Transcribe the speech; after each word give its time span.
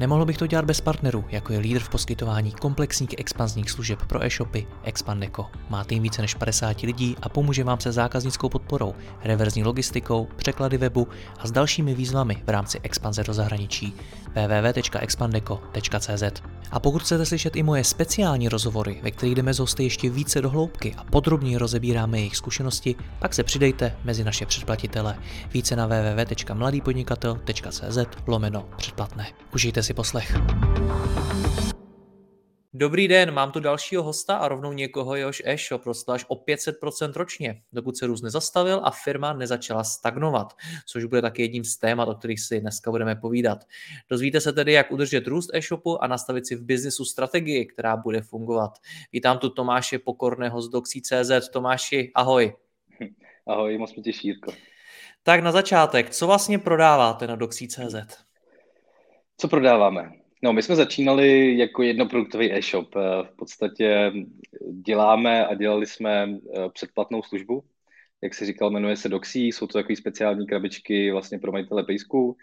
Nemohl 0.00 0.24
bych 0.24 0.38
to 0.38 0.46
dělat 0.46 0.64
bez 0.64 0.80
partnerů, 0.80 1.24
jako 1.28 1.52
je 1.52 1.58
lídr 1.58 1.80
v 1.80 1.88
poskytování 1.88 2.52
komplexních 2.52 3.18
expanzních 3.18 3.70
služeb 3.70 3.98
pro 4.06 4.24
e-shopy 4.24 4.66
Expandeco. 4.82 5.46
Má 5.68 5.84
tým 5.84 6.02
více 6.02 6.22
než 6.22 6.34
50 6.34 6.80
lidí 6.80 7.16
a 7.22 7.28
pomůže 7.28 7.64
vám 7.64 7.80
se 7.80 7.92
zákaznickou 7.92 8.48
podporou, 8.48 8.94
reverzní 9.24 9.64
logistikou, 9.64 10.28
překlady 10.36 10.78
webu 10.78 11.08
a 11.38 11.46
s 11.46 11.50
dalšími 11.50 11.94
výzvami 11.94 12.42
v 12.46 12.50
rámci 12.50 12.80
expanze 12.82 13.24
do 13.24 13.34
zahraničí 13.34 13.94
www.expandeco.cz 14.34 16.22
A 16.70 16.80
pokud 16.80 17.02
chcete 17.02 17.26
slyšet 17.26 17.56
i 17.56 17.62
moje 17.62 17.84
speciální 17.84 18.48
rozhovory, 18.48 19.00
ve 19.02 19.10
kterých 19.10 19.34
jdeme 19.34 19.54
z 19.54 19.58
hosty 19.58 19.82
ještě 19.82 20.10
více 20.10 20.42
do 20.42 20.50
hloubky 20.50 20.94
a 20.96 21.04
podrobněji 21.04 21.56
rozebíráme 21.56 22.18
jejich 22.18 22.36
zkušenosti, 22.36 22.94
pak 23.18 23.34
se 23.34 23.44
přidejte 23.44 23.96
mezi 24.04 24.24
naše 24.24 24.46
předplatitele. 24.46 25.18
Více 25.52 25.76
na 25.76 25.86
www.mladýpodnikatel.cz 25.86 27.98
lomeno 28.26 28.68
předplatné. 28.76 29.26
Užijte 29.54 29.82
si 29.82 29.89
si 29.90 29.94
poslech. 29.94 30.32
Dobrý 32.74 33.08
den, 33.08 33.30
mám 33.34 33.52
tu 33.52 33.60
dalšího 33.60 34.02
hosta 34.02 34.36
a 34.36 34.48
rovnou 34.48 34.72
někoho, 34.72 35.14
jehož 35.14 35.42
e-shop 35.44 35.86
rostl 35.86 36.12
až 36.12 36.24
o 36.28 36.34
500% 36.34 37.12
ročně, 37.16 37.62
dokud 37.72 37.96
se 37.96 38.06
růst 38.06 38.22
nezastavil 38.22 38.80
a 38.84 38.90
firma 38.90 39.32
nezačala 39.32 39.84
stagnovat, 39.84 40.52
což 40.86 41.04
bude 41.04 41.22
taky 41.22 41.42
jedním 41.42 41.64
z 41.64 41.76
témat, 41.76 42.08
o 42.08 42.14
kterých 42.14 42.40
si 42.40 42.60
dneska 42.60 42.90
budeme 42.90 43.16
povídat. 43.16 43.64
Dozvíte 44.10 44.40
se 44.40 44.52
tedy, 44.52 44.72
jak 44.72 44.92
udržet 44.92 45.26
růst 45.26 45.50
e-shopu 45.54 46.04
a 46.04 46.06
nastavit 46.06 46.46
si 46.46 46.56
v 46.56 46.62
biznisu 46.62 47.04
strategii, 47.04 47.66
která 47.66 47.96
bude 47.96 48.22
fungovat. 48.22 48.70
Vítám 49.12 49.38
tu 49.38 49.50
Tomáše 49.50 49.98
Pokorného 49.98 50.62
z 50.62 50.68
Doxy.cz. 50.68 51.48
Tomáši, 51.52 52.12
ahoj. 52.14 52.52
Ahoj, 53.46 53.78
moc 53.78 53.94
mě 53.94 54.02
těší, 54.02 54.28
Jirko. 54.28 54.52
Tak 55.22 55.42
na 55.42 55.52
začátek, 55.52 56.10
co 56.10 56.26
vlastně 56.26 56.58
prodáváte 56.58 57.26
na 57.26 57.36
Doxy.cz? 57.36 58.29
Co 59.40 59.48
prodáváme? 59.48 60.12
No, 60.42 60.52
my 60.52 60.62
jsme 60.62 60.76
začínali 60.76 61.58
jako 61.58 61.82
jednoproduktový 61.82 62.52
e-shop. 62.52 62.96
Eh, 62.96 63.00
v 63.22 63.36
podstatě 63.36 64.12
děláme 64.86 65.46
a 65.46 65.54
dělali 65.54 65.86
jsme 65.86 66.28
eh, 66.28 66.68
předplatnou 66.72 67.22
službu. 67.22 67.64
Jak 68.22 68.34
se 68.34 68.46
říkal, 68.46 68.70
jmenuje 68.70 68.96
se 68.96 69.08
Doxy, 69.08 69.38
jsou 69.38 69.66
to 69.66 69.72
takové 69.78 69.96
speciální 69.96 70.46
krabičky 70.46 71.12
vlastně 71.12 71.38
pro 71.38 71.52
majitele 71.52 71.84
pejsků. 71.84 72.36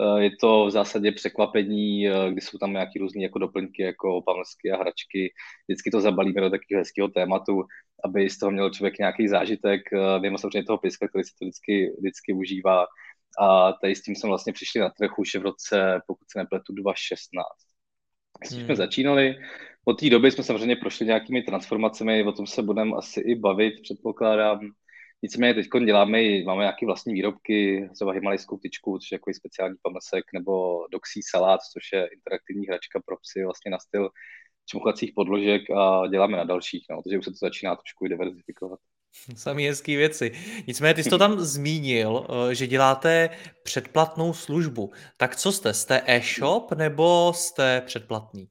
Eh, 0.00 0.22
je 0.22 0.30
to 0.40 0.66
v 0.66 0.70
zásadě 0.70 1.12
překvapení, 1.12 2.06
kdy 2.30 2.40
jsou 2.40 2.58
tam 2.58 2.72
nějaké 2.72 2.98
různé 2.98 3.22
jako 3.22 3.38
doplňky, 3.38 3.82
jako 3.82 4.22
pamlsky 4.22 4.70
a 4.70 4.76
hračky. 4.76 5.32
Vždycky 5.68 5.90
to 5.90 6.00
zabalíme 6.00 6.40
do 6.40 6.50
takového 6.50 6.80
hezkého 6.80 7.08
tématu, 7.08 7.64
aby 8.04 8.30
z 8.30 8.38
toho 8.38 8.52
měl 8.52 8.70
člověk 8.70 8.98
nějaký 8.98 9.28
zážitek. 9.28 9.80
Vím 10.22 10.38
samozřejmě 10.38 10.66
toho 10.66 10.78
pejska, 10.78 11.08
který 11.08 11.24
se 11.24 11.30
to 11.38 11.44
vždycky, 11.44 11.92
vždycky 11.98 12.32
užívá 12.32 12.86
a 13.40 13.72
tady 13.72 13.96
s 13.96 14.02
tím 14.02 14.16
jsme 14.16 14.28
vlastně 14.28 14.52
přišli 14.52 14.80
na 14.80 14.90
trh 14.90 15.18
už 15.18 15.34
v 15.34 15.42
roce, 15.42 16.00
pokud 16.06 16.30
se 16.30 16.38
nepletu, 16.38 16.72
2016. 16.72 17.44
S 18.44 18.48
tím 18.48 18.58
hmm. 18.58 18.66
jsme 18.66 18.76
začínali. 18.76 19.36
Od 19.84 20.00
té 20.00 20.10
doby 20.10 20.30
jsme 20.30 20.44
samozřejmě 20.44 20.76
prošli 20.76 21.06
nějakými 21.06 21.42
transformacemi, 21.42 22.24
o 22.24 22.32
tom 22.32 22.46
se 22.46 22.62
budeme 22.62 22.96
asi 22.96 23.20
i 23.20 23.34
bavit, 23.34 23.74
předpokládám. 23.82 24.60
Nicméně 25.22 25.54
teď 25.54 25.66
děláme, 25.84 26.18
máme 26.44 26.62
nějaké 26.62 26.86
vlastní 26.86 27.14
výrobky, 27.14 27.88
třeba 27.94 28.12
himalajskou 28.12 28.58
tyčku, 28.58 28.98
což 28.98 29.12
je 29.12 29.14
jako 29.14 29.34
speciální 29.34 29.76
pamlsek, 29.82 30.24
nebo 30.34 30.86
Doxy 30.92 31.20
Salát, 31.30 31.60
což 31.72 31.92
je 31.92 32.06
interaktivní 32.06 32.66
hračka 32.66 33.00
pro 33.06 33.16
psy 33.16 33.44
vlastně 33.44 33.70
na 33.70 33.78
styl 33.78 34.10
čmuchacích 34.66 35.12
podložek 35.14 35.70
a 35.70 36.06
děláme 36.06 36.36
na 36.36 36.44
dalších, 36.44 36.86
no, 36.90 37.02
takže 37.02 37.18
už 37.18 37.24
se 37.24 37.30
to 37.30 37.36
začíná 37.40 37.76
trošku 37.76 38.06
diverzifikovat. 38.06 38.80
Samý 39.36 39.66
hezký 39.66 39.96
věci. 39.96 40.32
Nicméně 40.66 40.94
ty 40.94 41.02
jsi 41.02 41.10
to 41.10 41.18
tam 41.18 41.40
zmínil, 41.40 42.26
eh, 42.28 42.54
že 42.54 42.66
děláte 42.66 43.30
předplatnou 43.62 44.32
službu. 44.32 44.92
Tak 45.16 45.36
co 45.36 45.52
jste? 45.52 45.74
Jste 45.74 46.02
e-shop 46.06 46.72
nebo 46.72 47.32
jste 47.34 47.80
předplatný? 47.80 48.48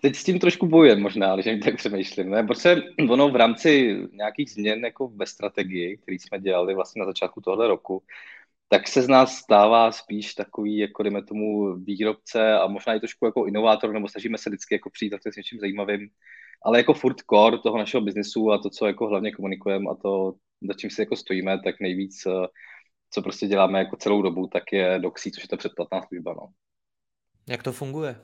Teď 0.00 0.16
s 0.16 0.24
tím 0.24 0.38
trošku 0.38 0.66
bojujem 0.66 1.00
možná, 1.00 1.36
když 1.36 1.64
tak 1.64 1.76
přemýšlím. 1.76 2.30
Ne? 2.30 2.42
Protože 2.42 2.82
ono 3.10 3.28
v 3.28 3.36
rámci 3.36 3.96
nějakých 4.12 4.50
změn 4.50 4.84
jako 4.84 5.08
ve 5.08 5.26
strategii, 5.26 5.96
který 5.96 6.18
jsme 6.18 6.40
dělali 6.40 6.74
vlastně 6.74 7.00
na 7.00 7.06
začátku 7.06 7.40
tohoto 7.40 7.68
roku, 7.68 8.02
tak 8.68 8.88
se 8.88 9.02
z 9.02 9.08
nás 9.08 9.36
stává 9.36 9.92
spíš 9.92 10.34
takový, 10.34 10.78
jako 10.78 11.02
dejme 11.02 11.22
tomu, 11.22 11.74
výrobce 11.74 12.52
a 12.52 12.66
možná 12.66 12.94
i 12.94 13.00
trošku 13.00 13.26
jako 13.26 13.46
inovátor, 13.46 13.92
nebo 13.92 14.08
snažíme 14.08 14.38
se 14.38 14.50
vždycky 14.50 14.74
jako 14.74 14.90
přijít 14.90 15.12
s 15.32 15.36
něčím 15.36 15.60
zajímavým, 15.60 16.08
ale 16.64 16.78
jako 16.78 16.94
furt 16.94 17.16
core 17.30 17.58
toho 17.58 17.78
našeho 17.78 18.00
biznesu 18.00 18.52
a 18.52 18.58
to, 18.58 18.70
co 18.70 18.86
jako 18.86 19.06
hlavně 19.06 19.32
komunikujeme 19.32 19.90
a 19.90 19.94
to, 19.94 20.34
za 20.68 20.74
čím 20.74 20.90
si 20.90 21.02
jako 21.02 21.16
stojíme, 21.16 21.58
tak 21.64 21.74
nejvíc, 21.80 22.26
eh, 22.26 22.46
co 23.10 23.22
prostě 23.22 23.46
děláme 23.46 23.78
jako 23.78 23.96
celou 23.96 24.22
dobu, 24.22 24.46
tak 24.46 24.62
je 24.72 24.98
Doxy, 24.98 25.30
což 25.30 25.44
je 25.44 25.48
ta 25.48 25.56
předplatná 25.56 26.02
služba. 26.02 26.34
No. 26.34 26.46
Jak 27.48 27.62
to 27.62 27.72
funguje? 27.72 28.16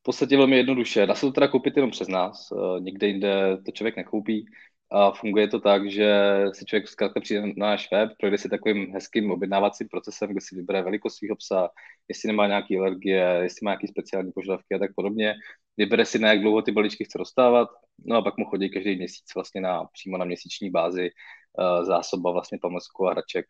V 0.00 0.02
podstatě 0.02 0.36
velmi 0.36 0.56
jednoduše. 0.56 1.06
Dá 1.06 1.14
se 1.14 1.20
to 1.20 1.32
teda 1.32 1.48
koupit 1.48 1.76
jenom 1.76 1.90
přes 1.90 2.08
nás, 2.08 2.48
eh, 2.52 2.80
nikde 2.80 3.06
jinde 3.06 3.58
to 3.64 3.72
člověk 3.72 3.96
nekoupí. 3.96 4.46
A 4.90 5.10
funguje 5.10 5.48
to 5.48 5.60
tak, 5.60 5.90
že 5.90 6.10
si 6.52 6.64
člověk 6.64 6.88
zkrátka 6.88 7.20
přijde 7.20 7.40
na 7.40 7.52
náš 7.56 7.88
web, 7.92 8.10
projde 8.20 8.38
si 8.38 8.48
takovým 8.48 8.92
hezkým 8.92 9.30
objednávacím 9.30 9.88
procesem, 9.88 10.30
kde 10.30 10.40
si 10.40 10.56
vybere 10.56 10.82
velikost 10.82 11.16
svého 11.16 11.36
psa, 11.36 11.68
jestli 12.08 12.26
nemá 12.26 12.46
nějaké 12.46 12.78
alergie, 12.78 13.38
jestli 13.42 13.64
má 13.64 13.70
nějaké 13.70 13.88
speciální 13.88 14.32
požadavky 14.32 14.74
a 14.74 14.78
tak 14.78 14.90
podobně. 14.96 15.34
Vybere 15.76 16.04
si, 16.04 16.18
na 16.18 16.28
jak 16.28 16.40
dlouho 16.40 16.62
ty 16.62 16.72
balíčky 16.72 17.04
chce 17.04 17.18
dostávat, 17.18 17.68
no 18.04 18.16
a 18.16 18.22
pak 18.22 18.36
mu 18.36 18.44
chodí 18.44 18.70
každý 18.70 18.96
měsíc 18.96 19.34
vlastně 19.34 19.60
na, 19.60 19.84
přímo 19.84 20.18
na 20.18 20.24
měsíční 20.24 20.70
bázi 20.70 21.10
uh, 21.58 21.84
zásoba 21.84 22.32
vlastně 22.32 22.58
pamlsku 22.62 23.06
a 23.06 23.10
hraček. 23.10 23.46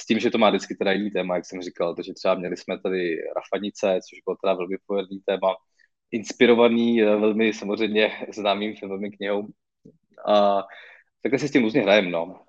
S 0.00 0.06
tím, 0.06 0.18
že 0.18 0.30
to 0.30 0.38
má 0.38 0.50
vždycky 0.50 0.74
teda 0.74 0.92
jiný 0.92 1.10
téma, 1.10 1.34
jak 1.34 1.46
jsem 1.46 1.62
říkal, 1.62 1.94
takže 1.94 2.14
třeba 2.14 2.34
měli 2.34 2.56
jsme 2.56 2.80
tady 2.80 3.16
rafanice, 3.36 4.00
což 4.10 4.20
bylo 4.26 4.36
teda 4.42 4.54
velmi 4.54 4.76
povedný 4.86 5.20
téma, 5.26 5.54
inspirovaný 6.10 7.02
uh, 7.02 7.20
velmi 7.20 7.52
samozřejmě 7.52 8.12
známým 8.34 8.76
filmovým 8.76 9.12
knihou 9.12 9.48
a 10.26 10.62
takhle 11.22 11.38
si 11.38 11.48
s 11.48 11.52
tím 11.52 11.62
různě 11.62 11.82
hrajem, 11.82 12.10
no. 12.10 12.47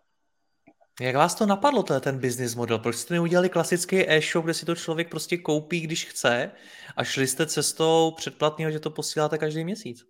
Jak 1.01 1.15
vás 1.15 1.35
to 1.35 1.45
napadlo, 1.45 1.83
je 1.93 1.99
ten 1.99 2.19
business 2.19 2.55
model? 2.55 2.79
Proč 2.79 2.95
jste 2.95 3.13
neudělali 3.13 3.49
klasický 3.49 4.09
e-shop, 4.09 4.43
kde 4.43 4.53
si 4.53 4.65
to 4.65 4.75
člověk 4.75 5.09
prostě 5.09 5.37
koupí, 5.37 5.81
když 5.81 6.05
chce 6.05 6.51
a 6.95 7.03
šli 7.03 7.27
jste 7.27 7.45
cestou 7.45 8.11
předplatného, 8.17 8.71
že 8.71 8.79
to 8.79 8.89
posíláte 8.89 9.37
každý 9.37 9.63
měsíc? 9.63 10.05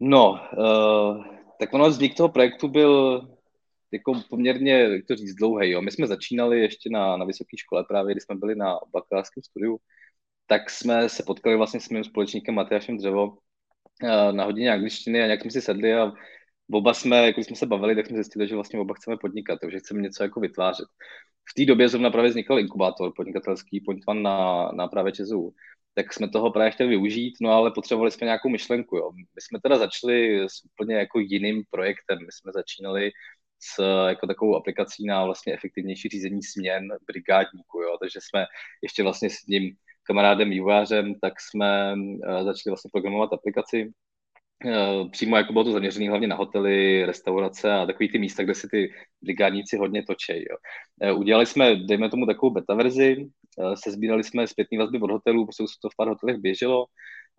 No, 0.00 0.30
uh, 0.30 1.24
tak 1.58 1.74
ono 1.74 1.88
vznik 1.88 2.16
toho 2.16 2.28
projektu 2.28 2.68
byl 2.68 3.20
jako 3.92 4.22
poměrně, 4.30 4.72
jak 4.72 5.06
to 5.06 5.16
říct, 5.16 5.34
dlouhý. 5.34 5.70
Jo. 5.70 5.82
My 5.82 5.90
jsme 5.90 6.06
začínali 6.06 6.60
ještě 6.60 6.90
na, 6.90 7.16
na 7.16 7.24
vysoké 7.24 7.56
škole 7.56 7.84
právě, 7.88 8.14
když 8.14 8.24
jsme 8.24 8.34
byli 8.34 8.54
na 8.54 8.78
bakalářském 8.92 9.42
studiu, 9.42 9.78
tak 10.46 10.70
jsme 10.70 11.08
se 11.08 11.22
potkali 11.22 11.56
vlastně 11.56 11.80
s 11.80 11.88
mým 11.88 12.04
společníkem 12.04 12.54
Matyášem 12.54 12.96
Dřevo 12.96 13.36
Eh, 14.02 14.32
na 14.32 14.44
hodině 14.44 14.72
angličtiny 14.72 15.22
a 15.22 15.26
nějak 15.26 15.40
jsme 15.40 15.50
si 15.50 15.60
sedli 15.60 15.94
a 15.94 16.12
oba 16.72 16.94
jsme, 16.94 17.26
jako 17.26 17.40
jsme 17.40 17.56
se 17.56 17.66
bavili, 17.66 17.94
tak 17.94 18.06
jsme 18.06 18.16
zjistili, 18.16 18.48
že 18.48 18.54
vlastně 18.54 18.78
oba 18.78 18.94
chceme 18.94 19.16
podnikat, 19.16 19.58
takže 19.60 19.78
chceme 19.78 20.02
něco 20.02 20.22
jako 20.22 20.40
vytvářet. 20.40 20.86
V 21.50 21.54
té 21.54 21.64
době 21.64 21.88
zrovna 21.88 22.10
právě 22.10 22.30
vznikl 22.30 22.58
inkubátor 22.58 23.12
podnikatelský 23.16 23.80
Point 23.80 24.02
One 24.06 24.22
na, 24.22 24.68
na 24.72 24.88
právě 24.88 25.12
ČSU. 25.12 25.54
Tak 25.94 26.12
jsme 26.12 26.28
toho 26.28 26.50
právě 26.50 26.70
chtěli 26.70 26.88
využít, 26.88 27.34
no 27.40 27.50
ale 27.50 27.70
potřebovali 27.70 28.10
jsme 28.10 28.24
nějakou 28.24 28.48
myšlenku. 28.48 28.96
Jo. 28.96 29.10
My 29.12 29.40
jsme 29.40 29.60
teda 29.60 29.78
začali 29.78 30.44
s 30.44 30.64
úplně 30.64 30.94
jako 30.94 31.18
jiným 31.18 31.62
projektem. 31.70 32.18
My 32.18 32.32
jsme 32.32 32.52
začínali 32.52 33.10
s 33.60 33.82
jako 34.08 34.26
takovou 34.26 34.56
aplikací 34.56 35.06
na 35.06 35.24
vlastně 35.24 35.54
efektivnější 35.54 36.08
řízení 36.08 36.42
směn 36.42 36.88
brigádníků, 37.06 37.82
jo. 37.82 37.96
takže 38.00 38.18
jsme 38.22 38.46
ještě 38.82 39.02
vlastně 39.02 39.30
s 39.30 39.46
ním 39.48 39.76
kamarádem 40.02 40.50
vývojářem, 40.50 41.14
tak 41.20 41.40
jsme 41.40 41.94
uh, 41.94 42.44
začali 42.44 42.70
vlastně 42.70 42.90
programovat 42.92 43.32
aplikaci. 43.32 43.92
Uh, 44.64 45.10
přímo 45.10 45.36
jako 45.36 45.52
bylo 45.52 45.64
to 45.64 45.72
zaměřené 45.72 46.08
hlavně 46.08 46.26
na 46.26 46.36
hotely, 46.36 47.04
restaurace 47.06 47.72
a 47.72 47.86
takový 47.86 48.08
ty 48.08 48.18
místa, 48.18 48.42
kde 48.42 48.54
si 48.54 48.68
ty 48.68 48.92
brigádníci 49.22 49.76
hodně 49.76 50.02
točí. 50.02 50.32
Jo. 50.32 50.56
Uh, 51.12 51.20
udělali 51.20 51.46
jsme, 51.46 51.76
dejme 51.76 52.10
tomu, 52.10 52.26
takovou 52.26 52.52
beta 52.52 52.74
verzi, 52.74 53.16
sezbírali 53.74 54.24
jsme 54.24 54.46
zpětný 54.46 54.78
vazby 54.78 55.00
od 55.00 55.10
hotelů, 55.10 55.46
protože 55.46 55.64
to 55.82 55.90
v 55.90 55.96
pár 55.96 56.08
hotelech 56.08 56.36
běželo 56.36 56.86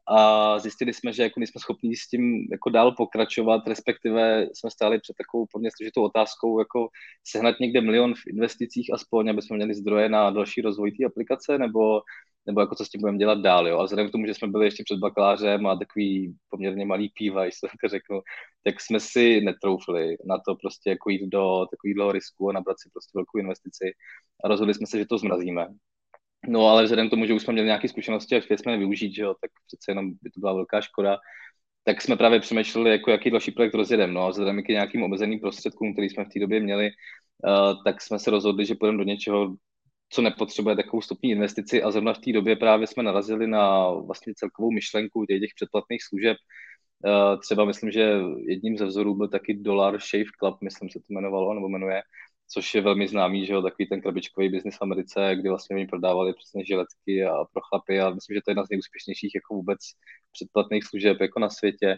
a 0.08 0.60
zjistili 0.60 0.94
jsme, 0.94 1.14
že 1.14 1.24
jako 1.24 1.40
nejsme 1.40 1.62
schopni 1.62 1.96
s 1.96 2.08
tím 2.08 2.48
jako 2.52 2.70
dál 2.70 2.92
pokračovat, 2.92 3.68
respektive 3.68 4.48
jsme 4.54 4.72
stáli 4.72 5.00
před 5.00 5.16
takovou 5.18 5.46
poměrně 5.52 5.72
složitou 5.78 6.04
otázkou, 6.04 6.60
jako 6.60 6.88
sehnat 7.28 7.56
někde 7.60 7.82
milion 7.82 8.14
v 8.14 8.28
investicích 8.28 8.94
aspoň, 8.94 9.30
aby 9.30 9.42
jsme 9.42 9.56
měli 9.58 9.74
zdroje 9.74 10.10
na 10.10 10.30
další 10.32 10.62
rozvoj 10.62 10.92
té 10.92 11.06
aplikace, 11.06 11.58
nebo 11.58 12.02
nebo 12.48 12.62
jako 12.62 12.76
co 12.76 12.86
s 12.86 12.90
tím 12.90 13.02
budeme 13.02 13.18
dělat 13.18 13.40
dál. 13.40 13.68
Jo? 13.68 13.80
A 13.80 13.84
vzhledem 13.84 14.10
k 14.10 14.12
tomu, 14.12 14.26
že 14.26 14.34
jsme 14.34 14.48
byli 14.48 14.66
ještě 14.66 14.84
před 14.84 15.00
bakalářem 15.00 15.68
a 15.68 15.76
takový 15.76 16.36
poměrně 16.50 16.86
malý 16.86 17.10
píva, 17.10 17.44
když 17.44 17.60
to 17.60 17.88
řeknu, 17.88 18.22
tak 18.64 18.82
jsme 18.82 19.00
si 19.00 19.42
netroufli 19.42 20.18
na 20.26 20.38
to 20.48 20.56
prostě 20.56 20.90
jako 20.90 21.10
jít 21.10 21.28
do 21.28 21.66
takového 21.72 22.12
risku 22.12 22.50
a 22.50 22.54
nabrat 22.54 22.80
si 22.80 22.90
prostě 22.94 23.12
velkou 23.16 23.38
investici 23.40 23.94
a 24.44 24.48
rozhodli 24.48 24.74
jsme 24.74 24.88
se, 24.88 24.98
že 24.98 25.06
to 25.06 25.18
zmrazíme. 25.18 25.68
No 26.48 26.68
ale 26.68 26.84
vzhledem 26.84 27.08
k 27.08 27.10
tomu, 27.10 27.26
že 27.26 27.34
už 27.34 27.42
jsme 27.42 27.54
měli 27.54 27.66
nějaké 27.66 27.88
zkušenosti 27.88 28.36
a 28.36 28.40
chtěli 28.40 28.58
jsme 28.58 28.72
je 28.72 28.78
využít, 28.78 29.16
že 29.16 29.22
jo, 29.22 29.36
tak 29.42 29.52
přece 29.68 29.92
jenom 29.92 30.12
by 30.22 30.30
to 30.30 30.40
byla 30.40 30.54
velká 30.54 30.82
škoda, 30.82 31.18
tak 31.84 32.02
jsme 32.02 32.16
právě 32.18 32.40
přemýšleli, 32.40 32.90
jako 32.92 33.12
jaký 33.12 33.32
další 33.32 33.52
projekt 33.52 33.74
rozjedeme. 33.74 34.14
No 34.14 34.22
a 34.22 34.30
vzhledem 34.30 34.64
k 34.64 34.68
nějakým 34.68 35.04
omezeným 35.04 35.40
prostředkům, 35.40 35.94
který 35.94 36.10
jsme 36.10 36.26
v 36.26 36.30
té 36.30 36.40
době 36.40 36.60
měli, 36.60 36.90
uh, 36.90 37.84
tak 37.84 38.02
jsme 38.02 38.20
se 38.20 38.32
rozhodli, 38.32 38.66
že 38.66 38.76
půjdeme 38.76 38.98
do 38.98 39.04
něčeho, 39.04 39.56
co 40.10 40.22
nepotřebuje 40.22 40.76
takovou 40.76 41.02
stupní 41.02 41.32
investici 41.32 41.84
a 41.84 41.92
zrovna 41.92 42.14
v 42.14 42.20
té 42.20 42.32
době 42.34 42.56
právě 42.56 42.88
jsme 42.88 43.04
narazili 43.04 43.48
na 43.48 43.90
vlastně 43.90 44.34
celkovou 44.36 44.72
myšlenku 44.72 45.26
těch 45.26 45.52
předplatných 45.56 46.04
služeb. 46.04 46.38
Uh, 47.06 47.40
třeba 47.40 47.66
myslím, 47.66 47.92
že 47.92 48.20
jedním 48.48 48.78
ze 48.78 48.86
vzorů 48.86 49.16
byl 49.16 49.28
taky 49.28 49.54
Dollar 49.54 50.00
Shave 50.00 50.32
Club, 50.40 50.62
myslím 50.62 50.90
se 50.90 51.00
to 51.00 51.06
jmenovalo, 51.10 51.54
nebo 51.54 51.70
jmenuje, 51.70 52.02
což 52.48 52.76
je 52.76 52.82
velmi 52.82 53.08
známý, 53.08 53.46
že 53.46 53.54
jo, 53.54 53.62
takový 53.62 53.88
ten 53.88 54.02
krabičkový 54.02 54.50
biznis 54.50 54.78
v 54.78 54.82
Americe, 54.82 55.36
kdy 55.36 55.50
vlastně 55.50 55.76
oni 55.76 55.88
prodávali 55.88 56.34
přesně 56.34 56.66
žiletky 56.66 57.26
a 57.26 57.46
pro 57.54 57.62
chlapy 57.70 58.02
a 58.02 58.10
myslím, 58.10 58.36
že 58.36 58.42
to 58.42 58.52
je 58.52 58.52
jedna 58.52 58.66
z 58.66 58.70
nejúspěšnějších 58.70 59.36
jako 59.36 59.54
vůbec 59.54 59.80
předplatných 60.32 60.84
služeb 60.86 61.22
jako 61.22 61.40
na 61.40 61.50
světě. 61.50 61.98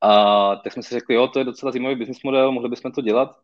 A 0.00 0.56
tak 0.56 0.72
jsme 0.72 0.82
si 0.82 0.94
řekli, 0.94 1.14
jo, 1.14 1.28
to 1.28 1.38
je 1.38 1.44
docela 1.44 1.72
zajímavý 1.72 1.96
business 1.96 2.22
model, 2.22 2.52
mohli 2.52 2.68
bychom 2.68 2.92
to 2.92 3.00
dělat. 3.02 3.36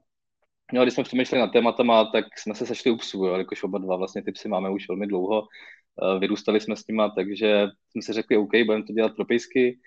No 0.73 0.81
a 0.81 0.85
když 0.85 0.95
jsme 0.95 1.05
přemýšleli 1.05 1.41
nad 1.41 1.53
tématama, 1.53 2.05
tak 2.05 2.25
jsme 2.39 2.55
se 2.55 2.67
sešli 2.67 2.91
u 2.91 2.97
psů, 2.97 3.25
jakož 3.25 3.63
oba 3.63 3.79
dva 3.79 3.97
vlastně 3.97 4.23
ty 4.23 4.33
psy 4.33 4.49
máme 4.49 4.71
už 4.71 4.89
velmi 4.89 5.07
dlouho, 5.07 5.43
eh, 5.43 6.19
vyrůstali 6.19 6.61
jsme 6.61 6.77
s 6.77 6.87
nima, 6.87 7.09
takže 7.09 7.67
jsme 7.91 8.03
si 8.03 8.13
řekli, 8.13 8.37
OK, 8.37 8.51
budeme 8.67 8.85
to 8.85 8.93
dělat 8.93 9.15
pro 9.17 9.25
pejsky 9.25 9.79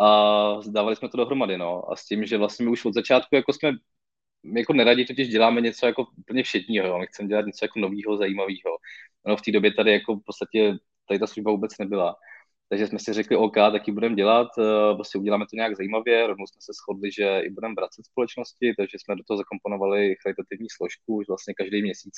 a 0.00 0.60
zdávali 0.60 0.96
jsme 0.96 1.08
to 1.08 1.16
dohromady, 1.16 1.58
no. 1.58 1.92
A 1.92 1.96
s 1.96 2.06
tím, 2.06 2.26
že 2.26 2.38
vlastně 2.38 2.64
my 2.64 2.70
už 2.70 2.84
od 2.84 2.94
začátku 2.94 3.34
jako 3.34 3.52
jsme 3.52 3.72
my 4.52 4.60
jako 4.60 4.72
neradi 4.72 5.04
totiž 5.04 5.28
děláme 5.28 5.60
něco 5.60 5.86
jako 5.86 6.06
úplně 6.18 6.42
všetního, 6.42 6.86
jo. 6.86 6.98
my 6.98 7.06
chceme 7.06 7.28
dělat 7.28 7.46
něco 7.46 7.64
jako 7.64 7.78
nového, 7.78 8.16
zajímavého. 8.16 8.78
No 9.26 9.36
v 9.36 9.42
té 9.42 9.52
době 9.52 9.74
tady 9.74 9.92
jako 9.92 10.16
v 10.16 10.22
podstatě 10.26 10.74
tady 11.08 11.20
ta 11.20 11.26
služba 11.26 11.50
vůbec 11.50 11.78
nebyla. 11.78 12.16
Takže 12.68 12.86
jsme 12.86 12.98
si 12.98 13.12
řekli, 13.12 13.36
OK, 13.36 13.54
tak 13.54 13.88
ji 13.88 13.94
budeme 13.94 14.14
dělat, 14.16 14.48
eh, 14.58 14.94
prostě 14.94 15.18
uděláme 15.18 15.44
to 15.44 15.56
nějak 15.56 15.76
zajímavě, 15.76 16.26
rovnou 16.26 16.46
jsme 16.46 16.60
se 16.60 16.72
shodli, 16.72 17.12
že 17.12 17.40
i 17.40 17.50
budeme 17.50 17.74
vracet 17.74 18.06
společnosti, 18.06 18.74
takže 18.78 18.98
jsme 18.98 19.16
do 19.16 19.22
toho 19.24 19.38
zakomponovali 19.38 20.14
charitativní 20.22 20.66
složku, 20.70 21.22
že 21.22 21.26
vlastně 21.28 21.54
každý 21.54 21.82
měsíc 21.82 22.14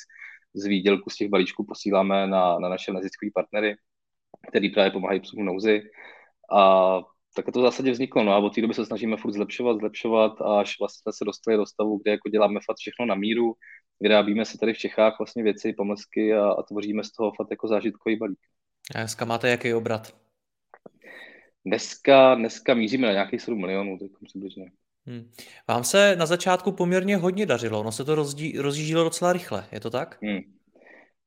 z 0.53 0.65
výdělku 0.65 1.09
z 1.09 1.15
těch 1.15 1.29
balíčků 1.29 1.65
posíláme 1.65 2.27
na, 2.27 2.59
na 2.59 2.69
naše 2.69 2.93
neziskové 2.93 3.29
partnery, 3.33 3.75
který 4.49 4.69
právě 4.69 4.91
pomáhají 4.91 5.19
psům 5.19 5.45
nouzi. 5.45 5.81
A 6.51 7.01
tak 7.35 7.45
to 7.53 7.59
v 7.59 7.63
zásadě 7.63 7.91
vzniklo. 7.91 8.23
No 8.23 8.31
a 8.31 8.37
od 8.37 8.55
té 8.55 8.61
doby 8.61 8.73
se 8.73 8.85
snažíme 8.85 9.17
furt 9.17 9.31
zlepšovat, 9.31 9.79
zlepšovat, 9.79 10.41
až 10.41 10.79
vlastně 10.79 11.01
jsme 11.01 11.13
se 11.13 11.25
dostali 11.25 11.57
do 11.57 11.65
stavu, 11.65 11.97
kde 12.03 12.11
jako 12.11 12.29
děláme 12.29 12.59
fakt 12.65 12.77
všechno 12.77 13.05
na 13.05 13.15
míru, 13.15 13.53
vyrábíme 13.99 14.45
si 14.45 14.57
tady 14.57 14.73
v 14.73 14.77
Čechách 14.77 15.15
vlastně 15.19 15.43
věci, 15.43 15.73
pomlsky 15.73 16.33
a, 16.33 16.51
a 16.51 16.63
tvoříme 16.63 17.03
z 17.03 17.11
toho 17.11 17.31
fakt 17.37 17.47
jako 17.51 17.67
zážitkový 17.67 18.15
balík. 18.15 18.39
A 18.95 18.97
dneska 18.97 19.25
máte 19.25 19.49
jaký 19.49 19.73
obrat? 19.73 20.15
Dneska, 21.65 22.35
dneska 22.35 22.73
míříme 22.73 23.07
na 23.07 23.13
nějakých 23.13 23.41
7 23.41 23.59
milionů, 23.59 23.97
tak 23.97 24.11
přibližně. 24.23 24.71
Hmm. 25.05 25.31
Vám 25.67 25.83
se 25.83 26.15
na 26.15 26.25
začátku 26.25 26.71
poměrně 26.71 27.17
hodně 27.17 27.45
dařilo, 27.45 27.83
no 27.83 27.91
se 27.91 28.05
to 28.05 28.15
rozdí, 28.15 28.57
rozjíždělo 28.57 29.03
docela 29.03 29.33
rychle, 29.33 29.67
je 29.71 29.79
to 29.79 29.89
tak? 29.89 30.17
Hmm. 30.21 30.58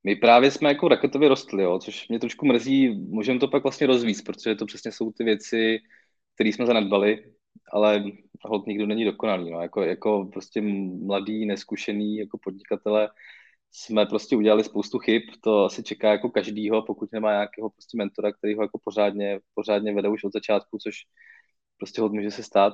My 0.03 0.15
právě 0.15 0.51
jsme 0.51 0.69
jako 0.69 0.87
raketově 0.87 1.29
rostli, 1.29 1.63
jo, 1.63 1.79
což 1.79 2.07
mě 2.07 2.19
trošku 2.19 2.45
mrzí, 2.45 2.89
můžeme 2.89 3.39
to 3.39 3.47
pak 3.47 3.63
vlastně 3.63 3.87
rozvíct, 3.87 4.25
protože 4.25 4.55
to 4.55 4.65
přesně 4.65 4.91
jsou 4.91 5.11
ty 5.11 5.23
věci, 5.23 5.79
které 6.35 6.49
jsme 6.49 6.65
zanedbali, 6.65 7.33
ale 7.71 8.03
hod 8.45 8.67
nikdo 8.67 8.85
není 8.85 9.05
dokonalý. 9.05 9.51
No. 9.51 9.61
Jako, 9.61 9.81
jako 9.81 10.29
prostě 10.33 10.61
mladý, 11.05 11.45
neskušený 11.45 12.17
jako 12.17 12.37
podnikatele 12.43 13.09
jsme 13.71 14.05
prostě 14.05 14.35
udělali 14.35 14.63
spoustu 14.63 14.99
chyb, 14.99 15.21
to 15.43 15.65
asi 15.65 15.83
čeká 15.83 16.11
jako 16.11 16.29
každýho, 16.29 16.81
pokud 16.81 17.11
nemá 17.11 17.31
nějakého 17.31 17.69
prostě 17.69 17.97
mentora, 17.97 18.31
který 18.31 18.55
ho 18.55 18.61
jako 18.61 18.79
pořádně, 18.83 19.39
pořádně 19.53 19.93
vede 19.93 20.09
už 20.09 20.23
od 20.23 20.33
začátku, 20.33 20.77
což 20.77 20.95
prostě 21.77 22.01
hod 22.01 22.13
může 22.13 22.31
se 22.31 22.43
stát. 22.43 22.73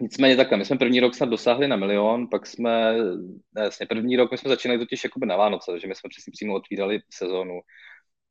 Nicméně 0.00 0.36
takhle, 0.36 0.58
my 0.58 0.64
jsme 0.64 0.78
první 0.78 1.00
rok 1.00 1.14
snad 1.14 1.28
dosáhli 1.28 1.68
na 1.68 1.76
milion, 1.76 2.28
pak 2.30 2.46
jsme, 2.46 2.94
ne, 3.54 3.62
jasně, 3.62 3.86
první 3.86 4.16
rok 4.16 4.30
my 4.30 4.38
jsme 4.38 4.48
začínali 4.48 4.78
totiž 4.78 5.04
jakoby 5.04 5.26
na 5.26 5.36
Vánoce, 5.36 5.70
takže 5.70 5.86
my 5.86 5.94
jsme 5.94 6.10
přesně 6.10 6.30
přímo 6.30 6.54
otvírali 6.54 7.00
sezónu. 7.10 7.60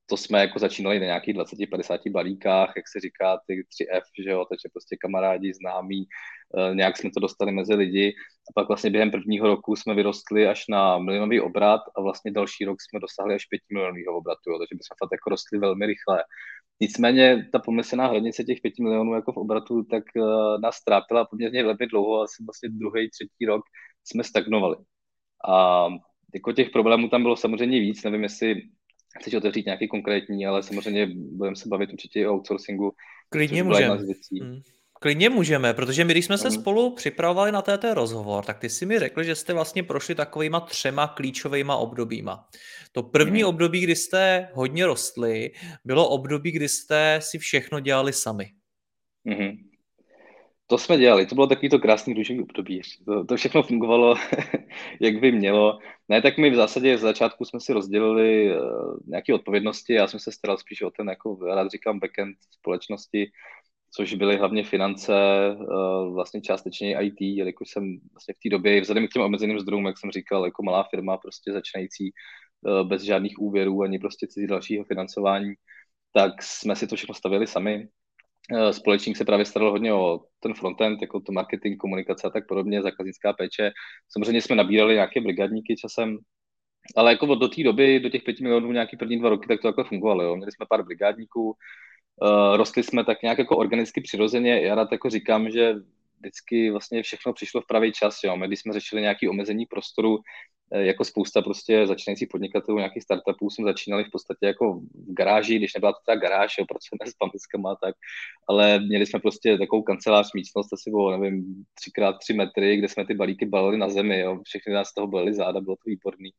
To 0.10 0.18
jsme 0.18 0.40
jako 0.40 0.60
začínali 0.60 1.00
na 1.00 1.06
nějakých 1.06 1.36
20-50 1.36 2.12
balíkách, 2.12 2.74
jak 2.76 2.88
se 2.88 3.00
říká, 3.00 3.40
ty 3.48 3.54
3F, 3.54 4.02
že 4.24 4.30
jo, 4.30 4.46
takže 4.50 4.70
prostě 4.74 4.98
kamarádi, 5.02 5.54
známí, 5.54 6.06
eh, 6.58 6.76
nějak 6.76 6.98
jsme 6.98 7.10
to 7.12 7.20
dostali 7.20 7.52
mezi 7.52 7.74
lidi 7.74 8.14
a 8.50 8.52
pak 8.56 8.68
vlastně 8.68 8.90
během 8.90 9.12
prvního 9.12 9.48
roku 9.48 9.76
jsme 9.76 9.94
vyrostli 9.96 10.48
až 10.48 10.68
na 10.70 10.98
milionový 10.98 11.40
obrat 11.42 11.82
a 11.98 12.02
vlastně 12.02 12.32
další 12.32 12.66
rok 12.66 12.78
jsme 12.82 13.00
dosáhli 13.00 13.36
až 13.36 13.46
5 13.46 13.62
milionového 13.74 14.18
obratu, 14.18 14.52
jo, 14.52 14.58
takže 14.60 14.72
jsme 14.72 14.96
fakt 15.04 15.12
jako 15.12 15.30
rostli 15.30 15.60
velmi 15.60 15.86
rychle. 15.86 16.24
Nicméně 16.82 17.50
ta 17.52 17.60
pomyslná 17.60 18.08
hranice 18.08 18.44
těch 18.44 18.62
5 18.62 18.74
milionů 18.80 19.14
jako 19.14 19.32
v 19.32 19.38
obratu, 19.38 19.84
tak 19.84 20.04
uh, 20.16 20.60
nás 20.62 20.84
trápila 20.84 21.26
poměrně 21.26 21.64
velmi 21.64 21.88
dlouho, 21.88 22.22
asi 22.22 22.44
vlastně 22.46 22.70
druhý, 22.70 23.10
třetí 23.10 23.46
rok 23.46 23.62
jsme 24.04 24.24
stagnovali. 24.24 24.76
A 25.50 25.88
jako 26.34 26.52
těch 26.52 26.70
problémů 26.70 27.10
tam 27.10 27.24
bylo 27.24 27.36
samozřejmě 27.36 27.80
víc, 27.80 28.04
nevím, 28.04 28.24
jestli 28.24 28.62
chceš 29.20 29.34
otevřít 29.34 29.66
nějaký 29.66 29.88
konkrétní, 29.88 30.46
ale 30.46 30.64
samozřejmě 30.64 31.08
budeme 31.16 31.56
se 31.56 31.70
bavit 31.70 31.94
určitě 31.94 32.20
i 32.20 32.28
o 32.28 32.34
outsourcingu. 32.34 32.92
Klidně 33.30 33.64
můžeme. 33.64 33.98
Klidně 35.00 35.30
můžeme, 35.30 35.74
protože 35.74 36.06
my, 36.06 36.14
když 36.14 36.26
jsme 36.26 36.38
se 36.38 36.52
spolu 36.52 36.96
připravovali 36.96 37.52
na 37.52 37.62
této 37.62 37.94
rozhovor, 37.94 38.46
tak 38.46 38.60
ty 38.60 38.70
si 38.70 38.86
mi 38.86 39.00
řekl, 39.00 39.24
že 39.24 39.36
jste 39.36 39.54
vlastně 39.54 39.84
prošli 39.84 40.16
takovýma 40.16 40.60
třema 40.60 41.08
klíčovýma 41.08 41.76
obdobíma. 41.76 42.48
To 42.92 43.04
první 43.04 43.42
mm. 43.42 43.50
období, 43.50 43.80
kdy 43.80 43.96
jste 43.96 44.50
hodně 44.54 44.86
rostli, 44.86 45.52
bylo 45.86 46.10
období, 46.10 46.52
kdy 46.52 46.70
jste 46.70 47.20
si 47.22 47.38
všechno 47.38 47.80
dělali 47.80 48.14
sami. 48.14 48.52
Mm-hmm. 49.26 49.67
To 50.68 50.78
jsme 50.78 50.98
dělali, 50.98 51.26
to 51.26 51.36
bylo 51.36 51.48
takový 51.48 51.70
to 51.70 51.80
krásný 51.80 52.14
růžový 52.14 52.42
období. 52.42 52.82
To, 53.06 53.26
to 53.26 53.36
všechno 53.36 53.64
fungovalo, 53.64 54.16
jak 55.02 55.20
by 55.20 55.32
mělo. 55.32 55.80
Ne, 56.10 56.22
tak 56.22 56.38
my 56.38 56.50
v 56.50 56.56
zásadě 56.56 56.96
v 56.96 57.00
začátku 57.00 57.46
jsme 57.46 57.60
si 57.60 57.74
rozdělili 57.74 58.58
uh, 58.58 58.98
nějaké 59.08 59.34
odpovědnosti, 59.34 59.94
já 59.94 60.08
jsem 60.08 60.20
se 60.20 60.32
staral 60.32 60.58
spíš 60.58 60.82
o 60.82 60.92
ten, 60.92 61.10
jako 61.10 61.40
rád 61.46 61.72
říkám, 61.72 62.00
backend 62.00 62.38
společnosti, 62.52 63.32
což 63.92 64.14
byly 64.14 64.38
hlavně 64.38 64.64
finance, 64.64 65.14
uh, 65.60 66.14
vlastně 66.14 66.42
částečně 66.42 67.02
IT, 67.02 67.22
jelikož 67.22 67.70
jsem 67.70 68.00
vlastně 68.14 68.34
v 68.34 68.40
té 68.44 68.50
době, 68.50 68.82
vzhledem 68.82 69.08
k 69.08 69.12
těm 69.12 69.22
omezeným 69.22 69.60
zdrojům, 69.60 69.86
jak 69.86 69.98
jsem 70.00 70.12
říkal, 70.12 70.46
jako 70.46 70.64
malá 70.64 70.84
firma, 70.84 71.18
prostě 71.18 71.54
začínající, 71.54 72.12
uh, 72.62 72.88
bez 72.88 73.02
žádných 73.02 73.40
úvěrů 73.40 73.84
ani 73.84 74.00
prostě 74.00 74.28
cizí 74.28 74.48
dalšího 74.48 74.84
financování, 74.84 75.54
tak 76.14 76.44
jsme 76.44 76.76
si 76.76 76.88
to 76.88 76.96
všechno 76.96 77.16
stavili 77.16 77.48
sami. 77.48 77.88
Uh, 78.54 78.70
společník 78.70 79.18
se 79.18 79.26
právě 79.26 79.46
staral 79.46 79.72
hodně 79.72 79.94
o 79.94 80.20
ten 80.40 80.54
frontend, 80.54 81.02
jako 81.02 81.20
to 81.20 81.32
marketing, 81.32 81.78
komunikace 81.78 82.28
a 82.28 82.30
tak 82.30 82.48
podobně, 82.48 82.82
zákaznická 82.82 83.34
péče. 83.34 83.72
Samozřejmě 84.10 84.42
jsme 84.42 84.56
nabírali 84.56 84.94
nějaké 84.94 85.22
brigadníky 85.22 85.76
časem, 85.76 86.18
ale 86.96 87.12
jako 87.12 87.36
do 87.36 87.48
té 87.48 87.64
doby, 87.64 88.00
do 88.00 88.10
těch 88.10 88.24
pěti 88.24 88.44
milionů 88.44 88.72
nějaký 88.72 88.98
první 88.98 89.20
dva 89.20 89.30
roky, 89.30 89.48
tak 89.48 89.62
to 89.62 89.68
jako 89.68 89.84
fungovalo. 89.84 90.24
Jo. 90.24 90.36
Měli 90.36 90.52
jsme 90.52 90.66
pár 90.70 90.84
brigádníků, 90.84 91.46
uh, 91.48 92.58
rostli 92.58 92.84
jsme 92.84 93.06
tak 93.06 93.22
nějak 93.22 93.38
jako 93.38 93.58
organicky 93.58 94.02
přirozeně. 94.02 94.62
Já 94.62 94.76
rád 94.76 94.92
jako 94.92 95.10
říkám, 95.10 95.52
že 95.52 95.76
vždycky 96.20 96.72
vlastně 96.72 97.04
všechno 97.04 97.34
přišlo 97.34 97.62
v 97.62 97.68
pravý 97.68 97.92
čas. 97.92 98.20
Jo. 98.24 98.38
My, 98.38 98.48
když 98.48 98.60
jsme 98.60 98.74
řešili 98.74 99.02
nějaký 99.02 99.30
omezení 99.30 99.66
prostoru, 99.66 100.20
eh, 100.72 100.86
jako 100.86 101.06
spousta 101.06 101.42
prostě 101.42 101.88
začínajících 101.88 102.28
podnikatelů, 102.32 102.78
nějakých 102.78 103.04
startupů, 103.04 103.50
jsme 103.50 103.66
začínali 103.66 104.04
v 104.04 104.12
podstatě 104.12 104.46
jako 104.46 104.74
v 104.80 105.14
garáži, 105.14 105.58
když 105.58 105.74
nebyla 105.74 105.92
to 105.92 106.00
ta 106.06 106.16
garáž, 106.16 106.58
jo, 106.60 106.66
protože 106.66 107.12
s 107.12 107.16
pampickama 107.20 107.76
tak, 107.76 107.96
ale 108.50 108.80
měli 108.80 109.06
jsme 109.06 109.20
prostě 109.20 109.58
takovou 109.58 109.84
kancelář 109.84 110.34
místnost, 110.36 110.74
asi 110.74 110.90
bylo, 110.90 111.18
nevím, 111.18 111.66
třikrát 111.74 112.14
tři 112.14 112.34
metry, 112.34 112.78
kde 112.78 112.90
jsme 112.90 113.06
ty 113.06 113.14
balíky 113.14 113.46
balili 113.46 113.78
na 113.78 113.90
zemi, 113.90 114.20
jo, 114.20 114.40
všechny 114.46 114.74
nás 114.74 114.88
z 114.88 114.94
toho 114.94 115.08
balili 115.08 115.34
záda, 115.34 115.62
bylo 115.62 115.76
to 115.76 115.84
výborný 115.86 116.32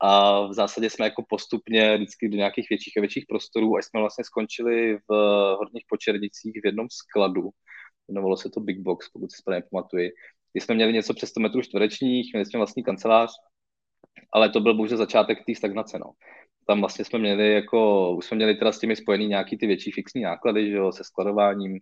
a 0.00 0.40
v 0.46 0.52
zásadě 0.52 0.90
jsme 0.90 1.04
jako 1.04 1.24
postupně 1.28 1.96
vždycky 1.96 2.28
do 2.28 2.36
nějakých 2.36 2.68
větších 2.68 2.94
a 2.96 3.00
větších 3.00 3.24
prostorů, 3.28 3.76
až 3.76 3.84
jsme 3.84 4.00
vlastně 4.00 4.24
skončili 4.24 4.96
v 4.96 5.12
Horních 5.58 5.84
Počernicích 5.88 6.52
v 6.62 6.66
jednom 6.66 6.86
skladu. 6.90 7.50
Jmenovalo 8.08 8.36
se 8.36 8.50
to 8.50 8.60
Big 8.60 8.80
Box, 8.80 9.08
pokud 9.08 9.32
si 9.32 9.36
správně 9.36 9.62
pamatuji. 9.70 10.10
Kdy 10.52 10.60
jsme 10.60 10.74
měli 10.74 10.92
něco 10.92 11.14
přes 11.14 11.30
100 11.30 11.40
metrů 11.40 11.62
čtverečních, 11.62 12.32
měli 12.32 12.46
jsme 12.46 12.58
vlastní 12.58 12.82
kancelář, 12.82 13.30
ale 14.32 14.50
to 14.50 14.60
byl 14.60 14.74
bohužel 14.74 14.98
začátek 14.98 15.38
té 15.46 15.54
stagnace. 15.54 15.98
No. 15.98 16.12
Tam 16.66 16.80
vlastně 16.80 17.04
jsme 17.04 17.18
měli 17.18 17.52
jako, 17.52 18.10
už 18.16 18.24
jsme 18.24 18.36
měli 18.36 18.54
teda 18.54 18.72
s 18.72 18.78
těmi 18.78 18.96
spojený 18.96 19.26
nějaký 19.26 19.58
ty 19.58 19.66
větší 19.66 19.90
fixní 19.90 20.22
náklady, 20.22 20.70
že 20.70 20.76
jo, 20.76 20.92
se 20.92 21.04
skladováním, 21.04 21.78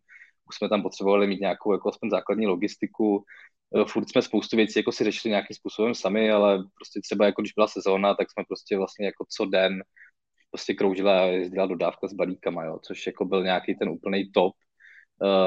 už 0.49 0.57
jsme 0.57 0.69
tam 0.69 0.83
potřebovali 0.83 1.27
mít 1.27 1.41
nějakou 1.41 1.73
jako 1.73 1.89
aspoň 1.89 2.11
základní 2.11 2.47
logistiku, 2.47 3.25
Eh, 3.75 3.85
furt 3.85 4.11
jsme 4.11 4.23
spoustu 4.23 4.57
věcí 4.57 4.79
jako 4.79 4.93
si 4.93 5.05
řešili 5.05 5.31
nějakým 5.31 5.55
způsobem 5.55 5.95
sami, 5.95 6.31
ale 6.31 6.59
prostě 6.59 7.01
třeba 7.01 7.27
jako 7.27 7.43
když 7.43 7.53
byla 7.53 7.69
sezóna, 7.69 8.15
tak 8.15 8.31
jsme 8.31 8.45
prostě 8.49 8.77
vlastně 8.77 9.07
jako 9.07 9.27
co 9.37 9.47
den 9.47 9.83
prostě 10.51 10.75
kroužila 10.75 11.21
a 11.21 11.25
jezdila 11.25 11.67
dodávka 11.67 12.09
s 12.09 12.13
balíkama, 12.13 12.65
jo, 12.65 12.79
což 12.83 13.07
jako 13.07 13.25
byl 13.25 13.45
nějaký 13.45 13.75
ten 13.75 13.89
úplný 13.89 14.31
top, 14.31 14.55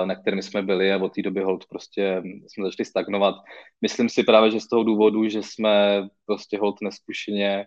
na 0.06 0.16
kterém 0.16 0.42
jsme 0.42 0.62
byli 0.62 0.94
a 0.94 0.98
od 1.04 1.14
té 1.14 1.22
doby 1.22 1.42
hold 1.42 1.66
prostě 1.66 2.22
jsme 2.48 2.66
začali 2.66 2.86
stagnovat. 2.86 3.36
Myslím 3.82 4.10
si 4.10 4.24
právě, 4.24 4.52
že 4.52 4.60
z 4.60 4.68
toho 4.68 4.84
důvodu, 4.84 5.30
že 5.30 5.44
jsme 5.44 6.08
prostě 6.26 6.58
hold 6.58 6.82
neskušeně 6.82 7.66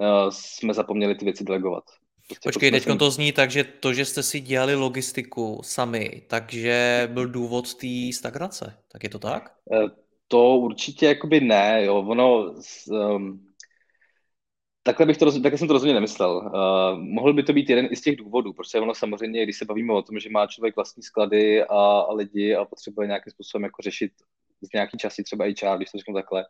eh, 0.00 0.30
jsme 0.30 0.74
zapomněli 0.74 1.14
ty 1.14 1.24
věci 1.24 1.44
delegovat. 1.44 1.84
Prostě 2.28 2.48
Počkej, 2.48 2.70
teď 2.70 2.98
to 2.98 3.10
zní 3.10 3.32
tak, 3.32 3.50
že 3.50 3.64
to, 3.64 3.92
že 3.92 4.04
jste 4.04 4.22
si 4.22 4.40
dělali 4.40 4.74
logistiku 4.74 5.60
sami, 5.64 6.22
takže 6.26 7.08
byl 7.12 7.28
důvod 7.28 7.74
té 7.74 8.12
stagnace. 8.14 8.76
Tak 8.92 9.02
je 9.02 9.10
to 9.10 9.18
tak? 9.18 9.52
Eh, 9.74 9.88
to 10.28 10.56
určitě 10.56 11.06
jakoby 11.06 11.40
ne, 11.40 11.84
jo. 11.84 11.96
Ono, 12.08 12.54
um, 12.88 13.49
Takhle, 14.90 15.06
bych 15.06 15.16
to, 15.16 15.32
takhle 15.32 15.58
jsem 15.58 15.68
to 15.68 15.72
rozhodně 15.72 15.94
nemyslel. 15.94 16.36
Uh, 16.36 16.98
mohl 16.98 17.32
by 17.32 17.42
to 17.42 17.52
být 17.52 17.70
jeden 17.70 17.88
i 17.90 17.96
z 17.96 18.00
těch 18.00 18.16
důvodů, 18.16 18.52
protože 18.52 18.78
ono 18.78 18.94
samozřejmě, 18.94 19.42
když 19.42 19.56
se 19.56 19.64
bavíme 19.64 19.92
o 19.92 20.02
tom, 20.02 20.18
že 20.18 20.30
má 20.30 20.46
člověk 20.46 20.76
vlastní 20.76 21.02
sklady 21.02 21.62
a, 21.62 22.00
a 22.00 22.12
lidi 22.12 22.54
a 22.54 22.64
potřebuje 22.64 23.06
nějakým 23.06 23.30
způsobem 23.30 23.64
jako 23.64 23.82
řešit 23.82 24.12
z 24.60 24.72
nějaký 24.74 24.98
časy, 24.98 25.22
třeba 25.22 25.46
i 25.46 25.54
čas, 25.54 25.76
když 25.76 25.90
to 25.90 25.98
řeknu 25.98 26.14
takhle, 26.14 26.44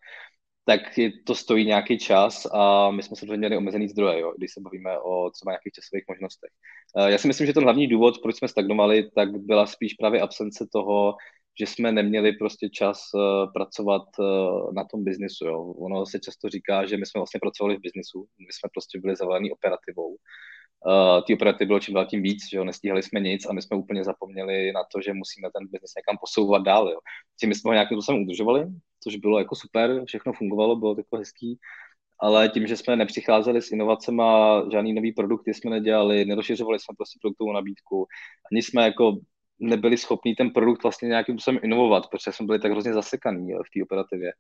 tak 0.65 0.81
to 1.27 1.35
stojí 1.35 1.67
nějaký 1.67 1.99
čas 1.99 2.47
a 2.53 2.91
my 2.91 3.03
jsme 3.03 3.17
samozřejmě 3.17 3.37
měli 3.37 3.57
omezený 3.57 3.89
zdroje, 3.89 4.21
jo, 4.21 4.33
když 4.39 4.53
se 4.53 4.61
bavíme 4.61 4.99
o 4.99 5.31
třeba 5.31 5.53
nějakých 5.53 5.73
časových 5.73 6.05
možnostech. 6.09 6.51
Uh, 6.97 7.07
já 7.07 7.19
si 7.19 7.29
myslím, 7.29 7.47
že 7.47 7.53
ten 7.53 7.65
hlavní 7.65 7.87
důvod, 7.87 8.23
proč 8.23 8.37
jsme 8.37 8.49
stagnovali, 8.49 9.11
tak 9.15 9.29
byla 9.39 9.67
spíš 9.67 9.95
právě 9.95 10.21
absence 10.21 10.67
toho, 10.73 11.15
že 11.61 11.67
jsme 11.67 11.93
neměli 11.93 12.33
prostě 12.33 12.69
čas 12.69 12.99
uh, 13.15 13.53
pracovat 13.53 14.03
uh, 14.19 14.73
na 14.73 14.85
tom 14.85 15.05
biznisu. 15.05 15.47
Jo. 15.47 15.63
Ono 15.63 16.07
se 16.07 16.19
často 16.21 16.49
říká, 16.49 16.87
že 16.87 16.97
my 16.97 17.07
jsme 17.07 17.19
vlastně 17.19 17.41
pracovali 17.41 17.77
v 17.77 17.81
biznisu, 17.81 18.27
my 18.47 18.53
jsme 18.53 18.69
prostě 18.75 19.01
byli 19.01 19.17
zavalený 19.17 19.53
operativou. 19.53 20.09
Uh, 20.11 21.21
ty 21.27 21.35
operativy 21.35 21.67
bylo 21.67 21.81
čím 21.81 21.95
dál 21.95 22.07
tím 22.07 22.23
víc, 22.23 22.41
že 22.51 22.57
jo, 22.57 22.65
nestíhali 22.65 23.03
jsme 23.03 23.21
nic 23.21 23.47
a 23.47 23.53
my 23.53 23.63
jsme 23.63 23.77
úplně 23.77 24.05
zapomněli 24.05 24.73
na 24.73 24.81
to, 24.93 25.01
že 25.01 25.13
musíme 25.13 25.49
ten 25.55 25.69
biznis 25.73 25.93
někam 25.97 26.17
posouvat 26.21 26.63
dál. 26.63 26.89
Jo. 26.89 26.99
Tím 27.41 27.49
my 27.49 27.55
jsme 27.55 27.69
ho 27.69 27.73
nějakým 27.73 27.97
způsobem 27.97 28.23
udržovali, 28.23 28.67
což 29.03 29.17
bylo 29.17 29.39
jako 29.39 29.55
super, 29.55 30.05
všechno 30.07 30.33
fungovalo, 30.33 30.77
bylo 30.77 30.95
to 30.95 31.01
jako 31.01 31.17
hezký, 31.17 31.59
ale 32.21 32.49
tím, 32.49 32.67
že 32.67 32.77
jsme 32.77 32.97
nepřicházeli 32.97 33.63
s 33.63 33.71
inovacemi, 33.71 34.23
žádný 34.73 34.93
nový 34.93 35.13
produkty 35.13 35.55
jsme 35.55 35.71
nedělali, 35.71 36.25
nerozšiřovali 36.25 36.79
jsme 36.81 36.95
prostě 36.97 37.19
produktovou 37.23 37.53
nabídku, 37.53 38.07
ani 38.53 38.63
jsme 38.63 38.85
jako 38.85 39.17
nebyli 39.61 39.97
schopni 39.97 40.35
ten 40.35 40.51
produkt 40.51 40.83
vlastně 40.83 41.09
nějakým 41.09 41.35
způsobem 41.39 41.61
inovovat, 41.63 42.09
protože 42.11 42.33
jsme 42.33 42.47
byli 42.47 42.59
tak 42.59 42.73
hrozně 42.73 42.93
zasekaný 42.93 43.53
v 43.53 43.71
té 43.75 43.83
operativě, 43.83 44.33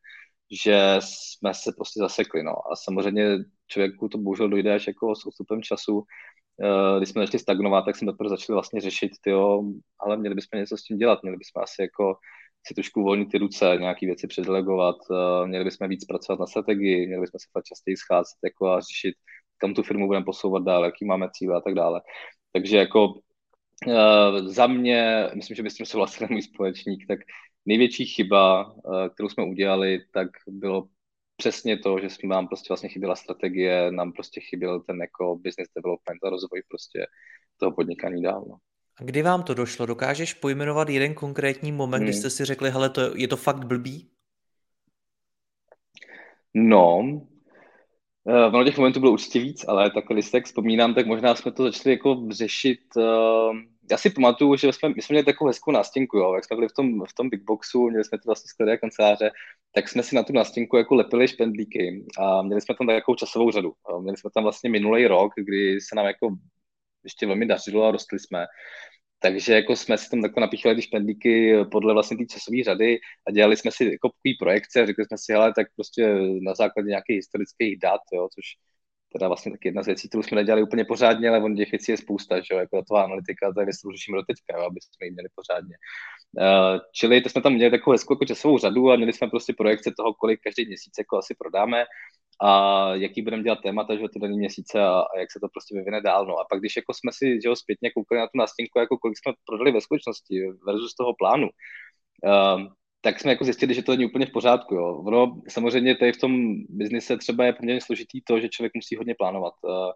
že 0.64 0.96
jsme 1.00 1.54
se 1.54 1.72
prostě 1.76 2.00
zasekli. 2.00 2.42
No. 2.42 2.52
A 2.72 2.76
samozřejmě 2.76 3.36
člověku 3.66 4.08
to 4.08 4.18
bohužel 4.18 4.48
dojde 4.48 4.74
až 4.74 4.86
jako 4.86 5.14
s 5.14 5.26
odstupem 5.26 5.62
času. 5.62 6.02
Eh, 6.62 6.98
když 6.98 7.08
jsme 7.08 7.22
začali 7.22 7.38
stagnovat, 7.38 7.84
tak 7.84 7.96
jsme 7.96 8.12
teprve 8.12 8.30
začali 8.30 8.54
vlastně 8.54 8.80
řešit, 8.80 9.12
tyjo, 9.20 9.62
ale 10.00 10.16
měli 10.16 10.34
bychom 10.34 10.60
něco 10.60 10.76
s 10.76 10.82
tím 10.82 10.98
dělat, 10.98 11.22
měli 11.22 11.36
bychom 11.36 11.62
asi 11.62 11.82
jako 11.82 12.14
si 12.66 12.74
trošku 12.74 13.00
uvolnit 13.00 13.30
ty 13.30 13.38
ruce, 13.38 13.76
nějaké 13.80 14.06
věci 14.06 14.26
předelegovat, 14.26 14.96
eh, 15.10 15.46
měli 15.46 15.64
bychom 15.64 15.88
víc 15.88 16.04
pracovat 16.04 16.40
na 16.40 16.46
strategii, 16.46 17.06
měli 17.06 17.20
bychom 17.20 17.38
se 17.40 17.48
fakt 17.52 17.64
častěji 17.64 17.96
scházet 17.96 18.38
jako 18.44 18.66
a 18.68 18.80
řešit, 18.80 19.14
kam 19.58 19.74
tu 19.74 19.82
firmu 19.82 20.06
budeme 20.06 20.24
posouvat 20.24 20.62
dál, 20.62 20.84
jaký 20.84 21.04
máme 21.04 21.28
cíle 21.32 21.56
a 21.56 21.60
tak 21.60 21.74
dále. 21.74 22.00
Takže 22.52 22.76
jako 22.76 23.14
Uh, 23.86 24.46
za 24.46 24.66
mě, 24.66 25.30
myslím, 25.34 25.54
že 25.54 25.62
by 25.62 25.70
s 25.70 25.74
tím 25.74 25.86
souhlasil 25.86 26.26
můj 26.30 26.42
společník, 26.42 27.04
tak 27.08 27.18
největší 27.66 28.06
chyba, 28.06 28.72
uh, 28.72 29.08
kterou 29.08 29.28
jsme 29.28 29.44
udělali, 29.44 30.00
tak 30.12 30.28
bylo 30.46 30.88
přesně 31.36 31.78
to, 31.78 31.98
že 32.00 32.10
jsme 32.10 32.28
nám 32.28 32.48
prostě 32.48 32.66
vlastně 32.68 32.88
chyběla 32.88 33.16
strategie, 33.16 33.92
nám 33.92 34.12
prostě 34.12 34.40
chyběl 34.40 34.80
ten 34.80 35.00
jako 35.00 35.36
business 35.36 35.68
development 35.76 36.24
a 36.24 36.30
rozvoj 36.30 36.62
prostě 36.68 37.06
toho 37.56 37.72
podnikání 37.72 38.22
dál. 38.22 38.44
No. 38.48 38.56
A 39.00 39.04
kdy 39.04 39.22
vám 39.22 39.42
to 39.42 39.54
došlo? 39.54 39.86
Dokážeš 39.86 40.34
pojmenovat 40.34 40.88
jeden 40.88 41.14
konkrétní 41.14 41.72
moment, 41.72 42.00
hmm. 42.00 42.04
kdy 42.04 42.12
jste 42.12 42.30
si 42.30 42.44
řekli, 42.44 42.70
hele, 42.70 42.90
to, 42.90 43.16
je 43.16 43.28
to 43.28 43.36
fakt 43.36 43.64
blbý? 43.64 44.10
No, 46.54 47.20
Uh, 48.30 48.54
ono 48.54 48.64
těch 48.64 48.78
momentů 48.78 49.00
bylo 49.00 49.12
určitě 49.12 49.38
víc, 49.38 49.64
ale 49.68 49.90
tak 49.90 50.04
když 50.10 50.30
tak 50.30 50.44
vzpomínám, 50.44 50.94
tak 50.94 51.06
možná 51.06 51.34
jsme 51.34 51.52
to 51.52 51.62
začali 51.62 51.92
jako 51.92 52.26
řešit. 52.30 52.80
Uh, 52.96 53.56
já 53.90 53.96
si 53.96 54.10
pamatuju, 54.10 54.56
že 54.56 54.72
jsme, 54.72 54.88
my 54.88 55.02
jsme 55.02 55.14
měli 55.14 55.24
takovou 55.24 55.48
hezkou 55.48 55.70
nástěnku, 55.70 56.16
jo, 56.16 56.34
jak 56.34 56.44
jsme 56.44 56.56
byli 56.56 56.68
v 56.68 56.72
tom, 56.72 57.04
v 57.06 57.14
tom 57.14 57.28
big 57.28 57.42
boxu, 57.44 57.88
měli 57.88 58.04
jsme 58.04 58.18
to 58.18 58.22
vlastně 58.26 58.48
skladé 58.48 58.78
kanceláře, 58.78 59.30
tak 59.74 59.88
jsme 59.88 60.02
si 60.02 60.16
na 60.16 60.22
tu 60.22 60.32
nástěnku 60.32 60.76
jako 60.76 60.94
lepili 60.94 61.28
špendlíky 61.28 62.06
a 62.18 62.42
měli 62.42 62.60
jsme 62.60 62.74
tam 62.74 62.86
takovou 62.86 63.16
časovou 63.16 63.50
řadu. 63.50 63.72
Měli 64.00 64.16
jsme 64.16 64.30
tam 64.34 64.42
vlastně 64.42 64.70
minulý 64.70 65.06
rok, 65.06 65.32
kdy 65.36 65.80
se 65.80 65.94
nám 65.96 66.06
jako 66.06 66.28
ještě 67.04 67.26
velmi 67.26 67.46
dařilo 67.46 67.84
a 67.84 67.90
rostli 67.90 68.18
jsme. 68.18 68.46
Takže 69.22 69.54
jako 69.54 69.76
jsme 69.76 69.98
si 69.98 70.10
tam 70.10 70.22
takhle 70.22 70.40
napíchali 70.40 70.74
ty 70.74 70.82
špendlíky 70.82 71.56
podle 71.70 71.94
vlastně 71.94 72.16
té 72.16 72.26
časové 72.26 72.64
řady 72.64 72.98
a 73.28 73.30
dělali 73.30 73.56
jsme 73.56 73.70
si 73.70 73.84
jako 73.84 74.10
projekce 74.38 74.82
a 74.82 74.86
řekli 74.86 75.04
jsme 75.04 75.18
si, 75.18 75.32
hele, 75.32 75.52
tak 75.56 75.66
prostě 75.76 76.14
na 76.42 76.54
základě 76.54 76.88
nějakých 76.88 77.16
historických 77.16 77.78
dat, 77.78 78.00
jo, 78.12 78.28
což 78.34 78.44
teda 79.12 79.28
vlastně 79.28 79.52
taky 79.52 79.68
jedna 79.68 79.82
z 79.82 79.86
věcí, 79.86 80.08
kterou 80.08 80.22
jsme 80.22 80.34
nedělali 80.34 80.62
úplně 80.62 80.84
pořádně, 80.84 81.28
ale 81.28 81.42
on 81.42 81.56
těch 81.56 81.70
věcí 81.70 81.92
je 81.92 81.96
spousta, 81.96 82.36
že 82.36 82.46
jo, 82.52 82.58
jako 82.58 82.82
toho 82.88 83.04
analytika, 83.04 83.52
to 83.52 83.60
je 83.60 83.66
věc, 83.66 83.78
kterou 83.78 83.92
řešíme 83.92 84.16
do 84.18 84.22
teďka, 84.22 84.58
jo, 84.58 84.66
aby 84.66 84.80
jsme 84.80 85.06
ji 85.06 85.10
měli 85.12 85.28
pořádně. 85.34 85.76
Uh, 86.40 86.80
čili 86.94 87.20
to 87.20 87.28
jsme 87.28 87.42
tam 87.42 87.52
měli 87.52 87.70
takovou 87.70 87.92
hezkou 87.92 88.14
jako 88.14 88.24
časovou 88.24 88.58
řadu 88.58 88.90
a 88.90 88.96
měli 88.96 89.12
jsme 89.12 89.28
prostě 89.28 89.52
projekce 89.52 89.92
toho, 89.96 90.14
kolik 90.14 90.40
každý 90.44 90.66
měsíc 90.66 90.92
jako 90.98 91.18
asi 91.18 91.34
prodáme 91.38 91.84
a 92.42 92.50
jaký 92.94 93.22
budeme 93.22 93.42
dělat 93.42 93.58
témata, 93.62 93.96
že 93.96 94.08
ty 94.12 94.18
daný 94.18 94.38
měsíce 94.38 94.80
a, 94.80 95.00
a, 95.00 95.18
jak 95.18 95.32
se 95.32 95.40
to 95.40 95.48
prostě 95.48 95.74
vyvine 95.74 96.00
dál. 96.00 96.26
No 96.26 96.38
a 96.38 96.44
pak, 96.50 96.60
když 96.60 96.76
jako 96.76 96.94
jsme 96.94 97.10
si 97.14 97.40
že 97.42 97.48
jo, 97.48 97.56
zpětně 97.56 97.90
koukali 97.90 98.20
na 98.20 98.26
tu 98.26 98.38
nástěnku, 98.38 98.78
jako 98.78 98.98
kolik 98.98 99.18
jsme 99.18 99.32
prodali 99.46 99.72
ve 99.72 99.80
skutečnosti 99.80 100.34
versus 100.66 100.94
toho 100.94 101.14
plánu, 101.18 101.48
uh, 102.24 102.62
tak 103.00 103.20
jsme 103.20 103.30
jako 103.30 103.44
zjistili, 103.44 103.74
že 103.74 103.82
to 103.82 103.92
není 103.92 104.06
úplně 104.06 104.26
v 104.26 104.32
pořádku. 104.32 104.74
Jo. 104.74 105.02
Ono 105.06 105.40
samozřejmě 105.48 105.96
tady 105.96 106.12
v 106.12 106.20
tom 106.20 106.54
biznise 106.68 107.16
třeba 107.16 107.44
je 107.44 107.52
poměrně 107.52 107.80
složitý 107.80 108.22
to, 108.22 108.40
že 108.40 108.48
člověk 108.48 108.72
musí 108.74 108.96
hodně 108.96 109.14
plánovat. 109.18 109.54
Uh, 109.62 109.92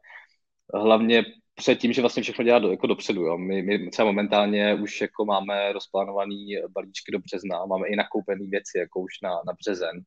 hlavně 0.82 1.24
před 1.54 1.78
tím, 1.78 1.92
že 1.92 2.00
vlastně 2.00 2.22
všechno 2.22 2.44
dělá 2.44 2.58
do, 2.58 2.70
jako 2.70 2.86
dopředu. 2.86 3.22
Jo. 3.22 3.38
My, 3.38 3.62
my 3.62 3.90
třeba 3.90 4.06
momentálně 4.06 4.74
už 4.74 5.00
jako 5.00 5.24
máme 5.24 5.72
rozplánovaný 5.72 6.56
balíčky 6.70 7.12
do 7.12 7.18
března, 7.18 7.66
máme 7.66 7.88
i 7.88 7.96
nakoupené 7.96 8.46
věci 8.50 8.78
jako 8.78 9.00
už 9.00 9.12
na, 9.22 9.30
na 9.30 9.52
březen. 9.52 10.00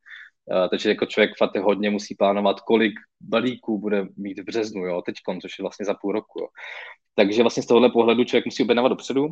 Uh, 0.51 0.69
takže 0.69 0.89
jako 0.89 1.05
člověk 1.05 1.31
fakt 1.37 1.57
hodně 1.57 1.89
musí 1.89 2.15
plánovat, 2.15 2.61
kolik 2.61 2.93
balíků 3.21 3.79
bude 3.79 4.07
mít 4.17 4.39
v 4.39 4.43
březnu, 4.43 4.85
jo, 4.85 5.01
teď, 5.01 5.15
což 5.41 5.59
je 5.59 5.63
vlastně 5.63 5.85
za 5.85 5.93
půl 5.93 6.11
roku. 6.11 6.39
Jo. 6.39 6.47
Takže 7.15 7.41
vlastně 7.41 7.63
z 7.63 7.65
tohohle 7.65 7.89
pohledu 7.89 8.23
člověk 8.23 8.45
musí 8.45 8.63
objednávat 8.63 8.89
dopředu 8.89 9.27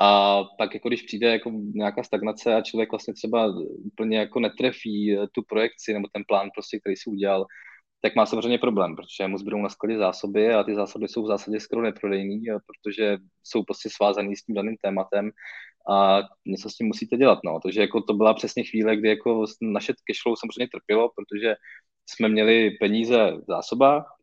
a 0.00 0.40
pak 0.58 0.74
jako 0.74 0.88
když 0.88 1.02
přijde 1.02 1.28
jako 1.28 1.50
nějaká 1.74 2.02
stagnace 2.02 2.54
a 2.54 2.62
člověk 2.62 2.90
vlastně 2.90 3.14
třeba 3.14 3.54
úplně 3.84 4.18
jako 4.18 4.40
netrefí 4.40 5.16
tu 5.32 5.42
projekci 5.48 5.92
nebo 5.92 6.08
ten 6.12 6.22
plán 6.28 6.50
prostě, 6.54 6.80
který 6.80 6.96
si 6.96 7.10
udělal, 7.10 7.46
tak 8.00 8.16
má 8.16 8.26
samozřejmě 8.26 8.58
problém, 8.58 8.96
protože 8.96 9.28
mu 9.28 9.38
zbydou 9.38 9.62
na 9.62 9.68
skladě 9.68 9.98
zásoby 9.98 10.54
a 10.54 10.62
ty 10.62 10.74
zásoby 10.74 11.08
jsou 11.08 11.22
v 11.24 11.26
zásadě 11.26 11.60
skoro 11.60 11.82
neprodejný, 11.82 12.44
protože 12.66 13.16
jsou 13.42 13.62
prostě 13.62 13.88
svázaný 13.92 14.36
s 14.36 14.44
tím 14.44 14.54
daným 14.54 14.76
tématem 14.82 15.30
a 15.90 16.22
něco 16.46 16.70
s 16.70 16.74
tím 16.74 16.86
musíte 16.86 17.16
dělat. 17.16 17.38
No. 17.44 17.60
Takže 17.62 17.80
jako 17.80 18.00
to 18.00 18.14
byla 18.14 18.34
přesně 18.34 18.64
chvíle, 18.64 18.96
kdy 18.96 19.08
jako 19.08 19.44
naše 19.62 19.92
cashflow 20.06 20.36
samozřejmě 20.40 20.68
trpělo, 20.68 21.10
protože 21.16 21.54
jsme 22.06 22.28
měli 22.28 22.70
peníze 22.70 23.32
v 23.32 23.44
zásobách, 23.48 24.16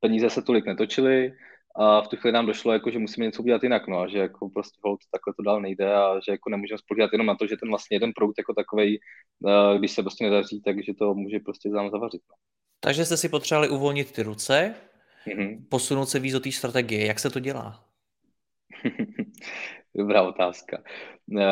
peníze 0.00 0.30
se 0.30 0.42
tolik 0.42 0.66
netočily 0.66 1.32
a 1.76 2.00
v 2.00 2.08
tu 2.08 2.16
chvíli 2.16 2.32
nám 2.32 2.46
došlo, 2.46 2.72
jako, 2.72 2.90
že 2.90 2.98
musíme 2.98 3.26
něco 3.26 3.42
udělat 3.42 3.62
jinak, 3.62 3.88
no, 3.88 4.08
že 4.08 4.18
jako 4.18 4.48
prostě 4.48 4.78
hold, 4.84 5.00
takhle 5.10 5.34
to 5.36 5.42
dál 5.42 5.60
nejde 5.60 5.94
a 5.94 6.20
že 6.26 6.32
jako 6.32 6.50
nemůžeme 6.50 6.78
spolíhat 6.78 7.10
jenom 7.12 7.26
na 7.26 7.34
to, 7.34 7.46
že 7.46 7.56
ten 7.56 7.68
vlastně 7.68 7.94
jeden 7.94 8.12
produkt 8.12 8.38
jako 8.38 8.54
takový, 8.54 9.00
eh, 9.48 9.78
když 9.78 9.90
se 9.92 10.02
prostě 10.02 10.24
nedaří, 10.24 10.62
takže 10.64 10.94
to 10.94 11.14
může 11.14 11.38
prostě 11.38 11.68
nám 11.68 11.90
zavařit. 11.90 12.22
No. 12.30 12.36
Takže 12.80 13.04
jste 13.04 13.16
si 13.16 13.28
potřebovali 13.28 13.68
uvolnit 13.68 14.12
ty 14.12 14.22
ruce, 14.22 14.74
mm-hmm. 15.26 15.64
posunout 15.68 16.06
se 16.06 16.18
víc 16.18 16.32
do 16.32 16.40
té 16.40 16.52
strategie. 16.52 17.06
Jak 17.06 17.18
se 17.18 17.30
to 17.30 17.40
dělá? 17.40 17.84
Dobrá 19.98 20.22
otázka. 20.22 20.82
Uh, 21.26 21.42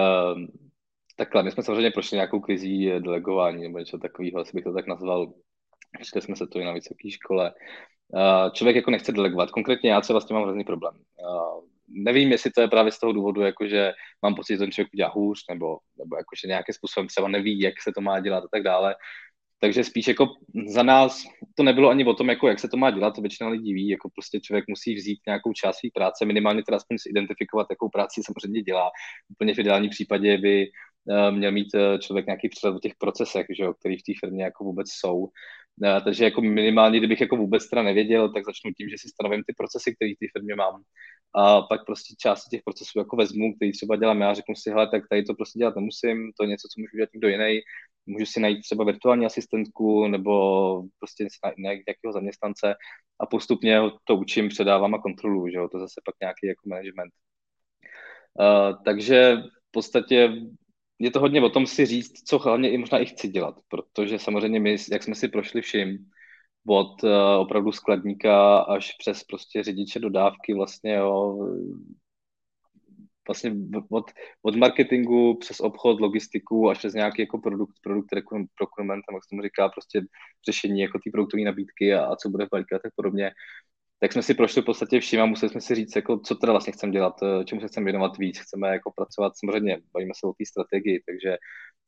takhle, 1.16 1.42
my 1.42 1.50
jsme 1.50 1.62
samozřejmě 1.62 1.90
prošli 1.90 2.14
nějakou 2.14 2.40
krizí 2.40 2.90
delegování 2.90 3.62
nebo 3.62 3.78
něco 3.78 3.98
takového, 3.98 4.40
asi 4.40 4.50
bych 4.54 4.64
to 4.64 4.72
tak 4.72 4.86
nazval. 4.86 5.32
Čili 6.02 6.22
jsme 6.22 6.36
se 6.36 6.46
to 6.46 6.58
i 6.58 6.64
na 6.64 6.72
vysoké 6.72 7.10
škole. 7.10 7.52
Uh, 8.08 8.52
člověk 8.52 8.76
jako 8.76 8.90
nechce 8.90 9.12
delegovat. 9.12 9.50
Konkrétně 9.50 9.90
já 9.90 10.00
třeba 10.00 10.20
s 10.20 10.26
tím 10.26 10.34
mám 10.34 10.42
hrozný 10.42 10.64
problém. 10.64 10.94
Uh, 10.94 11.64
nevím, 11.88 12.32
jestli 12.32 12.50
to 12.50 12.60
je 12.60 12.68
právě 12.68 12.92
z 12.92 12.98
toho 12.98 13.12
důvodu, 13.12 13.40
jako 13.40 13.66
že 13.66 13.92
mám 14.22 14.34
pocit, 14.34 14.54
že 14.54 14.58
ten 14.58 14.72
člověk 14.72 14.94
udělá 14.94 15.10
hůř, 15.10 15.38
nebo, 15.50 15.78
nebo 15.98 16.16
jako, 16.16 16.36
že 16.42 16.48
nějakým 16.48 16.72
způsobem 16.72 17.06
třeba 17.08 17.28
neví, 17.28 17.60
jak 17.60 17.74
se 17.82 17.92
to 17.92 18.00
má 18.00 18.20
dělat 18.20 18.44
a 18.44 18.48
tak 18.52 18.62
dále. 18.62 18.94
Takže 19.60 19.84
spíš 19.84 20.08
jako 20.08 20.26
za 20.68 20.82
nás 20.82 21.25
to 21.54 21.62
nebylo 21.62 21.88
ani 21.88 22.04
o 22.04 22.14
tom, 22.14 22.28
jako 22.28 22.48
jak 22.48 22.58
se 22.58 22.68
to 22.68 22.76
má 22.76 22.90
dělat, 22.90 23.14
to 23.14 23.20
většina 23.20 23.50
lidí 23.50 23.75
ví, 23.75 23.88
jako 23.88 24.10
prostě 24.14 24.40
člověk 24.40 24.64
musí 24.68 24.94
vzít 24.94 25.18
nějakou 25.26 25.52
část 25.52 25.78
své 25.78 25.88
práce, 25.94 26.25
minimálně 26.25 26.62
teda 26.62 26.76
aspoň 26.76 26.96
identifikovat, 27.10 27.66
jakou 27.70 27.88
práci 27.88 28.20
samozřejmě 28.25 28.62
dělá. 28.62 28.90
Úplně 29.32 29.54
v 29.54 29.58
ideálním 29.58 29.90
případě 29.90 30.38
by 30.38 30.66
uh, 31.04 31.36
měl 31.36 31.52
mít 31.52 31.75
uh, 31.75 31.98
člověk 31.98 32.26
nějaký 32.26 32.48
přehled 32.48 32.76
o 32.76 32.80
těch 32.80 32.92
procesech, 32.98 33.46
že 33.56 33.62
jo, 33.62 33.75
který 33.75 33.96
v 33.98 34.02
té 34.02 34.12
firmě 34.20 34.44
jako 34.44 34.64
vůbec 34.64 34.86
jsou. 34.90 35.16
Uh, 35.16 35.30
takže 36.04 36.25
jako 36.25 36.40
minimálně, 36.40 36.98
kdybych 36.98 37.20
jako 37.20 37.36
vůbec 37.36 37.68
teda 37.68 37.82
nevěděl, 37.82 38.32
tak 38.32 38.44
začnu 38.44 38.70
tím, 38.72 38.88
že 38.88 38.96
si 38.98 39.08
stanovím 39.08 39.42
ty 39.46 39.54
procesy, 39.56 39.94
které 39.94 40.10
v 40.10 40.20
té 40.20 40.26
firmě 40.38 40.54
mám. 40.54 40.82
A 41.34 41.62
pak 41.62 41.86
prostě 41.86 42.14
části 42.20 42.56
těch 42.56 42.62
procesů 42.64 42.98
jako 42.98 43.16
vezmu, 43.16 43.54
který 43.54 43.72
třeba 43.72 43.96
dělám 43.96 44.20
já, 44.20 44.34
řeknu 44.34 44.54
si, 44.54 44.70
hele, 44.70 44.88
tak 44.88 45.02
tady 45.10 45.22
to 45.22 45.34
prostě 45.34 45.58
dělat 45.58 45.76
nemusím, 45.76 46.32
to 46.36 46.44
je 46.44 46.48
něco, 46.48 46.68
co 46.68 46.80
můžu 46.80 46.96
dělat 46.96 47.10
někdo 47.14 47.28
jiný, 47.28 47.60
můžu 48.06 48.26
si 48.26 48.40
najít 48.40 48.60
třeba 48.60 48.84
virtuální 48.84 49.26
asistentku 49.26 50.08
nebo 50.08 50.82
prostě 50.98 51.28
nějakého 51.58 52.12
zaměstnance 52.12 52.75
a 53.20 53.26
postupně 53.26 53.80
to 54.04 54.16
učím, 54.16 54.48
předávám 54.48 54.94
a 54.94 54.98
kontroluji, 54.98 55.52
že 55.52 55.58
jo, 55.58 55.68
to 55.68 55.78
zase 55.78 56.00
pak 56.04 56.14
nějaký 56.20 56.46
jako 56.46 56.68
management. 56.68 57.12
Uh, 58.40 58.84
takže 58.84 59.36
v 59.68 59.70
podstatě 59.70 60.32
je 60.98 61.10
to 61.10 61.20
hodně 61.20 61.42
o 61.42 61.50
tom 61.50 61.66
si 61.66 61.86
říct, 61.86 62.28
co 62.28 62.38
hlavně 62.38 62.70
i 62.70 62.78
možná 62.78 62.98
i 62.98 63.06
chci 63.06 63.28
dělat, 63.28 63.54
protože 63.68 64.18
samozřejmě 64.18 64.60
my, 64.60 64.76
jak 64.92 65.02
jsme 65.02 65.14
si 65.14 65.28
prošli 65.28 65.62
vším, 65.62 65.98
od 66.68 67.04
uh, 67.04 67.10
opravdu 67.38 67.72
skladníka 67.72 68.58
až 68.58 68.92
přes 68.98 69.25
prostě 69.25 69.62
řidiče 69.62 69.98
dodávky 69.98 70.54
vlastně, 70.54 70.94
jo, 70.94 71.38
vlastně 73.28 73.52
od, 73.90 74.11
od 74.42 74.56
marketingu 74.56 75.37
přes 75.38 75.61
obchod, 75.61 76.00
logistiku 76.00 76.71
až 76.71 76.78
přes 76.78 76.95
nějaký 76.95 77.23
jako 77.23 77.38
produkt, 77.38 77.75
produkt 77.83 78.09
procurement, 78.54 79.04
jak 79.12 79.25
se 79.25 79.28
tomu 79.30 79.42
říká, 79.42 79.68
prostě 79.68 80.02
řešení 80.47 80.80
jako 80.80 80.99
té 80.99 81.11
produktové 81.12 81.42
nabídky 81.42 81.95
a, 81.95 82.04
a 82.04 82.16
co 82.16 82.28
bude 82.28 82.47
v 82.47 82.49
balíku 82.52 82.75
a 82.75 82.78
tak 82.78 82.92
podobně, 82.97 83.30
tak 84.00 84.12
jsme 84.12 84.23
si 84.23 84.35
prošli 84.35 84.62
v 84.62 84.64
podstatě 84.64 85.00
vším 85.00 85.21
a 85.21 85.26
museli 85.26 85.50
jsme 85.50 85.61
si 85.61 85.75
říct, 85.75 85.97
jako, 85.97 86.18
co 86.18 86.35
teda 86.35 86.52
vlastně 86.52 86.73
chceme 86.73 86.92
dělat, 86.92 87.14
eh, 87.23 87.45
čemu 87.45 87.61
se 87.61 87.68
chceme 87.68 87.85
věnovat 87.85 88.18
víc, 88.18 88.38
chceme 88.38 88.68
jako 88.68 88.92
pracovat, 88.97 89.33
samozřejmě 89.37 89.78
bavíme 89.95 90.12
se 90.16 90.26
o 90.26 90.33
té 90.33 90.47
strategii, 90.47 91.02
takže 91.06 91.37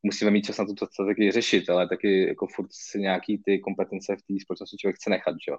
musíme 0.02 0.30
mít 0.30 0.42
čas 0.42 0.59
na 0.59 0.64
tu 0.64 0.87
strategii 0.87 1.30
řešit, 1.30 1.71
ale 1.71 1.88
taky 1.88 2.26
jako 2.28 2.47
furt 2.47 2.68
si 2.73 3.00
nějaký 3.00 3.42
ty 3.45 3.59
kompetence 3.59 4.16
v 4.16 4.23
té 4.23 4.40
společnosti 4.42 4.76
člověk 4.76 4.97
chce 4.97 5.11
nechat, 5.11 5.37
že. 5.49 5.52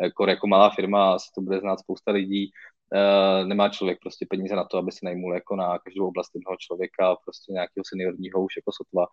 Jako, 0.00 0.26
jako 0.26 0.46
malá 0.46 0.70
firma 0.70 1.18
se 1.18 1.26
to 1.34 1.40
bude 1.40 1.60
znát 1.60 1.80
spousta 1.80 2.12
lidí, 2.12 2.50
uh, 2.94 3.48
nemá 3.48 3.68
člověk 3.68 3.98
prostě 4.02 4.26
peníze 4.30 4.56
na 4.56 4.64
to, 4.64 4.78
aby 4.78 4.92
si 4.92 5.04
najmul 5.04 5.34
jako 5.34 5.56
na 5.56 5.78
každou 5.78 6.08
oblast 6.08 6.30
jednoho 6.34 6.56
člověka, 6.58 7.16
prostě 7.24 7.52
nějakého 7.52 7.84
seniorního 7.86 8.44
už 8.44 8.56
jako 8.56 8.70
sotva. 8.72 9.06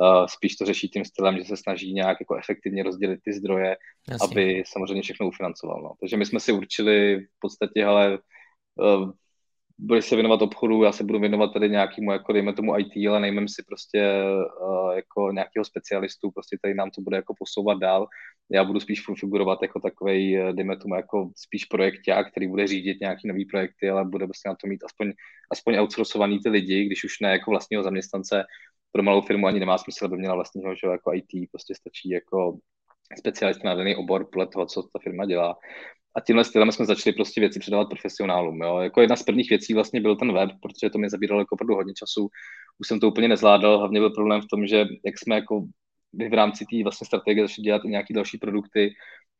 Uh, 0.00 0.26
spíš 0.26 0.56
to 0.56 0.64
řeší 0.64 0.88
tím 0.88 1.04
stylem, 1.04 1.38
že 1.38 1.44
se 1.44 1.56
snaží 1.56 1.92
nějak 1.92 2.20
jako 2.20 2.36
efektivně 2.36 2.82
rozdělit 2.82 3.20
ty 3.24 3.32
zdroje, 3.32 3.76
Jasně. 4.10 4.24
aby 4.24 4.62
samozřejmě 4.66 5.02
všechno 5.02 5.28
ufinancoval. 5.28 5.82
No. 5.82 5.92
Takže 6.00 6.16
my 6.16 6.26
jsme 6.26 6.40
si 6.40 6.52
určili 6.52 7.20
v 7.20 7.40
podstatě, 7.40 7.84
ale 7.84 8.18
uh, 8.74 9.10
budeš 9.78 10.04
se 10.04 10.16
věnovat 10.16 10.42
obchodu, 10.42 10.82
já 10.82 10.92
se 10.92 11.04
budu 11.04 11.20
věnovat 11.20 11.52
tady 11.52 11.70
nějakému, 11.70 12.12
jako 12.12 12.32
dejme 12.32 12.52
tomu 12.52 12.78
IT, 12.78 13.08
ale 13.08 13.20
nejmem 13.20 13.48
si 13.48 13.62
prostě 13.68 14.22
uh, 14.60 14.92
jako 14.92 15.32
nějakého 15.32 15.64
specialistu, 15.64 16.30
prostě 16.30 16.58
tady 16.62 16.74
nám 16.74 16.90
to 16.90 17.00
bude 17.00 17.16
jako 17.16 17.34
posouvat 17.38 17.78
dál. 17.78 18.06
Já 18.52 18.64
budu 18.64 18.80
spíš 18.80 19.02
figurovat 19.20 19.58
jako 19.62 19.80
takový, 19.80 20.38
eh, 20.38 20.52
dejme 20.52 20.76
tomu, 20.76 20.94
jako 20.94 21.30
spíš 21.36 21.64
projekták, 21.64 22.30
který 22.30 22.48
bude 22.48 22.66
řídit 22.66 23.00
nějaký 23.00 23.28
nový 23.28 23.44
projekty, 23.44 23.90
ale 23.90 24.04
bude 24.04 24.26
prostě 24.26 24.48
na 24.48 24.54
to 24.54 24.66
mít 24.66 24.84
aspoň, 24.84 25.12
aspoň 25.52 25.78
outsourcovaný 25.78 26.38
ty 26.38 26.48
lidi, 26.48 26.84
když 26.84 27.04
už 27.04 27.20
ne 27.20 27.30
jako 27.30 27.50
vlastního 27.50 27.82
zaměstnance, 27.82 28.44
pro 28.92 29.02
malou 29.02 29.20
firmu 29.20 29.46
ani 29.46 29.60
nemá 29.60 29.78
smysl, 29.78 30.04
aby 30.04 30.16
měla 30.16 30.34
vlastního, 30.34 30.74
že 30.74 30.86
jako 30.86 31.14
IT, 31.14 31.50
prostě 31.50 31.74
stačí 31.74 32.10
jako 32.10 32.58
specialista 33.18 33.68
na 33.68 33.74
daný 33.74 33.96
obor 33.96 34.28
podle 34.32 34.46
toho, 34.46 34.66
co 34.66 34.82
ta 34.82 34.98
firma 35.02 35.24
dělá 35.24 35.58
a 36.16 36.20
tímhle 36.20 36.44
stylem 36.44 36.72
jsme 36.72 36.86
začali 36.86 37.14
prostě 37.14 37.40
věci 37.40 37.60
předávat 37.60 37.88
profesionálům. 37.88 38.62
Jo. 38.62 38.78
Jako 38.78 39.00
jedna 39.00 39.16
z 39.16 39.22
prvních 39.22 39.50
věcí 39.50 39.74
vlastně 39.74 40.00
byl 40.00 40.16
ten 40.16 40.32
web, 40.32 40.50
protože 40.62 40.90
to 40.90 40.98
mě 40.98 41.10
zabíralo 41.10 41.40
jako 41.40 41.54
opravdu 41.54 41.74
hodně 41.74 41.94
času. 41.94 42.28
Už 42.78 42.88
jsem 42.88 43.00
to 43.00 43.08
úplně 43.08 43.28
nezvládal, 43.28 43.78
hlavně 43.78 44.00
byl 44.00 44.10
problém 44.10 44.40
v 44.40 44.46
tom, 44.46 44.66
že 44.66 44.86
jak 45.06 45.18
jsme 45.18 45.34
jako 45.34 45.64
v 46.30 46.34
rámci 46.34 46.64
té 46.64 46.82
vlastně 46.82 47.06
strategie 47.06 47.44
začali 47.44 47.64
dělat 47.64 47.84
i 47.84 47.88
nějaké 47.88 48.14
další 48.14 48.38
produkty, 48.38 48.94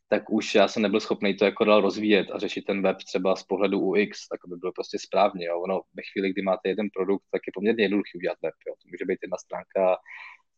tak 0.09 0.31
už 0.31 0.55
já 0.55 0.69
jsem 0.69 0.83
nebyl 0.83 1.00
schopný 1.00 1.37
to 1.37 1.45
jako 1.45 1.64
dál 1.64 1.81
rozvíjet 1.81 2.26
a 2.33 2.38
řešit 2.38 2.64
ten 2.67 2.83
web 2.83 2.97
třeba 2.97 3.37
z 3.37 3.43
pohledu 3.43 3.81
UX, 3.81 4.29
tak 4.29 4.41
aby 4.45 4.57
bylo 4.57 4.73
prostě 4.73 4.99
správně. 4.99 5.47
Jo. 5.47 5.61
Ono 5.61 5.81
ve 5.95 6.02
chvíli, 6.12 6.33
kdy 6.33 6.43
máte 6.43 6.69
jeden 6.69 6.88
produkt, 6.97 7.25
tak 7.31 7.43
je 7.47 7.50
poměrně 7.55 7.85
jednoduchý 7.85 8.19
udělat 8.19 8.38
web. 8.43 8.55
Jo. 8.69 8.75
To 8.83 8.88
může 8.88 9.05
být 9.05 9.19
jedna 9.23 9.37
stránka, 9.37 9.97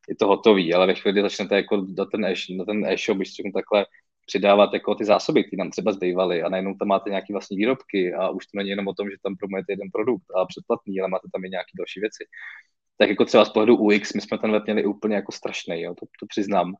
je 0.09 0.17
to 0.17 0.27
hotový, 0.27 0.75
ale 0.75 0.87
ve 0.87 0.95
chvíli, 0.95 1.13
kdy 1.13 1.23
začnete 1.23 1.57
jako 1.57 1.77
do 1.77 2.05
ten, 2.07 2.25
e- 2.25 2.57
do 2.59 2.65
ten 2.65 2.87
e-shop, 2.87 3.17
když 3.17 3.33
takhle, 3.55 3.87
přidávat 4.27 4.71
jako 4.73 4.95
ty 4.95 5.05
zásoby, 5.05 5.45
které 5.45 5.59
nám 5.59 5.71
třeba 5.71 5.93
zbývaly 5.93 6.43
a 6.43 6.49
najednou 6.49 6.75
tam 6.75 6.89
máte 6.89 7.11
nějaké 7.11 7.33
vlastní 7.33 7.57
výrobky 7.57 8.15
a 8.15 8.29
už 8.31 8.47
to 8.47 8.59
není 8.59 8.71
jenom 8.71 8.89
o 8.89 8.95
tom, 8.95 9.11
že 9.11 9.17
tam 9.23 9.37
promujete 9.37 9.73
jeden 9.73 9.89
produkt 9.93 10.25
a 10.37 10.47
předplatný, 10.47 11.01
ale 11.01 11.09
máte 11.09 11.29
tam 11.33 11.45
i 11.45 11.51
nějaké 11.51 11.71
další 11.79 12.01
věci. 12.01 12.25
Tak 12.99 13.09
jako 13.09 13.25
třeba 13.25 13.45
z 13.45 13.51
pohledu 13.51 13.77
UX, 13.77 14.15
my 14.15 14.21
jsme 14.21 14.39
ten 14.39 14.53
web 14.53 14.65
měli 14.65 14.85
úplně 14.85 15.17
jako 15.17 15.33
strašný, 15.33 15.83
jo, 15.83 15.95
to, 15.95 16.07
to 16.21 16.27
přiznám. 16.27 16.75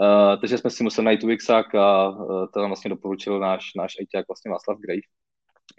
Uh, 0.00 0.40
takže 0.40 0.58
jsme 0.58 0.70
si 0.70 0.84
museli 0.84 1.04
najít 1.04 1.24
UXák 1.24 1.74
a 1.74 2.08
uh, 2.08 2.46
to 2.54 2.60
nám 2.60 2.68
vlastně 2.68 2.88
doporučil 2.88 3.40
náš, 3.40 3.64
náš 3.76 3.94
ITák 4.00 4.28
vlastně 4.28 4.50
Václav 4.50 4.78
Grave. 4.78 5.00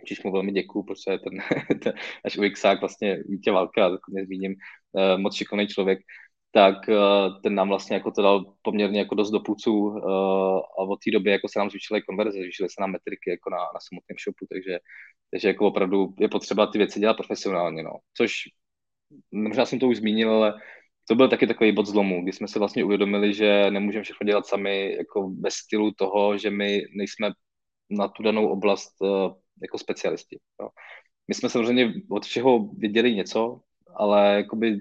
Čiž 0.06 0.24
mu 0.24 0.32
velmi 0.32 0.52
děkuju, 0.52 0.84
protože 0.84 1.18
ten, 1.18 1.60
ten 1.80 1.94
náš 2.26 2.38
UXák 2.38 2.80
vlastně 2.80 3.24
Vítě 3.28 3.52
Valka, 3.52 3.90
nezmíním, 4.10 4.56
uh, 4.92 5.22
moc 5.22 5.36
šikovný 5.36 5.68
člověk, 5.68 6.00
tak 6.56 6.76
uh, 6.88 7.42
ten 7.42 7.56
nám 7.56 7.70
vlastně 7.70 7.96
jako 7.96 8.12
to 8.12 8.22
dal 8.22 8.54
poměrně 8.62 9.00
jako 9.00 9.16
dost 9.16 9.32
do 9.32 9.40
půců 9.40 9.74
uh, 9.74 10.00
a 10.58 10.78
od 10.78 11.00
té 11.06 11.12
doby 11.12 11.32
jako 11.32 11.48
se 11.48 11.60
nám 11.60 11.70
zvýšily 11.70 12.02
konverze, 12.02 12.40
zvýšily 12.40 12.70
se 12.70 12.82
nám 12.82 12.92
metriky 12.92 13.30
jako 13.30 13.50
na, 13.50 13.58
na 13.58 13.80
samotném 13.88 14.18
shopu, 14.24 14.46
takže, 14.52 14.80
takže 15.32 15.48
jako 15.48 15.68
opravdu 15.68 16.14
je 16.20 16.30
potřeba 16.30 16.68
ty 16.68 16.78
věci 16.78 17.00
dělat 17.00 17.18
profesionálně, 17.18 17.84
no. 17.84 17.92
Což 18.18 18.32
možná 19.32 19.66
jsem 19.66 19.80
to 19.80 19.88
už 19.88 19.98
zmínil, 19.98 20.32
ale 20.32 20.54
to 21.08 21.16
byl 21.16 21.30
taky 21.30 21.48
takový 21.48 21.72
bod 21.72 21.86
zlomu, 21.86 22.24
kdy 22.24 22.34
jsme 22.34 22.48
se 22.48 22.60
vlastně 22.60 22.84
uvědomili, 22.84 23.34
že 23.34 23.72
nemůžeme 23.72 24.04
všechno 24.04 24.28
dělat 24.28 24.46
sami 24.48 24.96
jako 24.96 25.30
ve 25.40 25.52
stylu 25.52 25.92
toho, 25.92 26.38
že 26.38 26.50
my 26.50 26.82
nejsme 26.98 27.32
na 27.90 28.08
tu 28.08 28.24
danou 28.24 28.48
oblast 28.48 28.96
uh, 29.02 29.34
jako 29.62 29.78
specialisti. 29.78 30.40
Jo. 30.62 30.70
My 31.28 31.34
jsme 31.34 31.50
samozřejmě 31.50 31.94
od 32.12 32.26
všeho 32.26 32.70
věděli 32.78 33.16
něco, 33.16 33.60
ale 33.96 34.36
jakoby 34.36 34.80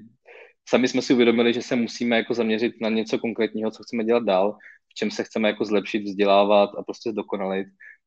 sami 0.68 0.88
jsme 0.88 1.02
si 1.02 1.14
uvědomili, 1.14 1.54
že 1.54 1.62
se 1.62 1.76
musíme 1.76 2.16
jako 2.16 2.34
zaměřit 2.34 2.80
na 2.80 2.88
něco 2.88 3.18
konkrétního, 3.18 3.70
co 3.70 3.82
chceme 3.82 4.04
dělat 4.04 4.24
dál, 4.24 4.56
v 4.90 4.94
čem 4.94 5.10
se 5.10 5.24
chceme 5.24 5.48
jako 5.48 5.64
zlepšit, 5.64 6.02
vzdělávat 6.02 6.70
a 6.78 6.82
prostě 6.82 7.10
zdokonalit 7.10 7.66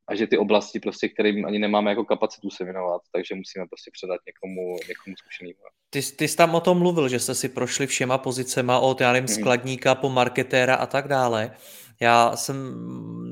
a 0.09 0.15
že 0.15 0.27
ty 0.27 0.37
oblasti, 0.37 0.79
prostě, 0.79 1.09
kterým 1.09 1.45
ani 1.45 1.59
nemáme 1.59 1.89
jako 1.89 2.05
kapacitu 2.05 2.49
se 2.49 2.63
věnovat, 2.63 3.01
takže 3.11 3.35
musíme 3.35 3.65
prostě 3.67 3.91
předat 3.93 4.19
někomu, 4.27 4.77
někomu 4.87 5.15
zkušenému. 5.17 5.53
Ty, 5.89 6.01
ty 6.01 6.27
jsi 6.27 6.37
tam 6.37 6.55
o 6.55 6.59
tom 6.59 6.79
mluvil, 6.79 7.09
že 7.09 7.19
jste 7.19 7.35
si 7.35 7.49
prošli 7.49 7.87
všema 7.87 8.17
pozicema 8.17 8.79
od, 8.79 9.01
já 9.01 9.13
nevím, 9.13 9.29
mhm. 9.29 9.41
skladníka 9.41 9.95
po 9.95 10.09
marketéra 10.09 10.75
a 10.75 10.85
tak 10.85 11.07
dále. 11.07 11.51
Já 11.99 12.35
jsem 12.35 12.55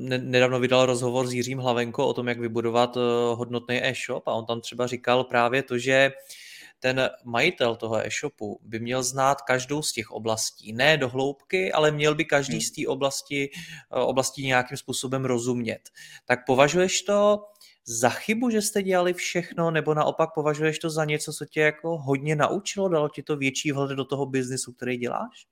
nedávno 0.04 0.60
vydal 0.60 0.86
rozhovor 0.86 1.28
s 1.28 1.34
Jiřím 1.34 1.58
Hlavenko 1.58 2.08
o 2.08 2.14
tom, 2.14 2.28
jak 2.28 2.40
vybudovat 2.40 2.98
eh, 2.98 3.00
hodnotný 3.36 3.84
e-shop 3.84 4.28
a 4.28 4.34
on 4.34 4.46
tam 4.46 4.62
třeba 4.62 4.88
říkal 4.88 5.24
právě 5.24 5.64
to, 5.64 5.78
že 5.78 6.12
uh, 6.12 6.45
ten 6.86 7.10
majitel 7.24 7.76
toho 7.76 8.06
e-shopu 8.06 8.60
by 8.62 8.80
měl 8.80 9.04
znát 9.04 9.42
každou 9.42 9.82
z 9.82 9.94
těch 9.94 10.12
oblastí. 10.12 10.74
Ne 10.74 10.98
do 10.98 11.10
hloubky, 11.10 11.72
ale 11.72 11.92
měl 11.92 12.16
by 12.16 12.26
každý 12.26 12.54
hmm. 12.54 12.62
z 12.62 12.72
té 12.72 12.88
oblasti, 12.88 13.50
eh, 13.92 14.00
oblasti 14.00 14.42
nějakým 14.42 14.78
způsobem 14.78 15.26
rozumět. 15.26 15.90
Tak 16.26 16.46
považuješ 16.46 17.02
to 17.02 17.44
za 17.86 18.10
chybu, 18.10 18.50
že 18.50 18.62
jste 18.62 18.84
dělali 18.84 19.14
všechno, 19.14 19.72
nebo 19.72 19.94
naopak 19.94 20.34
považuješ 20.34 20.80
to 20.80 20.90
za 20.90 21.06
něco, 21.06 21.34
co 21.34 21.46
tě 21.46 21.62
jako 21.62 21.98
hodně 21.98 22.36
naučilo, 22.36 22.90
dalo 22.90 23.10
ti 23.10 23.24
to 23.24 23.38
větší 23.38 23.72
vhled 23.72 23.98
do 23.98 24.06
toho 24.06 24.26
biznisu, 24.26 24.74
který 24.74 24.98
děláš? 24.98 25.46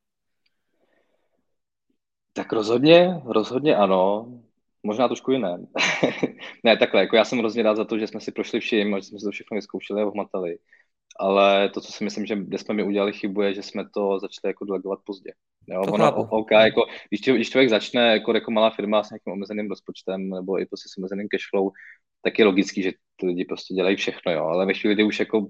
Tak 2.33 2.53
rozhodně, 2.53 3.21
rozhodně 3.25 3.75
ano. 3.75 4.27
Možná 4.83 5.07
trošku 5.07 5.31
jiné. 5.31 5.57
ne, 6.63 6.77
takhle, 6.77 7.01
jako 7.01 7.15
já 7.15 7.25
jsem 7.25 7.39
hrozně 7.39 7.63
rád 7.63 7.75
za 7.75 7.85
to, 7.85 7.97
že 7.97 8.07
jsme 8.07 8.19
si 8.21 8.31
prošli 8.31 8.59
vším, 8.59 8.95
že 8.95 9.01
jsme 9.01 9.19
si 9.19 9.25
to 9.25 9.31
všechno 9.31 9.55
vyzkoušeli 9.55 10.01
a 10.01 10.05
ohmatali 10.05 10.57
ale 11.19 11.69
to, 11.69 11.81
co 11.81 11.91
si 11.91 12.03
myslím, 12.03 12.25
že 12.25 12.35
kde 12.35 12.57
jsme 12.57 12.73
mi 12.73 12.83
udělali 12.83 13.13
chybu, 13.13 13.41
je, 13.41 13.53
že 13.53 13.63
jsme 13.63 13.83
to 13.93 14.19
začali 14.19 14.49
jako 14.49 14.65
delegovat 14.65 14.99
pozdě. 15.05 15.31
Jo, 15.67 15.81
to 15.85 15.91
ono, 15.91 16.29
OK, 16.29 16.51
jako, 16.51 16.81
když, 17.09 17.21
když 17.21 17.49
člověk 17.49 17.69
začne 17.69 18.11
jako, 18.11 18.33
jako 18.33 18.51
malá 18.51 18.69
firma 18.69 19.03
s 19.03 19.09
nějakým 19.09 19.33
omezeným 19.33 19.69
rozpočtem 19.69 20.29
nebo 20.29 20.59
i 20.59 20.65
prostě 20.65 20.89
s 20.89 20.97
omezeným 20.97 21.27
cashflow, 21.31 21.71
tak 22.21 22.39
je 22.39 22.45
logický, 22.45 22.83
že 22.83 22.91
ty 23.15 23.25
lidi 23.25 23.45
prostě 23.45 23.73
dělají 23.73 23.95
všechno, 23.95 24.31
jo. 24.31 24.45
ale 24.45 24.65
ve 24.65 24.73
chvíli, 24.73 24.95
kdy 24.95 25.03
už 25.03 25.19
jako 25.19 25.47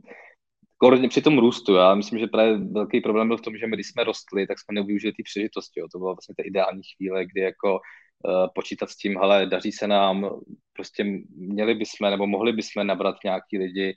Korodně 0.83 1.09
při 1.09 1.21
tom 1.21 1.39
růstu, 1.39 1.75
já 1.75 1.95
myslím, 1.95 2.19
že 2.19 2.27
právě 2.27 2.57
velký 2.57 3.01
problém 3.01 3.27
byl 3.27 3.37
v 3.37 3.41
tom, 3.41 3.57
že 3.57 3.67
my, 3.67 3.75
když 3.75 3.87
jsme 3.87 4.03
rostli, 4.03 4.47
tak 4.47 4.59
jsme 4.59 4.75
nevyužili 4.75 5.13
ty 5.13 5.23
příležitosti. 5.23 5.79
Jo. 5.79 5.87
To 5.91 5.99
byla 5.99 6.13
vlastně 6.13 6.35
ta 6.37 6.43
ideální 6.43 6.81
chvíle, 6.95 7.25
kdy 7.25 7.41
jako 7.41 7.73
uh, 7.73 8.47
počítat 8.55 8.89
s 8.89 8.97
tím, 8.97 9.17
ale 9.17 9.45
daří 9.45 9.71
se 9.71 9.87
nám, 9.87 10.29
prostě 10.73 11.03
měli 11.35 11.75
bychom 11.75 12.09
nebo 12.09 12.27
mohli 12.27 12.53
bychom 12.53 12.87
nabrat 12.87 13.15
nějaký 13.23 13.57
lidi, 13.57 13.93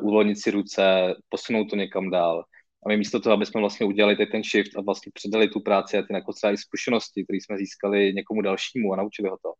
uvolnit 0.00 0.42
si 0.42 0.50
ruce, 0.50 1.14
posunout 1.28 1.64
to 1.64 1.76
někam 1.76 2.10
dál. 2.10 2.44
A 2.86 2.88
my 2.88 2.96
místo 2.96 3.20
toho, 3.20 3.32
aby 3.32 3.46
jsme 3.46 3.60
vlastně 3.60 3.86
udělali 3.86 4.16
ten 4.16 4.42
shift 4.44 4.76
a 4.76 4.80
vlastně 4.80 5.12
předali 5.14 5.48
tu 5.48 5.60
práci 5.60 5.98
a 5.98 6.02
ty 6.02 6.14
jako 6.14 6.32
třeba 6.32 6.52
i 6.52 6.56
zkušenosti, 6.56 7.24
které 7.24 7.36
jsme 7.36 7.58
získali 7.58 8.12
někomu 8.12 8.42
dalšímu 8.42 8.92
a 8.92 8.96
naučili 8.96 9.28
ho 9.28 9.36
to, 9.42 9.52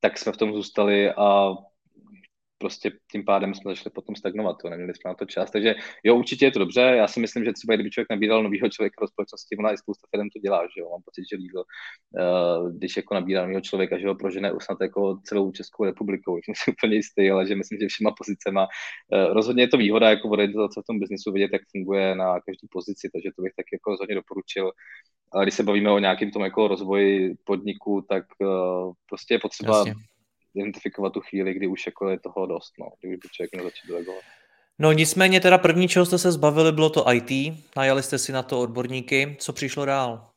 tak 0.00 0.18
jsme 0.18 0.32
v 0.32 0.36
tom 0.36 0.52
zůstali 0.52 1.10
a 1.10 1.50
prostě 2.64 2.92
tím 3.12 3.24
pádem 3.24 3.54
jsme 3.54 3.70
začali 3.70 3.92
potom 3.94 4.16
stagnovat, 4.16 4.56
to 4.62 4.70
neměli 4.70 4.94
jsme 4.94 5.08
na 5.08 5.14
to 5.14 5.24
čas. 5.24 5.50
Takže 5.50 5.74
jo, 6.04 6.16
určitě 6.16 6.44
je 6.44 6.50
to 6.50 6.58
dobře. 6.58 6.80
Já 6.80 7.06
si 7.08 7.20
myslím, 7.20 7.44
že 7.44 7.52
třeba 7.52 7.74
kdyby 7.74 7.90
člověk 7.90 8.10
nabíral 8.10 8.42
nového 8.42 8.68
člověka 8.68 9.00
do 9.00 9.08
společnosti, 9.08 9.56
ona 9.56 9.72
i 9.72 9.78
spousta 9.78 10.04
firm 10.10 10.28
to 10.30 10.38
dělá, 10.44 10.60
že 10.62 10.80
jo. 10.80 10.86
Mám 10.90 11.02
pocit, 11.04 11.24
že 11.30 11.36
Lidl, 11.36 11.62
uh, 11.62 12.72
když 12.76 12.96
jako 12.96 13.14
nabírá 13.14 13.40
nového 13.42 13.60
člověka, 13.60 13.98
že 13.98 14.08
ho 14.08 14.14
prožene 14.14 14.52
snad 14.60 14.78
jako 14.80 15.18
celou 15.28 15.52
Českou 15.52 15.84
republikou, 15.84 16.32
jsem 16.44 16.54
si 16.56 16.70
úplně 16.74 16.94
jistý, 16.96 17.30
ale 17.30 17.46
že 17.46 17.54
myslím, 17.54 17.78
že 17.80 17.88
všema 17.88 18.10
pozicema. 18.20 18.62
Uh, 18.64 19.34
rozhodně 19.38 19.62
je 19.62 19.68
to 19.68 19.76
výhoda 19.76 20.10
jako 20.10 20.28
orientace 20.28 20.80
v 20.80 20.86
tom 20.88 20.98
biznisu 20.98 21.32
vidět, 21.32 21.50
jak 21.52 21.62
funguje 21.72 22.14
na 22.14 22.28
každý 22.46 22.66
pozici, 22.76 23.04
takže 23.12 23.28
to 23.36 23.42
bych 23.42 23.52
tak 23.58 23.66
jako 23.76 23.90
rozhodně 23.90 24.14
doporučil. 24.14 24.66
Ale 25.32 25.44
když 25.44 25.54
se 25.54 25.62
bavíme 25.68 25.90
o 25.90 25.98
nějakém 25.98 26.30
tom 26.30 26.42
jako 26.42 26.68
rozvoji 26.68 27.34
podniku, 27.44 27.92
tak 28.08 28.24
uh, 28.40 28.92
prostě 29.08 29.34
je 29.34 29.38
potřeba 29.38 29.78
Jasně 29.78 29.94
identifikovat 30.54 31.12
tu 31.12 31.20
chvíli, 31.20 31.54
kdy 31.54 31.66
už 31.66 31.86
jako 31.86 32.08
je 32.08 32.18
toho 32.20 32.46
dost, 32.46 32.72
no, 32.78 32.88
kdy 33.00 33.16
by 33.16 33.28
člověk 33.32 33.52
měl 33.52 33.64
začít 33.64 33.88
delegovat. 33.88 34.22
No 34.78 34.92
nicméně 34.92 35.40
teda 35.40 35.58
první, 35.58 35.88
čeho 35.88 36.06
jste 36.06 36.18
se 36.18 36.32
zbavili, 36.32 36.72
bylo 36.72 36.90
to 36.90 37.12
IT, 37.12 37.30
najali 37.76 38.02
jste 38.02 38.18
si 38.18 38.32
na 38.32 38.42
to 38.42 38.60
odborníky, 38.60 39.36
co 39.38 39.52
přišlo 39.52 39.84
dál? 39.84 40.30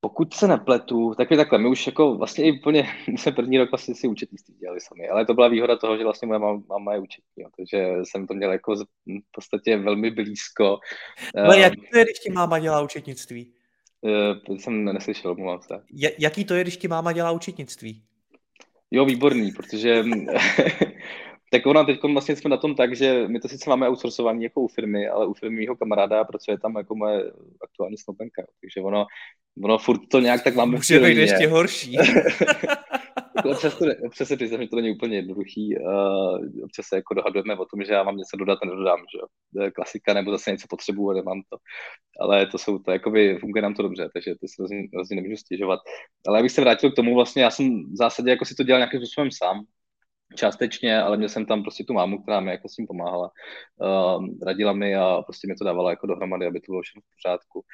Pokud 0.00 0.34
se 0.34 0.48
nepletu, 0.48 1.14
tak 1.14 1.30
je 1.30 1.36
takhle, 1.36 1.58
my 1.58 1.68
už 1.68 1.86
jako 1.86 2.14
vlastně 2.14 2.44
i 2.44 2.52
úplně, 2.58 2.88
my 3.10 3.18
jsme 3.18 3.32
první 3.32 3.58
rok 3.58 3.70
vlastně 3.70 3.94
si 3.94 4.08
účetnictví 4.08 4.54
dělali 4.54 4.80
sami, 4.80 5.08
ale 5.08 5.26
to 5.26 5.34
byla 5.34 5.48
výhoda 5.48 5.76
toho, 5.76 5.96
že 5.96 6.04
vlastně 6.04 6.28
moje 6.28 6.40
máma 6.68 6.92
je 6.92 6.98
účetní, 6.98 7.44
takže 7.56 7.94
jsem 8.04 8.26
to 8.26 8.34
měl 8.34 8.52
jako 8.52 8.76
v 8.76 9.32
podstatě 9.34 9.76
velmi 9.76 10.10
blízko. 10.10 10.78
Ale 11.36 11.60
jak 11.60 11.72
to 11.92 11.98
je, 11.98 12.04
když 12.04 12.18
ti 12.18 12.30
máma 12.30 12.58
dělá 12.58 12.82
účetnictví? 12.82 13.52
Uh, 14.48 14.56
jsem 14.56 14.84
neslyšel, 14.84 15.34
mluvám 15.34 15.62
se. 15.62 15.82
jaký 16.18 16.44
to 16.44 16.54
je, 16.54 16.62
když 16.62 16.76
ti 16.76 16.88
máma 16.88 17.12
dělá 17.12 17.30
účetnictví? 17.30 18.02
Jo, 18.94 19.04
výborný, 19.04 19.52
protože 19.52 20.04
tak 21.50 21.66
ona 21.66 21.84
teď 21.84 22.00
vlastně 22.12 22.36
jsme 22.36 22.50
na 22.50 22.56
tom 22.56 22.74
tak, 22.74 22.96
že 22.96 23.28
my 23.28 23.40
to 23.40 23.48
sice 23.48 23.70
máme 23.70 23.88
outsourcování 23.88 24.44
jako 24.44 24.60
u 24.60 24.68
firmy, 24.68 25.08
ale 25.08 25.26
u 25.26 25.34
firmy 25.34 25.56
mého 25.56 25.76
kamaráda 25.76 26.24
pracuje 26.24 26.58
tam 26.58 26.76
jako 26.76 26.94
moje 26.94 27.32
aktuální 27.64 27.96
snoubenka, 27.98 28.42
takže 28.60 28.80
ono, 28.80 29.06
ono 29.64 29.78
furt 29.78 30.00
to 30.10 30.20
nějak 30.20 30.44
tak 30.44 30.54
máme 30.54 30.76
Může 30.76 31.00
být 31.00 31.16
ještě 31.16 31.48
horší. 31.48 31.96
občas, 33.50 33.78
to, 33.78 33.84
občas 34.06 34.28
se 34.28 34.36
přiznám, 34.36 34.62
že 34.62 34.68
to 34.68 34.76
není 34.76 34.90
úplně 34.90 35.16
jednoduchý. 35.16 35.76
Uh, 35.78 36.64
občas 36.64 36.86
se 36.86 36.96
jako 36.96 37.14
dohadujeme 37.14 37.56
o 37.56 37.64
tom, 37.64 37.84
že 37.84 37.92
já 37.92 38.02
mám 38.02 38.16
něco 38.16 38.36
dodat 38.36 38.58
a 38.62 38.66
nedodám, 38.66 38.98
že 38.98 39.70
klasika, 39.70 40.14
nebo 40.14 40.30
zase 40.30 40.50
něco 40.50 40.66
potřebuju 40.70 41.10
a 41.10 41.14
nemám 41.14 41.42
to. 41.50 41.56
Ale 42.20 42.46
to 42.46 42.58
jsou 42.58 42.78
to, 42.78 42.90
jakoby 42.90 43.38
funguje 43.38 43.62
nám 43.62 43.74
to 43.74 43.82
dobře, 43.82 44.08
takže 44.14 44.30
to 44.30 44.46
si 44.48 44.62
rozhodně, 44.62 44.88
rozhodně 44.94 45.22
nemůžu 45.22 45.36
stěžovat. 45.36 45.80
Ale 46.28 46.38
abych 46.38 46.52
se 46.52 46.60
vrátil 46.60 46.92
k 46.92 46.96
tomu, 46.96 47.14
vlastně 47.14 47.42
já 47.42 47.50
jsem 47.50 47.92
v 47.92 47.96
zásadě 47.96 48.30
jako 48.30 48.44
si 48.44 48.54
to 48.54 48.62
dělal 48.62 48.80
nějakým 48.80 49.00
způsobem 49.00 49.30
sám, 49.32 49.64
částečně, 50.36 51.00
ale 51.02 51.16
měl 51.16 51.28
jsem 51.28 51.46
tam 51.46 51.62
prostě 51.62 51.84
tu 51.84 51.92
mámu, 51.92 52.22
která 52.22 52.40
mi 52.40 52.50
jako 52.50 52.68
s 52.68 52.74
tím 52.74 52.86
pomáhala, 52.86 53.30
uh, 53.80 54.26
radila 54.46 54.72
mi 54.72 54.96
a 54.96 55.22
prostě 55.22 55.48
mi 55.48 55.54
to 55.54 55.64
dávala 55.64 55.90
jako 55.90 56.06
dohromady, 56.06 56.46
aby 56.46 56.60
to 56.60 56.72
bylo 56.72 56.82
všechno 56.82 57.02
v 57.02 57.22
pořádku. 57.22 57.64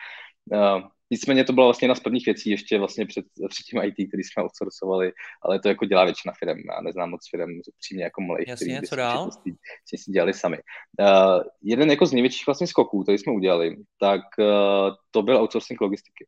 Uh, 0.52 0.88
nicméně 1.10 1.44
to 1.44 1.52
byla 1.52 1.66
vlastně 1.66 1.86
jedna 1.86 1.94
z 1.94 2.00
prvních 2.00 2.26
věcí 2.26 2.50
ještě 2.50 2.78
vlastně 2.78 3.06
před, 3.06 3.24
před 3.48 3.64
tím 3.64 3.82
IT, 3.82 4.08
který 4.08 4.22
jsme 4.22 4.42
outsourcovali, 4.42 5.12
ale 5.42 5.60
to 5.60 5.68
jako 5.68 5.84
dělá 5.84 6.04
většina 6.04 6.32
firm. 6.38 6.58
Já 6.58 6.80
neznám 6.80 7.10
moc 7.10 7.30
firm 7.30 7.60
přímě 7.78 8.04
jako 8.04 8.20
malých, 8.20 8.48
Jasně, 8.48 8.82
co 8.82 8.96
dál? 8.96 9.30
Si, 9.84 9.98
si 9.98 10.10
dělali 10.10 10.34
sami. 10.34 10.58
Uh, 11.00 11.42
jeden 11.62 11.90
jako 11.90 12.06
z 12.06 12.12
největších 12.12 12.46
vlastně 12.46 12.66
skoků, 12.66 13.02
který 13.02 13.18
jsme 13.18 13.32
udělali, 13.32 13.76
tak 14.00 14.20
uh, 14.38 14.94
to 15.10 15.22
byl 15.22 15.36
outsourcing 15.36 15.80
logistiky 15.80 16.26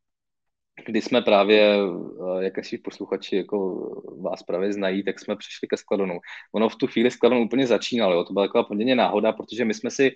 kdy 0.87 1.03
jsme 1.03 1.23
právě, 1.23 1.75
eh, 1.75 2.45
jak 2.45 2.59
asi 2.59 2.79
posluchači 2.79 3.37
jako 3.37 3.87
vás 4.23 4.43
právě 4.43 4.73
znají, 4.73 5.05
tak 5.05 5.21
jsme 5.21 5.37
přišli 5.37 5.69
ke 5.69 5.77
Skladonu. 5.77 6.19
Ono 6.55 6.69
v 6.69 6.77
tu 6.77 6.87
chvíli 6.87 7.11
Skladon 7.11 7.38
úplně 7.38 7.66
začínalo, 7.66 8.14
jo. 8.14 8.25
to 8.25 8.33
byla 8.33 8.47
taková 8.47 8.64
poměrně 8.64 8.95
náhoda, 8.95 9.33
protože 9.33 9.64
my 9.64 9.75
jsme 9.75 9.90
si 9.90 10.12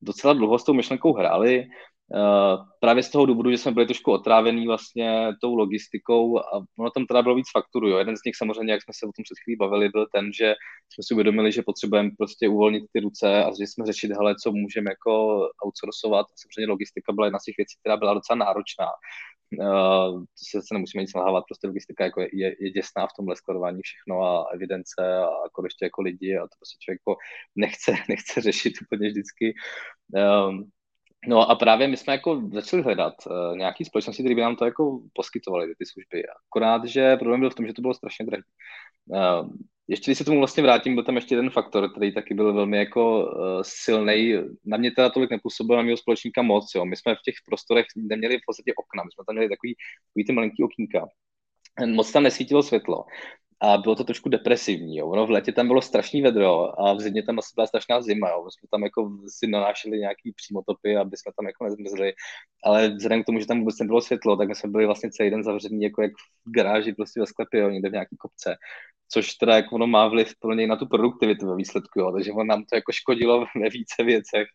docela 0.00 0.32
dlouho 0.32 0.58
s 0.58 0.64
tou 0.64 0.74
myšlenkou 0.74 1.12
hráli, 1.12 1.66
Uh, 2.14 2.64
právě 2.80 3.02
z 3.02 3.10
toho 3.10 3.26
důvodu, 3.26 3.50
že 3.50 3.58
jsme 3.58 3.72
byli 3.72 3.86
trošku 3.86 4.12
otrávený 4.12 4.66
vlastně 4.66 5.28
tou 5.40 5.54
logistikou 5.54 6.38
a 6.38 6.64
ono 6.78 6.90
tam 6.90 7.06
teda 7.06 7.22
bylo 7.22 7.34
víc 7.34 7.46
fakturů. 7.52 7.88
Jo. 7.88 7.98
Jeden 7.98 8.16
z 8.16 8.24
nich 8.26 8.36
samozřejmě, 8.36 8.72
jak 8.72 8.82
jsme 8.82 8.94
se 8.94 9.06
o 9.06 9.12
tom 9.16 9.22
před 9.22 9.38
chvílí 9.44 9.56
bavili, 9.56 9.88
byl 9.88 10.06
ten, 10.14 10.32
že 10.32 10.54
jsme 10.92 11.02
si 11.04 11.14
uvědomili, 11.14 11.52
že 11.52 11.62
potřebujeme 11.62 12.10
prostě 12.18 12.48
uvolnit 12.48 12.84
ty 12.92 13.00
ruce 13.00 13.44
a 13.44 13.48
že 13.48 13.64
jsme 13.66 13.86
řešit, 13.86 14.10
hele, 14.10 14.34
co 14.42 14.52
můžeme 14.52 14.90
jako 14.90 15.40
outsourcovat. 15.64 16.26
Samozřejmě 16.40 16.70
logistika 16.70 17.12
byla 17.12 17.26
jedna 17.26 17.38
z 17.38 17.44
těch 17.44 17.56
věcí, 17.58 17.76
která 17.80 17.96
byla 17.96 18.14
docela 18.14 18.36
náročná. 18.36 18.86
Uh, 19.52 20.20
to 20.20 20.42
se, 20.50 20.60
se 20.60 20.74
nemusíme 20.74 21.02
nic 21.02 21.14
nalhávat, 21.14 21.44
prostě 21.48 21.66
logistika 21.66 22.04
jako 22.04 22.20
je, 22.20 22.28
je, 22.32 22.56
je 22.60 22.70
děsná 22.70 23.06
v 23.06 23.16
tomhle 23.16 23.36
skladování 23.36 23.80
všechno 23.82 24.22
a 24.22 24.46
evidence 24.54 24.94
a 25.00 25.30
jako 25.44 25.64
ještě 25.64 25.84
jako 25.84 26.02
lidi 26.02 26.36
a 26.36 26.42
to 26.42 26.54
prostě 26.58 26.76
člověk 26.80 27.00
jako 27.00 27.16
nechce, 27.56 27.92
nechce 28.08 28.40
řešit 28.40 28.72
úplně 28.82 29.08
vždycky. 29.08 29.54
Um, 30.14 30.70
No 31.26 31.50
a 31.50 31.54
právě 31.54 31.88
my 31.88 31.96
jsme 31.96 32.12
jako 32.12 32.42
začali 32.52 32.82
hledat 32.82 33.14
uh, 33.26 33.56
nějaký 33.56 33.84
společnosti, 33.84 34.22
které 34.22 34.34
by 34.34 34.40
nám 34.40 34.56
to 34.56 34.64
jako 34.64 35.00
poskytovaly, 35.12 35.74
ty 35.78 35.86
služby. 35.86 36.22
Akorát, 36.46 36.84
že 36.84 37.16
problém 37.16 37.40
byl 37.40 37.50
v 37.50 37.54
tom, 37.54 37.66
že 37.66 37.72
to 37.72 37.82
bylo 37.82 37.94
strašně 37.94 38.26
drahé. 38.26 38.42
Uh, 39.06 39.50
ještě 39.88 40.10
když 40.10 40.18
se 40.18 40.24
tomu 40.24 40.38
vlastně 40.38 40.62
vrátím, 40.62 40.94
byl 40.94 41.04
tam 41.04 41.14
ještě 41.14 41.34
jeden 41.34 41.50
faktor, 41.50 41.90
který 41.90 42.14
taky 42.14 42.34
byl 42.34 42.54
velmi 42.54 42.78
jako 42.78 43.24
uh, 43.24 43.62
silný. 43.62 44.34
Na 44.64 44.76
mě 44.76 44.90
teda 44.90 45.10
tolik 45.10 45.30
nepůsobil 45.30 45.76
na 45.76 45.82
mého 45.82 45.96
společníka 45.96 46.42
moc. 46.42 46.72
Jo. 46.74 46.84
My 46.84 46.96
jsme 46.96 47.14
v 47.14 47.22
těch 47.24 47.34
prostorech 47.46 47.86
neměli 47.96 48.38
v 48.38 48.46
podstatě 48.46 48.72
okna, 48.76 49.04
my 49.04 49.10
jsme 49.12 49.24
tam 49.26 49.34
měli 49.34 49.48
takový, 49.48 49.74
takový 50.08 50.24
ty 50.26 50.32
malinký 50.32 50.62
okýnka. 50.62 51.08
Moc 51.86 52.12
tam 52.12 52.22
nesvítilo 52.22 52.62
světlo 52.62 53.04
a 53.60 53.78
bylo 53.78 53.94
to 53.94 54.04
trošku 54.04 54.28
depresivní. 54.28 54.96
Jo. 54.96 55.08
Ono 55.08 55.26
v 55.26 55.30
létě 55.30 55.52
tam 55.52 55.66
bylo 55.66 55.82
strašný 55.82 56.22
vedro 56.22 56.80
a 56.80 56.92
v 56.92 57.00
zimě 57.00 57.22
tam 57.22 57.38
asi 57.38 57.52
byla 57.54 57.66
strašná 57.66 58.00
zima. 58.02 58.28
Jo. 58.28 58.44
My 58.44 58.50
jsme 58.50 58.68
tam 58.70 58.82
jako 58.82 59.10
si 59.28 59.46
nanášeli 59.46 59.98
nějaký 59.98 60.32
přímotopy, 60.32 60.96
aby 60.96 61.16
jsme 61.16 61.32
tam 61.36 61.46
jako 61.46 61.64
nezmrzli, 61.64 62.12
ale 62.64 62.88
vzhledem 62.88 63.22
k 63.22 63.26
tomu, 63.26 63.40
že 63.40 63.46
tam 63.46 63.58
vůbec 63.60 63.78
nebylo 63.78 64.00
světlo, 64.00 64.36
tak 64.36 64.48
my 64.48 64.54
jsme 64.54 64.70
byli 64.70 64.86
vlastně 64.86 65.10
celý 65.10 65.30
den 65.30 65.44
zavření 65.44 65.82
jako 65.82 66.02
jak 66.02 66.12
v 66.46 66.50
garáži, 66.50 66.92
prostě 66.92 67.20
ve 67.20 67.26
sklepě, 67.26 67.60
jo, 67.60 67.70
někde 67.70 67.88
v 67.88 67.92
nějaký 67.92 68.16
kopce. 68.16 68.56
Což 69.12 69.34
teda 69.34 69.56
jako 69.56 69.74
ono 69.74 69.86
má 69.86 70.08
vliv 70.08 70.32
pro 70.40 70.54
něj 70.54 70.66
na 70.66 70.76
tu 70.76 70.86
produktivitu 70.86 71.46
ve 71.48 71.56
výsledku, 71.56 72.00
jo. 72.00 72.12
takže 72.12 72.32
on 72.32 72.46
nám 72.46 72.64
to 72.64 72.76
jako 72.76 72.92
škodilo 72.92 73.46
ve 73.62 73.70
více 73.70 74.04
věcech. 74.04 74.48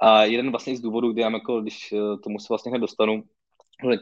A 0.00 0.24
jeden 0.24 0.50
vlastně 0.50 0.76
z 0.76 0.80
důvodů, 0.80 1.12
kdy 1.12 1.22
já 1.22 1.30
jako, 1.30 1.60
když 1.60 1.92
eh, 1.92 1.98
tomu 2.24 2.38
se 2.38 2.46
vlastně 2.48 2.78
dostanu, 2.78 3.22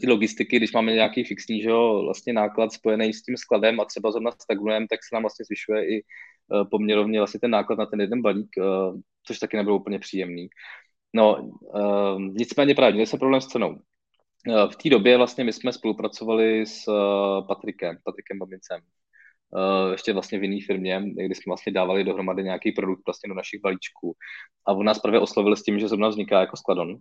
ty 0.01 0.07
logistiky, 0.07 0.57
když 0.57 0.73
máme 0.73 0.93
nějaký 0.93 1.25
fixní 1.25 1.63
že 1.63 1.69
jo, 1.69 2.03
vlastně 2.05 2.33
náklad 2.33 2.73
spojený 2.73 3.13
s 3.13 3.23
tím 3.23 3.37
skladem 3.37 3.81
a 3.81 3.85
třeba 3.85 4.11
zrovna 4.11 4.31
stagnujeme, 4.31 4.87
tak 4.91 5.01
se 5.05 5.15
nám 5.15 5.23
vlastně 5.23 5.45
zvyšuje 5.45 5.97
i 5.97 6.03
uh, 6.03 6.69
poměrovně 6.71 7.21
vlastně 7.21 7.41
ten 7.41 7.51
náklad 7.51 7.79
na 7.79 7.87
ten 7.87 8.01
jeden 8.01 8.23
balík, 8.23 8.51
uh, 8.59 9.01
což 9.27 9.39
taky 9.39 9.57
nebylo 9.57 9.77
úplně 9.77 9.99
příjemný. 9.99 10.49
No, 11.13 11.37
uh, 11.43 12.21
nicméně 12.21 12.75
právě 12.75 12.93
měli 12.93 13.07
jsme 13.07 13.19
problém 13.19 13.41
s 13.41 13.47
cenou. 13.47 13.79
V 14.71 14.77
té 14.77 14.89
době 14.91 15.17
vlastně 15.17 15.45
my 15.45 15.53
jsme 15.53 15.73
spolupracovali 15.73 16.67
s 16.67 16.85
Patrikem, 17.49 17.97
Patrikem 18.05 18.39
Babincem, 18.39 18.81
ještě 19.93 20.13
vlastně 20.13 20.39
v 20.39 20.43
jiné 20.43 20.67
firmě, 20.67 21.03
kdy 21.27 21.35
jsme 21.35 21.51
vlastně 21.51 21.73
dávali 21.73 22.05
dohromady 22.05 22.43
nějaký 22.43 22.73
produkt 22.73 23.03
vlastně 23.07 23.29
do 23.29 23.35
našich 23.35 23.61
balíčků. 23.61 24.15
A 24.67 24.73
on 24.73 24.87
nás 24.87 24.99
právě 24.99 25.21
oslovil 25.21 25.57
s 25.57 25.63
tím, 25.63 25.79
že 25.79 25.89
zrovna 25.89 26.09
vzniká 26.09 26.41
jako 26.41 26.57
skladon, 26.57 26.97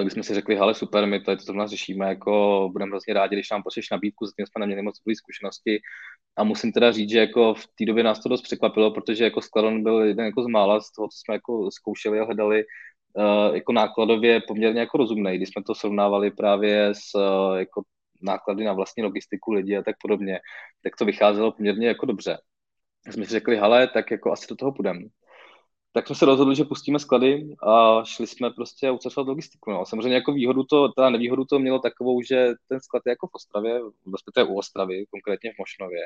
když 0.00 0.12
jsme 0.12 0.22
si 0.22 0.34
řekli, 0.34 0.56
hele 0.56 0.74
super, 0.74 1.06
my 1.06 1.20
tady 1.20 1.36
to 1.36 1.44
zrovna 1.44 1.66
řešíme, 1.66 2.08
jako 2.08 2.68
budeme 2.72 2.90
hrozně 2.90 3.14
rádi, 3.14 3.36
když 3.36 3.50
nám 3.50 3.62
pošleš 3.62 3.90
nabídku, 3.90 4.26
zatím 4.26 4.46
jsme 4.46 4.60
neměli 4.60 4.82
moc 4.82 4.98
dobré 5.00 5.16
zkušenosti 5.16 5.80
a 6.36 6.44
musím 6.44 6.72
teda 6.72 6.92
říct, 6.92 7.10
že 7.10 7.18
jako 7.18 7.54
v 7.54 7.66
té 7.66 7.84
době 7.84 8.04
nás 8.04 8.22
to 8.22 8.28
dost 8.28 8.42
překvapilo, 8.42 8.90
protože 8.90 9.24
jako 9.24 9.40
Skladon 9.40 9.82
byl 9.82 9.98
jeden 9.98 10.26
jako 10.26 10.42
z 10.42 10.46
mála 10.46 10.80
z 10.80 10.92
toho, 10.92 11.08
co 11.08 11.16
jsme 11.24 11.34
jako 11.34 11.70
zkoušeli 11.70 12.20
a 12.20 12.24
hledali, 12.24 12.64
uh, 13.14 13.54
jako 13.54 13.72
nákladově 13.72 14.40
poměrně 14.48 14.80
jako 14.80 14.98
rozumný, 14.98 15.36
když 15.36 15.48
jsme 15.48 15.62
to 15.62 15.74
srovnávali 15.74 16.30
právě 16.30 16.88
s 16.94 17.14
uh, 17.14 17.56
jako 17.58 17.82
náklady 18.22 18.64
na 18.64 18.72
vlastní 18.72 19.02
logistiku 19.02 19.52
lidí 19.52 19.76
a 19.76 19.82
tak 19.82 19.96
podobně, 20.02 20.40
tak 20.82 20.96
to 20.96 21.04
vycházelo 21.04 21.52
poměrně 21.52 21.88
jako 21.88 22.06
dobře. 22.06 22.38
Jsme 23.10 23.24
si 23.24 23.30
řekli, 23.30 23.56
hele, 23.56 23.88
tak 23.88 24.10
jako 24.10 24.32
asi 24.32 24.46
do 24.48 24.56
toho 24.56 24.72
půjdeme 24.72 25.00
tak 25.92 26.06
jsme 26.06 26.16
se 26.16 26.26
rozhodli, 26.26 26.56
že 26.56 26.64
pustíme 26.64 26.98
sklady 26.98 27.54
a 27.62 28.04
šli 28.04 28.26
jsme 28.26 28.50
prostě 28.50 28.90
outsourcovat 28.90 29.28
logistiku. 29.28 29.70
No. 29.70 29.86
Samozřejmě 29.86 30.14
jako 30.14 30.32
výhodu 30.32 30.64
to, 30.64 30.88
teda 30.88 31.10
nevýhodu 31.10 31.44
to 31.44 31.58
mělo 31.58 31.78
takovou, 31.78 32.22
že 32.22 32.52
ten 32.68 32.80
sklad 32.80 33.02
je 33.06 33.10
jako 33.10 33.26
v 33.26 33.34
Ostravě, 33.34 33.80
respektive 34.12 34.44
u 34.44 34.54
Ostravy, 34.58 35.04
konkrétně 35.10 35.52
v 35.52 35.58
Mošnově, 35.58 36.00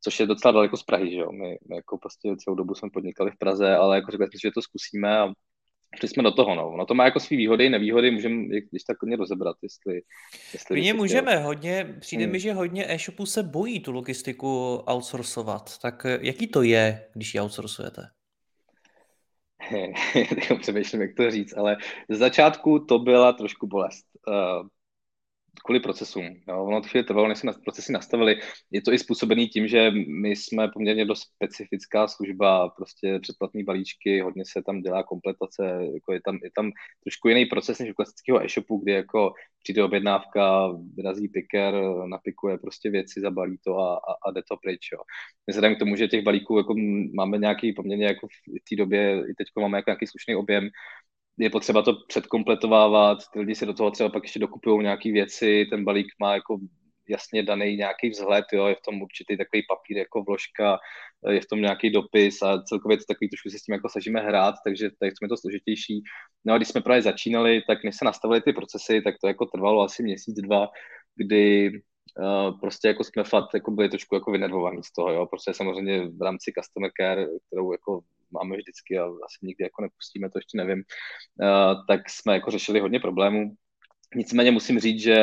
což 0.00 0.20
je 0.20 0.26
docela 0.26 0.52
daleko 0.52 0.76
z 0.76 0.82
Prahy, 0.82 1.10
že 1.10 1.18
jo. 1.18 1.32
My, 1.32 1.58
my 1.68 1.76
jako 1.76 1.98
prostě 1.98 2.36
celou 2.36 2.56
dobu 2.56 2.74
jsme 2.74 2.90
podnikali 2.90 3.30
v 3.30 3.38
Praze, 3.38 3.76
ale 3.76 3.96
jako 3.96 4.10
řekli 4.10 4.26
jsme 4.26 4.38
že 4.42 4.50
to 4.54 4.62
zkusíme 4.62 5.18
a 5.18 5.32
šli 5.98 6.08
jsme 6.08 6.22
do 6.22 6.32
toho, 6.32 6.54
no. 6.54 6.76
No 6.76 6.86
to 6.86 6.94
má 6.94 7.04
jako 7.04 7.20
svý 7.20 7.36
výhody, 7.36 7.70
nevýhody, 7.70 8.10
můžeme 8.10 8.44
když 8.44 8.84
tak 8.84 8.96
hodně 9.02 9.16
rozebrat, 9.16 9.56
jestli... 9.62 10.00
jestli 10.52 10.80
My 10.80 10.92
můžeme, 10.92 11.38
hodně, 11.38 11.96
přijde 12.00 12.24
hmm. 12.24 12.32
mi, 12.32 12.40
že 12.40 12.52
hodně 12.52 12.86
e-shopů 12.88 13.26
se 13.26 13.42
bojí 13.42 13.80
tu 13.80 13.92
logistiku 13.92 14.82
outsourcovat. 14.90 15.78
Tak 15.78 16.06
jaký 16.20 16.46
to 16.46 16.62
je, 16.62 17.06
když 17.14 17.34
ji 17.34 17.40
outsourcujete? 17.40 18.02
přemýšlím, 20.60 21.00
jak 21.02 21.14
to 21.14 21.30
říct, 21.30 21.56
ale 21.56 21.76
z 22.08 22.18
začátku 22.18 22.78
to 22.78 22.98
byla 22.98 23.32
trošku 23.32 23.66
bolest. 23.66 24.04
Kvůli 25.64 25.80
procesům. 25.80 26.24
Jo. 26.48 26.64
Ono 26.64 26.82
chvíli 26.82 27.04
trvalo, 27.04 27.28
než 27.28 27.38
se 27.38 27.46
na, 27.46 27.52
procesy 27.52 27.92
nastavili. 27.92 28.36
Je 28.70 28.82
to 28.82 28.92
i 28.92 28.98
způsobený 28.98 29.48
tím, 29.48 29.68
že 29.68 29.90
my 30.22 30.30
jsme 30.30 30.68
poměrně 30.68 31.04
dost 31.04 31.22
specifická 31.22 32.08
služba, 32.08 32.68
prostě 32.68 33.18
předplatné 33.22 33.64
balíčky, 33.64 34.20
hodně 34.20 34.44
se 34.46 34.62
tam 34.62 34.80
dělá 34.80 35.02
kompletace, 35.02 35.80
jako 35.94 36.12
je, 36.12 36.20
tam, 36.24 36.38
je 36.44 36.50
tam 36.56 36.70
trošku 37.04 37.28
jiný 37.28 37.46
proces 37.46 37.78
než 37.78 37.90
u 37.90 37.94
klasického 37.94 38.44
e-shopu, 38.44 38.78
kdy 38.78 38.92
jako 38.92 39.32
přijde 39.62 39.84
objednávka, 39.84 40.68
vyrazí 40.94 41.28
picker, 41.28 41.74
napikuje 42.06 42.58
prostě 42.58 42.90
věci, 42.90 43.20
zabalí 43.20 43.58
to 43.64 43.78
a, 43.78 43.94
a, 43.94 44.28
a 44.28 44.30
jde 44.30 44.42
to 44.48 44.56
pryč. 44.56 44.88
Jo. 44.92 44.98
Vzhledem 45.46 45.76
k 45.76 45.78
tomu, 45.78 45.96
že 45.96 46.08
těch 46.08 46.24
balíků 46.24 46.58
jako 46.58 46.74
máme 47.14 47.38
nějaký 47.38 47.72
poměrně 47.72 48.06
jako 48.06 48.26
v 48.28 48.68
té 48.70 48.76
době, 48.76 49.24
i 49.30 49.34
teď 49.34 49.46
máme 49.60 49.78
jako 49.78 49.90
nějaký 49.90 50.06
slušný 50.06 50.36
objem, 50.36 50.68
je 51.40 51.50
potřeba 51.50 51.82
to 51.82 51.92
předkompletovávat, 52.08 53.18
ty 53.32 53.40
lidi 53.40 53.54
si 53.54 53.66
do 53.66 53.74
toho 53.74 53.90
třeba 53.90 54.08
pak 54.08 54.22
ještě 54.22 54.38
dokupují 54.38 54.82
nějaké 54.82 55.12
věci, 55.12 55.66
ten 55.70 55.84
balík 55.84 56.06
má 56.20 56.34
jako 56.34 56.58
jasně 57.08 57.42
daný 57.42 57.76
nějaký 57.76 58.10
vzhled, 58.10 58.44
jo, 58.52 58.66
je 58.66 58.74
v 58.74 58.82
tom 58.88 59.02
určitý 59.02 59.36
takový 59.36 59.62
papír 59.68 59.96
jako 59.96 60.22
vložka, 60.22 60.78
je 61.30 61.40
v 61.40 61.46
tom 61.46 61.60
nějaký 61.60 61.90
dopis 61.90 62.42
a 62.42 62.62
celkově 62.62 62.96
to 62.96 63.04
takový 63.08 63.28
trošku 63.28 63.50
se 63.50 63.58
s 63.58 63.62
tím 63.62 63.72
jako 63.72 63.88
snažíme 63.88 64.20
hrát, 64.20 64.54
takže 64.64 64.90
tak 65.00 65.10
jsme 65.16 65.28
to 65.28 65.36
složitější. 65.36 66.02
No 66.44 66.54
a 66.54 66.56
když 66.56 66.68
jsme 66.68 66.80
právě 66.80 67.02
začínali, 67.02 67.62
tak 67.66 67.84
než 67.84 67.96
se 67.96 68.04
nastavily 68.04 68.40
ty 68.40 68.52
procesy, 68.52 69.02
tak 69.02 69.14
to 69.20 69.28
jako 69.28 69.46
trvalo 69.46 69.82
asi 69.82 70.02
měsíc, 70.02 70.36
dva, 70.40 70.68
kdy 71.16 71.70
Uh, 72.18 72.60
prostě 72.60 72.88
jako 72.88 73.04
jsme 73.04 73.24
fakt 73.24 73.54
jako 73.54 73.70
byli 73.70 73.88
trošku 73.88 74.14
jako 74.14 74.30
vynervovaní 74.30 74.82
z 74.82 74.92
toho, 74.92 75.12
jo, 75.12 75.26
prostě 75.26 75.54
samozřejmě 75.54 76.06
v 76.06 76.22
rámci 76.22 76.52
customer 76.58 76.90
care, 77.00 77.26
kterou 77.46 77.72
jako 77.72 78.00
máme 78.32 78.56
vždycky 78.56 78.98
a 78.98 79.04
asi 79.04 79.38
nikdy 79.42 79.64
jako 79.64 79.82
nepustíme, 79.82 80.30
to 80.30 80.38
ještě 80.38 80.58
nevím, 80.58 80.78
uh, 80.78 81.86
tak 81.88 82.10
jsme 82.10 82.34
jako 82.34 82.50
řešili 82.50 82.80
hodně 82.80 83.00
problémů. 83.00 83.54
Nicméně 84.14 84.50
musím 84.50 84.80
říct, 84.80 85.02
že 85.02 85.16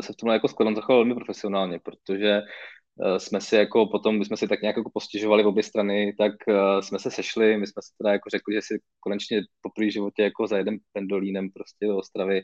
se 0.00 0.12
v 0.12 0.16
tomhle 0.16 0.36
jako 0.36 0.48
skladám 0.48 0.74
zachoval 0.74 0.98
velmi 0.98 1.14
profesionálně, 1.14 1.78
protože 1.78 2.40
uh, 2.40 3.16
jsme 3.16 3.40
si 3.40 3.56
jako 3.56 3.86
potom, 3.86 4.16
když 4.16 4.28
jsme 4.28 4.36
si 4.36 4.48
tak 4.48 4.62
nějak 4.62 4.76
jako 4.76 4.90
postižovali 4.94 5.42
v 5.42 5.46
obě 5.46 5.62
strany, 5.62 6.14
tak 6.18 6.32
jsme 6.80 6.98
se 6.98 7.10
sešli, 7.10 7.56
my 7.56 7.66
jsme 7.66 7.82
si 7.82 7.90
teda 7.98 8.12
jako 8.12 8.30
řekli, 8.30 8.54
že 8.54 8.60
si 8.62 8.80
konečně 9.00 9.42
po 9.60 9.70
první 9.74 9.90
životě 9.90 10.22
jako 10.22 10.46
za 10.46 10.56
jeden 10.58 10.78
pendolínem 10.92 11.50
prostě 11.50 11.86
do 11.86 11.96
Ostravy 11.96 12.42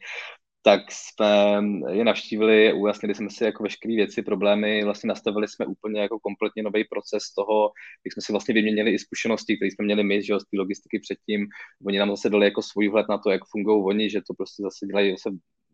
tak 0.62 0.80
jsme 0.90 1.62
je 1.90 2.04
navštívili, 2.04 2.72
ujasnili 2.72 3.14
jsme 3.14 3.30
si 3.30 3.44
jako 3.44 3.62
veškeré 3.62 3.94
věci, 3.94 4.22
problémy, 4.22 4.84
vlastně 4.84 5.08
nastavili 5.08 5.48
jsme 5.48 5.66
úplně 5.66 6.00
jako 6.00 6.18
kompletně 6.18 6.62
nový 6.62 6.84
proces 6.84 7.22
toho, 7.34 7.70
jak 8.06 8.12
jsme 8.12 8.22
si 8.22 8.32
vlastně 8.32 8.54
vyměnili 8.54 8.90
i 8.90 8.98
zkušenosti, 8.98 9.56
které 9.56 9.70
jsme 9.70 9.84
měli 9.84 10.04
my, 10.04 10.22
že 10.22 10.34
z 10.34 10.44
té 10.44 10.56
logistiky 10.58 10.98
předtím. 10.98 11.46
Oni 11.86 11.98
nám 11.98 12.10
zase 12.10 12.30
dali 12.30 12.44
jako 12.44 12.62
svůj 12.62 12.88
vhled 12.88 13.06
na 13.08 13.18
to, 13.18 13.30
jak 13.30 13.42
fungují 13.50 13.82
oni, 13.84 14.10
že 14.10 14.20
to 14.26 14.34
prostě 14.34 14.62
zase 14.62 14.86
dělají 14.86 15.10
zase 15.10 15.30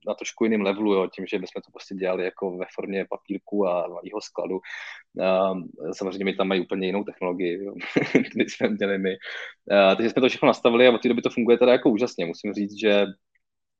na 0.07 0.15
trošku 0.15 0.45
jiném 0.45 0.61
levelu, 0.61 0.95
jo, 0.95 1.09
tím, 1.15 1.27
že 1.27 1.39
bychom 1.39 1.63
to 1.63 1.71
prostě 1.73 1.95
dělali 1.95 2.25
jako 2.25 2.57
ve 2.57 2.67
formě 2.75 3.07
papírku 3.11 3.67
a 3.67 3.89
malého 3.89 4.21
skladu. 4.21 4.61
A 5.25 5.55
samozřejmě 5.93 6.25
my 6.25 6.35
tam 6.35 6.49
mají 6.49 6.61
úplně 6.61 6.87
jinou 6.87 7.05
technologii, 7.05 7.65
jo, 7.65 7.75
jsme 8.37 8.69
měli 8.69 8.99
my. 8.99 9.17
A, 9.71 9.95
takže 9.95 10.11
jsme 10.11 10.23
to 10.23 10.29
všechno 10.29 10.47
nastavili 10.47 10.87
a 10.87 10.95
od 10.95 11.03
té 11.03 11.09
doby 11.09 11.23
to 11.23 11.31
funguje 11.31 11.59
teda 11.59 11.73
jako 11.73 11.91
úžasně. 11.91 12.27
Musím 12.27 12.53
říct, 12.53 12.81
že 12.81 13.07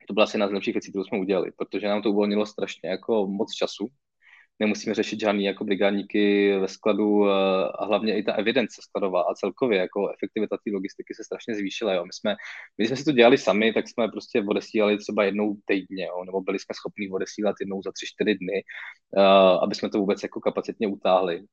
to 0.09 0.15
byla 0.15 0.25
asi 0.25 0.37
jedna 0.37 0.47
z 0.47 0.51
nejlepších 0.51 0.75
věcí, 0.75 0.91
kterou 0.91 1.05
jsme 1.05 1.19
udělali, 1.19 1.53
protože 1.57 1.89
nám 1.89 2.03
to 2.03 2.11
uvolnilo 2.11 2.47
strašně 2.47 2.91
jako 2.91 3.27
moc 3.27 3.55
času. 3.55 3.89
Nemusíme 4.61 4.95
řešit 4.95 5.21
žádný 5.21 5.45
jako 5.45 5.65
brigádníky 5.65 6.53
ve 6.59 6.69
skladu 6.69 7.31
eh, 7.31 7.33
a 7.79 7.85
hlavně 7.85 8.19
i 8.19 8.23
ta 8.23 8.33
evidence 8.33 8.81
skladová 8.83 9.23
a 9.23 9.35
celkově 9.35 9.79
jako 9.79 10.09
efektivita 10.15 10.57
té 10.57 10.71
logistiky 10.75 11.15
se 11.15 11.25
strašně 11.25 11.55
zvýšila. 11.55 11.93
Jo. 11.95 12.05
My 12.05 12.13
jsme, 12.13 12.37
my 12.79 12.87
jsme 12.87 12.97
si 12.97 13.05
to 13.05 13.13
dělali 13.13 13.39
sami, 13.39 13.73
tak 13.73 13.89
jsme 13.89 14.09
prostě 14.09 14.43
odesílali 14.49 14.99
třeba 14.99 15.25
jednou 15.25 15.57
týdně, 15.65 16.05
jo, 16.05 16.25
nebo 16.25 16.41
byli 16.41 16.59
jsme 16.59 16.75
schopni 16.75 17.11
odesílat 17.11 17.57
jednou 17.61 17.83
za 17.83 17.93
tři, 17.93 18.07
čtyři 18.07 18.35
dny, 18.35 18.63
uh, 19.17 19.65
aby 19.65 19.75
jsme 19.75 19.91
to 19.91 19.99
vůbec 19.99 20.23
jako 20.23 20.41
kapacitně 20.41 20.87
utáhli 20.89 21.45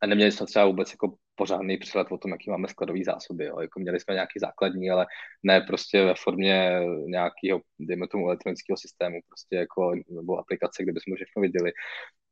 a 0.00 0.06
neměli 0.06 0.32
jsme 0.32 0.46
třeba 0.46 0.66
vůbec 0.66 0.90
jako 0.90 1.14
pořádný 1.34 1.78
přehled 1.78 2.06
o 2.10 2.18
tom, 2.18 2.30
jaký 2.30 2.50
máme 2.50 2.68
skladové 2.68 2.98
zásoby. 3.04 3.44
Jo. 3.44 3.60
Jako 3.60 3.80
měli 3.80 4.00
jsme 4.00 4.14
nějaký 4.14 4.38
základní, 4.40 4.90
ale 4.90 5.06
ne 5.42 5.60
prostě 5.60 6.04
ve 6.04 6.14
formě 6.14 6.80
nějakého, 7.06 7.60
dejme 7.78 8.08
tomu, 8.08 8.26
elektronického 8.26 8.76
systému, 8.76 9.20
prostě 9.28 9.56
jako, 9.56 9.94
nebo 10.10 10.38
aplikace, 10.38 10.82
kde 10.82 10.92
bychom 10.92 11.14
všechno 11.14 11.42
viděli. 11.42 11.72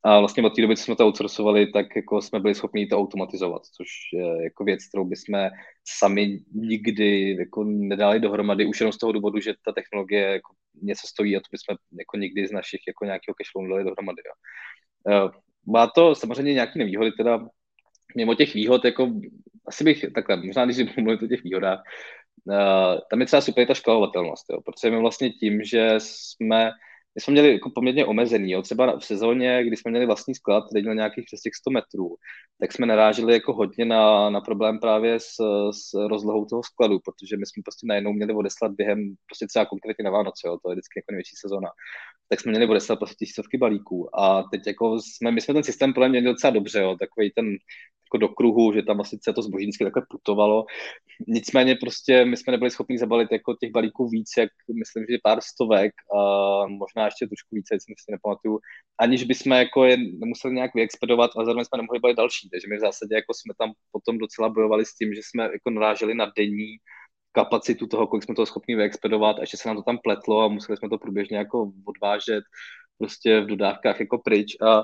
A 0.04 0.18
vlastně 0.18 0.42
od 0.42 0.56
té 0.56 0.62
doby, 0.62 0.76
co 0.76 0.82
jsme 0.82 0.96
to 0.96 1.06
outsourcovali, 1.06 1.72
tak 1.72 1.86
jako 1.96 2.22
jsme 2.22 2.40
byli 2.40 2.54
schopni 2.54 2.86
to 2.86 2.98
automatizovat, 2.98 3.62
což 3.66 3.88
je 4.12 4.44
jako 4.44 4.64
věc, 4.64 4.88
kterou 4.88 5.04
bychom 5.04 5.48
sami 5.88 6.38
nikdy 6.54 7.36
jako 7.38 7.64
nedali 7.64 8.20
dohromady, 8.20 8.66
už 8.66 8.80
jenom 8.80 8.92
z 8.92 8.98
toho 8.98 9.12
důvodu, 9.12 9.40
že 9.40 9.54
ta 9.64 9.72
technologie 9.72 10.22
jako 10.22 10.54
něco 10.82 11.06
stojí 11.06 11.36
a 11.36 11.40
to 11.40 11.46
bychom 11.52 11.76
jako 11.98 12.16
nikdy 12.16 12.46
z 12.46 12.52
našich 12.52 12.80
jako 12.88 13.04
nějakého 13.04 13.34
cashflow 13.34 13.62
nedali 13.62 13.84
dohromady. 13.84 14.22
Jo. 15.08 15.30
Má 15.66 15.86
to 15.86 16.14
samozřejmě 16.14 16.52
nějaké 16.52 16.78
nevýhody, 16.78 17.12
teda 17.12 17.46
mimo 18.16 18.34
těch 18.34 18.54
výhod, 18.54 18.84
jako 18.84 19.10
asi 19.66 19.84
bych, 19.84 20.04
takhle, 20.14 20.36
možná 20.36 20.64
když 20.64 20.76
mluvit 20.96 21.22
o 21.22 21.26
těch 21.26 21.42
výhodách, 21.42 21.82
uh, 22.44 22.54
tam 23.10 23.20
je 23.20 23.26
třeba 23.26 23.40
super 23.40 23.66
ta 23.66 23.74
škalovatelnost, 23.74 24.46
jo, 24.50 24.60
protože 24.60 24.90
my 24.90 25.00
vlastně 25.00 25.30
tím, 25.30 25.64
že 25.64 25.94
jsme 25.98 26.70
my 27.14 27.20
jsme 27.20 27.32
měli 27.32 27.52
jako 27.52 27.70
poměrně 27.70 28.06
omezený, 28.06 28.50
jo. 28.50 28.62
třeba 28.62 28.98
v 28.98 29.04
sezóně, 29.04 29.64
kdy 29.64 29.76
jsme 29.76 29.90
měli 29.90 30.06
vlastní 30.06 30.34
sklad, 30.34 30.64
který 30.70 30.82
měl 30.82 30.94
nějakých 30.94 31.24
přes 31.24 31.40
těch 31.40 31.54
100 31.54 31.70
metrů, 31.70 32.16
tak 32.60 32.72
jsme 32.72 32.86
naráželi 32.86 33.32
jako 33.32 33.52
hodně 33.52 33.84
na, 33.84 34.30
na 34.30 34.40
problém 34.40 34.78
právě 34.80 35.20
s, 35.20 35.34
s 35.70 36.08
rozlohou 36.08 36.44
toho 36.44 36.62
skladu, 36.62 36.98
protože 37.04 37.36
my 37.36 37.46
jsme 37.46 37.62
prostě 37.64 37.86
najednou 37.86 38.12
měli 38.12 38.34
odeslat 38.34 38.72
během, 38.72 39.14
prostě 39.26 39.46
třeba 39.46 39.64
konkrétně 39.64 40.04
na 40.04 40.10
Vánoce, 40.10 40.46
jo, 40.46 40.58
to 40.62 40.70
je 40.70 40.74
vždycky 40.74 40.98
jako 40.98 41.12
největší 41.12 41.36
sezóna, 41.36 41.68
tak 42.28 42.40
jsme 42.40 42.50
měli 42.50 42.68
odeslat 42.68 42.98
prostě 42.98 43.24
tisícovky 43.24 43.58
balíků 43.58 44.18
a 44.20 44.42
teď 44.42 44.66
jako 44.66 44.98
jsme, 45.00 45.30
my 45.30 45.40
jsme 45.40 45.54
ten 45.54 45.64
systém 45.64 45.92
podle 45.92 46.08
mě 46.08 46.20
měli 46.20 46.34
docela 46.34 46.50
dobře, 46.50 46.80
jo, 46.80 46.96
takový 47.00 47.30
ten 47.30 47.46
jako 48.12 48.18
do 48.18 48.28
kruhu, 48.28 48.72
že 48.72 48.82
tam 48.82 49.00
asi 49.00 49.18
se 49.22 49.32
to 49.32 49.42
zboží 49.42 49.64
vždycky 49.64 49.84
takhle 49.84 50.02
putovalo. 50.10 50.64
Nicméně 51.28 51.74
prostě 51.74 52.24
my 52.24 52.36
jsme 52.36 52.50
nebyli 52.50 52.70
schopni 52.70 52.98
zabalit 52.98 53.32
jako 53.32 53.54
těch 53.60 53.70
balíků 53.70 54.08
víc, 54.08 54.30
jak 54.38 54.50
myslím, 54.78 55.04
že 55.10 55.18
pár 55.22 55.40
stovek 55.40 55.92
a 56.16 56.18
možná 56.66 57.04
ještě 57.04 57.26
trošku 57.26 57.48
více, 57.52 57.74
jestli 57.74 57.94
si 57.98 58.12
nepamatuju, 58.12 58.58
aniž 59.00 59.24
bychom 59.24 59.52
jako 59.52 59.84
je 59.84 59.96
nemuseli 59.96 60.54
nějak 60.54 60.74
vyexpedovat 60.74 61.30
a 61.36 61.44
zároveň 61.44 61.64
jsme 61.64 61.76
nemohli 61.76 62.00
balit 62.00 62.16
další. 62.16 62.48
Takže 62.50 62.66
my 62.68 62.76
v 62.76 62.80
zásadě 62.80 63.14
jako 63.14 63.34
jsme 63.34 63.54
tam 63.58 63.72
potom 63.92 64.18
docela 64.18 64.48
bojovali 64.48 64.84
s 64.84 64.94
tím, 64.94 65.14
že 65.14 65.20
jsme 65.24 65.42
jako 65.42 65.70
naráželi 65.70 66.14
na 66.14 66.32
denní 66.36 66.76
kapacitu 67.32 67.86
toho, 67.86 68.06
kolik 68.06 68.24
jsme 68.24 68.34
toho 68.34 68.46
schopni 68.46 68.76
vyexpedovat 68.76 69.38
a 69.38 69.40
ještě 69.40 69.56
se 69.56 69.68
nám 69.68 69.76
to 69.76 69.82
tam 69.82 69.98
pletlo 69.98 70.40
a 70.40 70.48
museli 70.48 70.76
jsme 70.76 70.88
to 70.88 70.98
průběžně 70.98 71.36
jako 71.36 71.72
odvážet 71.84 72.44
prostě 72.98 73.40
v 73.40 73.46
dodávkách 73.46 74.00
jako 74.00 74.18
pryč 74.18 74.56
a 74.60 74.82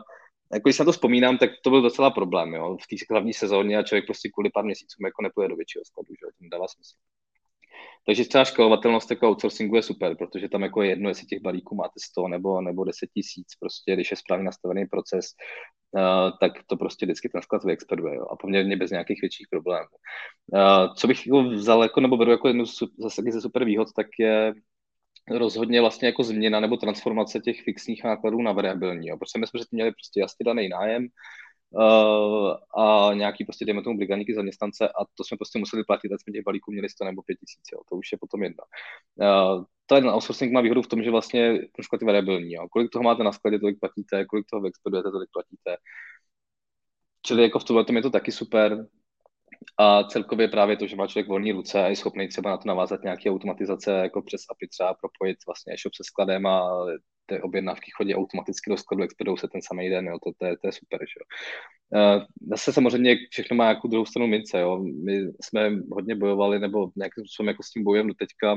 jako 0.52 0.68
když 0.68 0.76
se 0.76 0.82
na 0.82 0.84
to 0.84 0.92
vzpomínám, 0.92 1.38
tak 1.38 1.50
to 1.64 1.70
byl 1.70 1.82
docela 1.82 2.10
problém, 2.10 2.54
jo, 2.54 2.76
v 2.76 2.86
té 2.86 2.96
hlavní 3.10 3.34
sezóně 3.34 3.78
a 3.78 3.82
člověk 3.82 4.06
prostě 4.06 4.28
kvůli 4.28 4.50
pár 4.50 4.64
měsíců 4.64 4.96
jako 5.04 5.22
nepůjde 5.22 5.48
do 5.48 5.56
většího 5.56 5.84
skladu, 5.84 6.08
že 6.08 6.26
to 6.26 6.44
nedává 6.44 6.68
smysl. 6.68 6.96
Takže 8.06 8.24
třeba 8.24 8.44
školovatelnost 8.44 9.10
jako 9.10 9.28
outsourcingu 9.28 9.76
je 9.76 9.82
super, 9.82 10.16
protože 10.16 10.48
tam 10.48 10.62
jako 10.62 10.82
je 10.82 10.88
jedno, 10.88 11.08
jestli 11.08 11.26
těch 11.26 11.42
balíků 11.42 11.74
máte 11.74 12.00
100 12.10 12.28
nebo, 12.28 12.60
nebo 12.60 12.84
10 12.84 13.10
tisíc, 13.14 13.46
prostě 13.60 13.94
když 13.94 14.10
je 14.10 14.16
správně 14.16 14.44
nastavený 14.44 14.86
proces, 14.86 15.26
uh, 15.92 16.30
tak 16.40 16.52
to 16.66 16.76
prostě 16.76 17.06
vždycky 17.06 17.28
ten 17.28 17.42
sklad 17.42 17.64
vyexpeduje 17.64 18.14
jo, 18.14 18.24
a 18.30 18.36
poměrně 18.36 18.76
bez 18.76 18.90
nějakých 18.90 19.20
větších 19.20 19.46
problémů. 19.50 19.88
Uh, 20.52 20.94
co 20.94 21.06
bych 21.06 21.26
jako 21.26 21.42
vzal 21.42 21.82
jako, 21.82 22.00
nebo 22.00 22.16
beru 22.16 22.30
jako 22.30 22.48
jednu 22.48 22.64
zase 22.98 23.22
ze 23.30 23.40
super 23.40 23.64
výhod, 23.64 23.88
tak 23.96 24.06
je 24.18 24.54
rozhodně 25.30 25.80
vlastně 25.80 26.08
jako 26.08 26.24
změna 26.24 26.60
nebo 26.60 26.76
transformace 26.76 27.40
těch 27.40 27.62
fixních 27.62 28.04
nákladů 28.04 28.42
na 28.42 28.52
variabilní. 28.52 29.08
Jo. 29.08 29.16
Protože 29.16 29.38
my 29.38 29.46
jsme 29.46 29.60
měli 29.70 29.92
prostě 29.92 30.20
jasně 30.20 30.44
daný 30.44 30.68
nájem 30.68 31.08
uh, 31.70 32.82
a 32.84 33.14
nějaký 33.14 33.44
prostě, 33.44 33.64
dejme 33.64 33.82
tomu, 33.82 33.96
brigadníky 33.96 34.34
zaměstnance 34.34 34.88
a 34.88 35.04
to 35.14 35.24
jsme 35.24 35.36
prostě 35.36 35.58
museli 35.58 35.84
platit, 35.84 36.12
ať 36.12 36.20
jsme 36.22 36.32
těch 36.32 36.44
balíků 36.44 36.72
měli 36.72 36.88
100 36.88 37.04
nebo 37.04 37.22
5 37.22 37.34
tisíc, 37.34 37.64
to 37.90 37.96
už 37.96 38.12
je 38.12 38.18
potom 38.18 38.42
jedno. 38.42 38.64
Uh, 39.16 39.64
ten 39.86 40.08
outsourcing 40.08 40.52
má 40.52 40.60
výhodu 40.60 40.82
v 40.82 40.86
tom, 40.86 41.02
že 41.02 41.10
vlastně 41.10 41.58
trošku 41.74 41.98
ty 41.98 42.04
variabilní. 42.04 42.52
Jo. 42.52 42.68
Kolik 42.68 42.90
toho 42.90 43.02
máte 43.02 43.24
na 43.24 43.32
skladě, 43.32 43.58
tolik 43.58 43.80
platíte, 43.80 44.24
kolik 44.24 44.46
toho 44.50 44.60
vyexpedujete, 44.62 45.10
tolik 45.10 45.28
platíte. 45.32 45.76
Čili 47.22 47.42
jako 47.42 47.58
v 47.58 47.64
tomhle 47.64 47.84
tom 47.84 47.96
je 47.96 48.02
to 48.02 48.10
taky 48.10 48.32
super. 48.32 48.86
A 49.78 50.04
celkově 50.04 50.48
právě 50.48 50.76
to, 50.76 50.86
že 50.86 50.96
má 50.96 51.06
člověk 51.06 51.28
volné 51.28 51.52
ruce 51.52 51.82
a 51.82 51.86
je 51.86 51.96
schopný 51.96 52.28
třeba 52.28 52.50
na 52.50 52.56
to 52.56 52.68
navázat 52.68 53.02
nějaké 53.02 53.30
automatizace, 53.30 53.92
jako 53.92 54.22
přes 54.22 54.40
API 54.50 54.68
třeba 54.68 54.94
propojit 54.94 55.38
vlastně 55.46 55.72
e-shop 55.72 55.94
se 55.94 56.04
skladem 56.04 56.46
a 56.46 56.86
ty 57.26 57.40
objednávky 57.42 57.90
chodí 57.96 58.14
automaticky 58.14 58.70
do 58.70 58.76
skladu, 58.76 59.02
expedou 59.02 59.36
se 59.36 59.48
ten 59.48 59.62
samý 59.62 59.90
den, 59.90 60.06
jo, 60.06 60.18
to, 60.24 60.32
to, 60.38 60.46
je, 60.46 60.56
to 60.58 60.68
je 60.68 60.72
super, 60.72 61.00
že 61.00 61.18
jo. 61.20 61.26
Zase 62.50 62.72
samozřejmě 62.72 63.16
všechno 63.30 63.56
má 63.56 63.68
jako 63.68 63.88
druhou 63.88 64.06
stranu 64.06 64.26
mince, 64.26 64.60
jo. 64.60 64.78
My 65.04 65.20
jsme 65.42 65.70
hodně 65.92 66.14
bojovali, 66.14 66.58
nebo 66.58 66.90
nějakým 66.96 67.24
způsobem 67.24 67.48
jako 67.48 67.62
s 67.62 67.70
tím 67.70 67.84
bojem 67.84 68.06
do 68.06 68.14
teďka, 68.14 68.56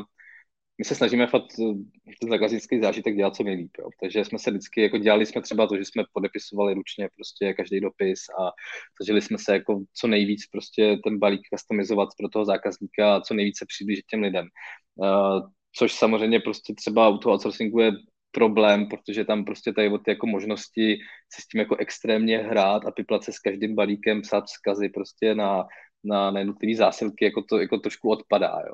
my 0.82 0.86
se 0.86 0.96
snažíme 0.96 1.28
fakt 1.28 1.52
eh, 1.60 1.74
ten 2.22 2.30
zákaznický 2.30 2.80
zážitek 2.82 3.16
dělat 3.16 3.36
co 3.36 3.44
nejlíp. 3.44 3.72
Jo. 3.80 3.90
Takže 4.02 4.26
jsme 4.26 4.40
se 4.40 4.52
vždycky, 4.52 4.82
jako 4.82 4.98
dělali 4.98 5.26
jsme 5.26 5.42
třeba 5.42 5.68
to, 5.68 5.78
že 5.78 5.86
jsme 5.86 6.04
podepisovali 6.14 6.74
ručně 6.74 7.10
prostě 7.16 7.54
každý 7.54 7.80
dopis 7.80 8.20
a 8.40 8.52
snažili 8.96 9.22
jsme 9.22 9.38
se 9.38 9.54
jako 9.54 9.84
co 9.94 10.08
nejvíc 10.08 10.42
prostě 10.52 10.98
ten 11.04 11.20
balík 11.20 11.42
customizovat 11.54 12.10
pro 12.18 12.30
toho 12.30 12.46
zákazníka 12.46 13.16
a 13.16 13.22
co 13.22 13.34
nejvíce 13.34 13.66
přiblížit 13.68 14.06
těm 14.06 14.22
lidem. 14.22 14.48
Uh, 14.96 15.50
což 15.78 15.94
samozřejmě 15.94 16.40
prostě 16.40 16.74
třeba 16.74 17.10
u 17.10 17.18
toho 17.18 17.34
outsourcingu 17.34 17.80
je 17.80 17.92
problém, 18.32 18.88
protože 18.88 19.26
tam 19.26 19.46
prostě 19.46 19.74
tady 19.74 19.90
od 19.90 20.08
jako 20.08 20.28
možnosti 20.28 20.98
se 21.34 21.42
s 21.42 21.48
tím 21.48 21.60
jako 21.60 21.76
extrémně 21.76 22.38
hrát 22.38 22.86
a 22.86 22.92
piplat 22.92 23.24
se 23.24 23.32
s 23.34 23.40
každým 23.40 23.76
balíkem, 23.76 24.22
psát 24.22 24.46
vzkazy 24.46 24.90
prostě 24.90 25.36
na, 25.36 25.66
na, 26.04 26.32
na 26.32 26.40
jednotlivé 26.40 26.76
zásilky, 26.78 27.26
jako 27.26 27.42
to 27.42 27.60
jako 27.60 27.78
trošku 27.78 28.10
odpadá, 28.10 28.62
jo. 28.68 28.74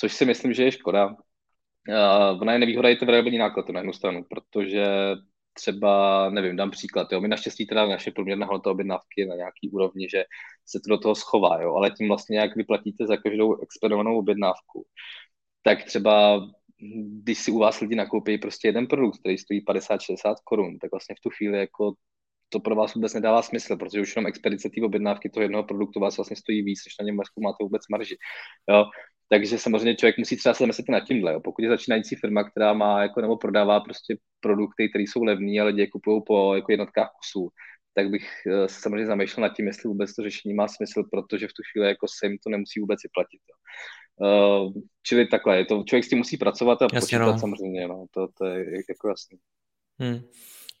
Což 0.00 0.12
si 0.12 0.24
myslím, 0.24 0.52
že 0.52 0.64
je 0.64 0.72
škoda. 0.72 1.16
Uh, 1.90 2.42
ona 2.42 2.52
je 2.52 2.58
nevýhoda 2.58 2.88
i 2.88 2.96
to 2.96 3.06
variabilní 3.06 3.38
náklad 3.38 3.68
na 3.68 3.80
jednu 3.80 3.92
stranu, 3.92 4.24
protože 4.24 4.86
třeba, 5.52 6.30
nevím, 6.30 6.56
dám 6.56 6.70
příklad, 6.70 7.12
jo, 7.12 7.20
my 7.20 7.28
naštěstí 7.28 7.66
teda 7.66 7.86
naše 7.86 8.10
průměrná 8.10 8.46
hodnota 8.46 8.70
objednávky 8.70 9.26
na 9.26 9.36
nějaký 9.36 9.70
úrovni, 9.70 10.08
že 10.10 10.24
se 10.66 10.80
to 10.80 10.90
do 10.90 10.98
toho 10.98 11.14
schová, 11.14 11.62
jo, 11.62 11.74
ale 11.74 11.90
tím 11.90 12.08
vlastně 12.08 12.38
jak 12.38 12.56
vyplatíte 12.56 13.06
za 13.06 13.16
každou 13.16 13.62
expedovanou 13.62 14.18
objednávku, 14.18 14.86
tak 15.62 15.84
třeba 15.84 16.40
když 17.22 17.38
si 17.38 17.50
u 17.50 17.58
vás 17.58 17.80
lidi 17.80 17.94
nakoupí 17.94 18.38
prostě 18.38 18.68
jeden 18.68 18.86
produkt, 18.86 19.18
který 19.18 19.38
stojí 19.38 19.64
50-60 19.64 20.34
korun, 20.44 20.78
tak 20.78 20.90
vlastně 20.90 21.14
v 21.18 21.20
tu 21.20 21.30
chvíli 21.30 21.58
jako 21.58 21.92
to 22.52 22.60
pro 22.60 22.74
vás 22.74 22.94
vůbec 22.94 23.14
nedává 23.14 23.42
smysl, 23.42 23.76
protože 23.76 24.00
už 24.00 24.16
jenom 24.16 24.26
expedice 24.26 24.68
té 24.68 24.82
objednávky 24.82 25.30
toho 25.30 25.42
jednoho 25.42 25.64
produktu 25.64 26.00
vás 26.00 26.16
vlastně 26.16 26.36
stojí 26.36 26.62
víc, 26.62 26.80
než 26.86 26.94
na 27.00 27.06
něm 27.06 27.16
máte 27.16 27.64
vůbec 27.64 27.82
marži. 27.90 28.16
Jo? 28.70 28.84
Takže 29.28 29.58
samozřejmě 29.58 29.96
člověk 29.96 30.18
musí 30.18 30.36
třeba 30.36 30.54
se 30.54 30.62
zamyslet 30.62 30.88
nad 30.88 31.00
tímhle. 31.00 31.32
Jo. 31.32 31.40
Pokud 31.40 31.62
je 31.62 31.68
začínající 31.68 32.16
firma, 32.16 32.50
která 32.50 32.72
má 32.72 33.02
jako, 33.02 33.20
nebo 33.20 33.36
prodává 33.36 33.80
prostě 33.80 34.16
produkty, 34.40 34.88
které 34.88 35.02
jsou 35.02 35.24
levné, 35.24 35.60
ale 35.60 35.70
lidi 35.70 35.80
je 35.80 35.90
kupují 35.90 36.22
po 36.26 36.54
jako 36.54 36.72
jednotkách 36.72 37.10
kusů, 37.16 37.48
tak 37.94 38.10
bych 38.10 38.28
eh, 38.46 38.68
se 38.68 38.80
samozřejmě 38.80 39.06
zamýšlel 39.06 39.42
nad 39.42 39.56
tím, 39.56 39.66
jestli 39.66 39.88
vůbec 39.88 40.14
to 40.14 40.22
řešení 40.22 40.54
má 40.54 40.68
smysl, 40.68 41.02
protože 41.12 41.46
v 41.46 41.52
tu 41.52 41.62
chvíli 41.72 41.88
jako 41.88 42.06
se 42.08 42.26
jim 42.26 42.38
to 42.44 42.50
nemusí 42.50 42.80
vůbec 42.80 43.00
vyplatit. 43.02 43.40
Jo. 43.50 43.56
Uh, 44.20 44.72
čili 45.02 45.26
takhle, 45.26 45.58
je 45.58 45.64
to, 45.64 45.84
člověk 45.84 46.04
s 46.04 46.08
tím 46.08 46.18
musí 46.18 46.36
pracovat 46.36 46.82
a 46.82 46.84
Jasně, 46.84 47.00
počítat 47.00 47.32
no. 47.32 47.38
samozřejmě, 47.38 47.88
no, 47.88 48.06
to, 48.10 48.28
to 48.38 48.44
je 48.44 48.64
jako 48.88 49.08
jasný. 49.08 49.38
Hmm. 50.00 50.20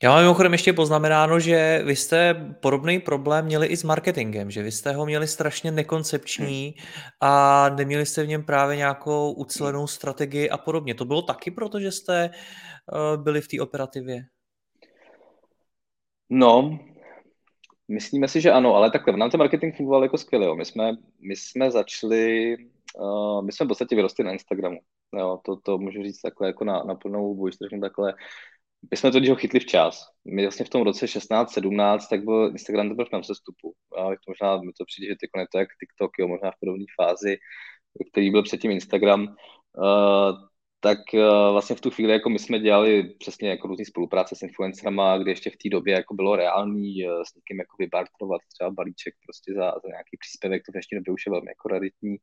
Já 0.02 0.10
mám 0.10 0.22
mimochodem 0.22 0.52
ještě 0.52 0.72
poznamenáno, 0.72 1.40
že 1.40 1.82
vy 1.84 1.96
jste 1.96 2.34
podobný 2.62 2.98
problém 2.98 3.44
měli 3.44 3.66
i 3.66 3.76
s 3.76 3.84
marketingem, 3.84 4.50
že 4.50 4.62
vy 4.62 4.72
jste 4.72 4.92
ho 4.92 5.06
měli 5.06 5.28
strašně 5.28 5.70
nekoncepční 5.70 6.74
a 7.20 7.68
neměli 7.68 8.06
jste 8.06 8.24
v 8.24 8.28
něm 8.28 8.44
právě 8.44 8.76
nějakou 8.76 9.32
ucelenou 9.32 9.86
strategii 9.86 10.50
a 10.50 10.58
podobně. 10.58 10.94
To 10.94 11.04
bylo 11.04 11.22
taky 11.22 11.50
proto, 11.50 11.80
že 11.80 11.92
jste 11.92 12.30
uh, 12.30 13.22
byli 13.22 13.40
v 13.40 13.48
té 13.48 13.60
operativě? 13.60 14.22
No, 16.30 16.78
myslíme 17.88 18.28
si, 18.28 18.40
že 18.40 18.52
ano, 18.52 18.74
ale 18.74 18.90
takhle, 18.90 19.16
nám 19.16 19.30
ten 19.30 19.38
marketing 19.38 19.76
fungoval 19.76 20.02
jako 20.02 20.18
skvěle. 20.18 20.56
My 20.56 20.64
jsme, 20.64 20.92
my 21.20 21.36
jsme 21.36 21.70
začali, 21.70 22.56
uh, 23.00 23.44
my 23.44 23.52
jsme 23.52 23.66
v 23.66 23.68
podstatě 23.68 23.96
vyrostli 23.96 24.24
na 24.24 24.32
Instagramu. 24.32 24.78
Jo, 25.18 25.40
to, 25.44 25.56
to 25.56 25.78
můžu 25.78 26.02
říct 26.02 26.20
takhle 26.20 26.46
jako 26.46 26.64
na, 26.64 26.82
na 26.82 26.94
plnou 26.94 27.34
bůj, 27.34 27.50
takhle 27.80 28.14
my 28.90 28.96
jsme 28.96 29.10
to, 29.10 29.18
když 29.18 29.30
ho 29.30 29.36
chytli 29.36 29.60
včas. 29.60 30.06
My 30.24 30.42
vlastně 30.42 30.64
v 30.64 30.68
tom 30.68 30.82
roce 30.82 31.06
16-17, 31.06 31.98
tak 32.10 32.24
byl 32.24 32.48
Instagram 32.50 32.88
teprve 32.88 33.08
na 33.12 33.22
sestupu. 33.22 33.74
A 33.96 34.02
to 34.02 34.26
možná 34.28 34.56
mi 34.62 34.72
to 34.72 34.84
přijde, 34.84 35.08
že 35.08 35.16
teď 35.20 35.30
je 35.38 35.46
to 35.52 35.58
jak 35.58 35.68
TikTok, 35.80 36.10
jo, 36.18 36.28
možná 36.28 36.50
v 36.50 36.60
podobné 36.60 36.84
fázi, 37.00 37.36
který 38.12 38.30
byl 38.30 38.42
předtím 38.42 38.70
Instagram. 38.70 39.22
Uh, 39.78 40.32
tak 40.80 40.98
uh, 41.14 41.52
vlastně 41.52 41.76
v 41.76 41.80
tu 41.80 41.90
chvíli 41.90 42.12
jako 42.12 42.30
my 42.30 42.38
jsme 42.38 42.58
dělali 42.58 43.02
přesně 43.18 43.50
jako 43.50 43.68
různý 43.68 43.84
spolupráce 43.84 44.36
s 44.36 44.42
influencerama, 44.42 45.18
kde 45.18 45.30
ještě 45.30 45.50
v 45.50 45.56
té 45.56 45.68
době 45.68 45.94
jako 45.94 46.14
bylo 46.14 46.36
reálný 46.36 47.06
uh, 47.06 47.22
s 47.22 47.34
někým 47.34 47.58
jako 47.58 47.76
vybartrovat 47.78 48.40
třeba 48.54 48.70
balíček 48.70 49.14
prostě 49.26 49.52
za, 49.54 49.70
za 49.70 49.88
nějaký 49.88 50.16
příspěvek, 50.20 50.62
to 50.62 50.72
v 50.72 50.74
dnešní 50.74 50.94
době 50.98 51.14
už 51.14 51.26
je 51.26 51.32
velmi 51.32 51.50
jako 51.50 51.68
raritní. 51.68 52.16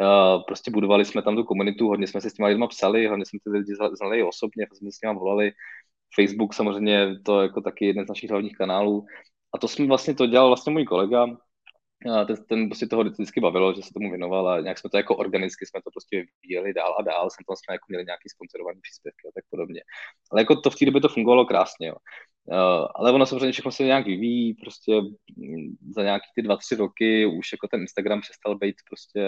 Uh, 0.00 0.44
prostě 0.46 0.70
budovali 0.70 1.04
jsme 1.04 1.22
tam 1.22 1.36
tu 1.36 1.44
komunitu, 1.44 1.88
hodně 1.88 2.06
jsme 2.06 2.20
se 2.20 2.30
s 2.30 2.34
těma 2.34 2.48
lidma 2.48 2.66
psali, 2.66 3.06
hodně 3.06 3.26
jsme 3.26 3.38
ty 3.44 3.50
lidi 3.50 3.72
znali 3.98 4.22
osobně, 4.22 4.66
jsme 4.72 4.90
s 4.92 5.00
nimi 5.02 5.18
volali, 5.18 5.52
Facebook 6.14 6.54
samozřejmě 6.54 7.20
to 7.24 7.42
jako 7.42 7.60
taky 7.60 7.86
jeden 7.86 8.04
z 8.04 8.08
našich 8.08 8.30
hlavních 8.30 8.56
kanálů. 8.56 9.06
A 9.54 9.58
to 9.58 9.68
jsme 9.68 9.86
vlastně, 9.86 10.14
to 10.14 10.26
dělal 10.26 10.48
vlastně 10.48 10.72
můj 10.72 10.84
kolega, 10.84 11.26
ten, 12.26 12.36
ten 12.48 12.68
prostě 12.68 12.86
toho 12.86 13.04
vždycky 13.04 13.40
bavilo, 13.40 13.74
že 13.74 13.82
se 13.82 13.90
tomu 13.94 14.10
věnoval 14.10 14.48
a 14.48 14.60
nějak 14.60 14.78
jsme 14.78 14.90
to 14.90 14.96
jako 14.96 15.16
organicky 15.16 15.66
jsme 15.66 15.80
to 15.84 15.90
prostě 15.90 16.24
vyvíjeli 16.42 16.74
dál 16.74 16.96
a 16.98 17.02
dál, 17.02 17.30
jsem 17.30 17.44
tam 17.48 17.56
jsme 17.56 17.74
jako 17.74 17.86
měli 17.88 18.04
nějaký 18.04 18.28
sponsorovaný 18.28 18.80
příspěvky 18.80 19.28
a 19.28 19.32
tak 19.34 19.44
podobně. 19.50 19.80
Ale 20.30 20.40
jako 20.40 20.60
to 20.60 20.70
v 20.70 20.76
té 20.76 20.84
době 20.84 21.00
to 21.00 21.08
fungovalo 21.08 21.46
krásně, 21.46 21.88
jo. 21.88 21.96
Uh, 22.46 22.86
ale 22.94 23.12
ono 23.12 23.26
samozřejmě 23.26 23.52
všechno 23.52 23.72
se 23.72 23.84
nějak 23.84 24.06
vyvíjí, 24.06 24.54
prostě 24.54 24.92
za 25.96 26.02
nějaký 26.02 26.26
ty 26.34 26.42
dva, 26.42 26.56
tři 26.56 26.76
roky 26.76 27.26
už 27.26 27.52
jako 27.52 27.68
ten 27.68 27.80
Instagram 27.80 28.20
přestal 28.20 28.58
být 28.58 28.76
prostě 28.88 29.20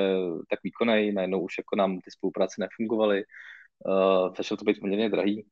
tak 0.50 0.58
výkonný, 0.62 1.12
najednou 1.12 1.40
už 1.40 1.58
jako 1.58 1.76
nám 1.76 2.00
ty 2.00 2.10
spolupráce 2.10 2.54
nefungovaly, 2.60 3.24
uh, 3.86 4.34
začalo 4.36 4.56
to 4.56 4.64
být 4.64 4.80
poměrně 4.80 5.08
drahý, 5.08 5.46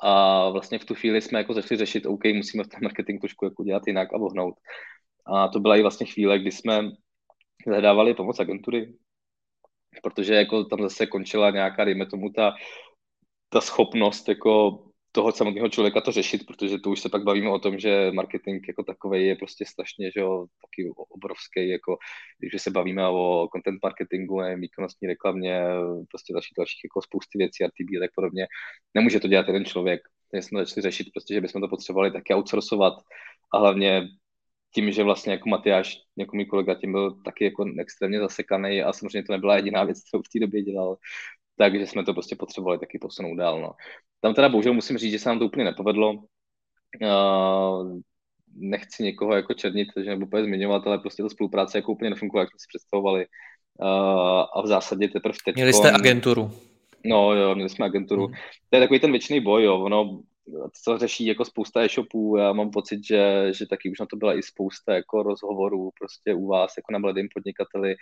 a 0.00 0.48
vlastně 0.50 0.78
v 0.78 0.84
tu 0.84 0.94
chvíli 0.94 1.22
jsme 1.22 1.38
jako 1.38 1.54
začali 1.54 1.78
řešit, 1.78 2.06
OK, 2.06 2.24
musíme 2.24 2.64
ten 2.64 2.80
marketing 2.82 3.20
trošku 3.20 3.44
jako 3.44 3.64
dělat 3.64 3.82
jinak 3.86 4.14
a 4.14 4.18
vohnout. 4.18 4.54
A 5.26 5.48
to 5.48 5.60
byla 5.60 5.76
i 5.76 5.82
vlastně 5.82 6.06
chvíle, 6.06 6.38
kdy 6.38 6.52
jsme 6.52 6.90
zahledávali 7.66 8.14
pomoc 8.14 8.40
agentury, 8.40 8.94
protože 10.02 10.34
jako 10.34 10.64
tam 10.64 10.82
zase 10.82 11.06
končila 11.06 11.50
nějaká, 11.50 11.84
dejme 11.84 12.06
tomu, 12.06 12.30
ta, 12.30 12.54
ta 13.48 13.60
schopnost 13.60 14.28
jako 14.28 14.84
toho 15.18 15.32
samotného 15.32 15.68
člověka 15.68 16.00
to 16.00 16.12
řešit, 16.12 16.46
protože 16.46 16.78
to 16.78 16.90
už 16.90 17.00
se 17.00 17.08
pak 17.08 17.22
bavíme 17.22 17.50
o 17.50 17.58
tom, 17.58 17.78
že 17.78 18.10
marketing 18.14 18.68
jako 18.68 18.82
takový 18.82 19.26
je 19.26 19.36
prostě 19.36 19.64
strašně, 19.66 20.10
že 20.14 20.20
jo, 20.20 20.46
taky 20.62 20.90
obrovský, 21.08 21.68
jako 21.68 21.98
když 22.38 22.62
se 22.62 22.70
bavíme 22.70 23.08
o 23.08 23.48
content 23.54 23.82
marketingu, 23.82 24.40
ne, 24.40 24.56
výkonnostní 24.56 25.08
reklamě, 25.08 25.62
prostě 26.10 26.32
dalších, 26.32 26.54
dalších 26.58 26.80
jako 26.84 27.02
spousty 27.02 27.38
věcí, 27.38 27.64
RTB 27.64 27.90
a 27.96 28.00
tak 28.00 28.10
podobně, 28.14 28.46
nemůže 28.94 29.20
to 29.20 29.28
dělat 29.28 29.46
jeden 29.46 29.64
člověk. 29.64 30.00
Takže 30.30 30.42
jsme 30.42 30.60
začali 30.60 30.82
řešit 30.82 31.06
prostě, 31.14 31.34
že 31.34 31.40
bychom 31.40 31.60
to 31.60 31.68
potřebovali 31.68 32.12
taky 32.12 32.34
outsourcovat. 32.34 32.94
A 33.54 33.58
hlavně 33.58 34.08
tím, 34.74 34.92
že 34.92 35.02
vlastně 35.02 35.32
jako 35.32 35.48
Matyáš, 35.48 35.98
jako 36.16 36.36
můj 36.36 36.46
kolega, 36.46 36.74
tím 36.74 36.92
byl 36.92 37.22
taky 37.22 37.44
jako 37.44 37.64
extrémně 37.80 38.20
zasekaný 38.20 38.82
a 38.82 38.92
samozřejmě 38.92 39.22
to 39.26 39.32
nebyla 39.32 39.56
jediná 39.56 39.84
věc, 39.84 39.98
co 39.98 40.18
v 40.18 40.30
té 40.32 40.38
době 40.38 40.62
dělal, 40.62 40.96
takže 41.58 41.86
jsme 41.86 42.04
to 42.04 42.12
prostě 42.12 42.36
potřebovali 42.36 42.78
taky 42.78 42.98
posunout 42.98 43.36
dál. 43.36 43.60
No. 43.60 43.72
Tam 44.20 44.34
teda 44.34 44.48
bohužel 44.48 44.74
musím 44.74 44.98
říct, 44.98 45.12
že 45.12 45.18
se 45.18 45.28
nám 45.28 45.38
to 45.38 45.46
úplně 45.46 45.64
nepovedlo. 45.64 46.12
Uh, 47.02 47.98
nechci 48.56 49.02
někoho 49.02 49.34
jako 49.34 49.54
černit, 49.54 49.88
že 49.96 50.10
nebo 50.10 50.26
úplně 50.26 50.44
zmiňovat, 50.44 50.86
ale 50.86 50.98
prostě 50.98 51.22
ta 51.22 51.28
spolupráce 51.28 51.78
jako 51.78 51.92
úplně 51.92 52.10
nefungovala, 52.10 52.42
jak 52.42 52.50
jsme 52.50 52.58
si 52.58 52.66
představovali. 52.68 53.26
Uh, 53.80 54.44
a 54.54 54.62
v 54.64 54.66
zásadě 54.66 55.08
teprve 55.08 55.34
teď. 55.44 55.54
Měli 55.54 55.72
jste 55.72 55.92
agenturu. 55.92 56.50
No 57.04 57.34
jo, 57.34 57.54
měli 57.54 57.70
jsme 57.70 57.86
agenturu. 57.86 58.26
Hmm. 58.26 58.34
To 58.70 58.76
je 58.76 58.80
takový 58.80 59.00
ten 59.00 59.10
věčný 59.10 59.40
boj, 59.40 59.64
jo. 59.64 59.78
Ono, 59.80 60.20
to 60.84 60.98
řeší 60.98 61.26
jako 61.26 61.44
spousta 61.44 61.82
e-shopů, 61.82 62.36
já 62.36 62.52
mám 62.52 62.70
pocit, 62.70 63.06
že, 63.06 63.52
že 63.52 63.66
taky 63.66 63.90
už 63.90 64.00
na 64.00 64.06
to 64.06 64.16
byla 64.16 64.38
i 64.38 64.42
spousta 64.42 64.94
jako 64.94 65.22
rozhovorů 65.22 65.90
prostě 66.00 66.34
u 66.34 66.46
vás, 66.46 66.72
jako 66.76 66.92
na 66.92 66.98
mladým 66.98 67.28
podnikateli. 67.34 67.94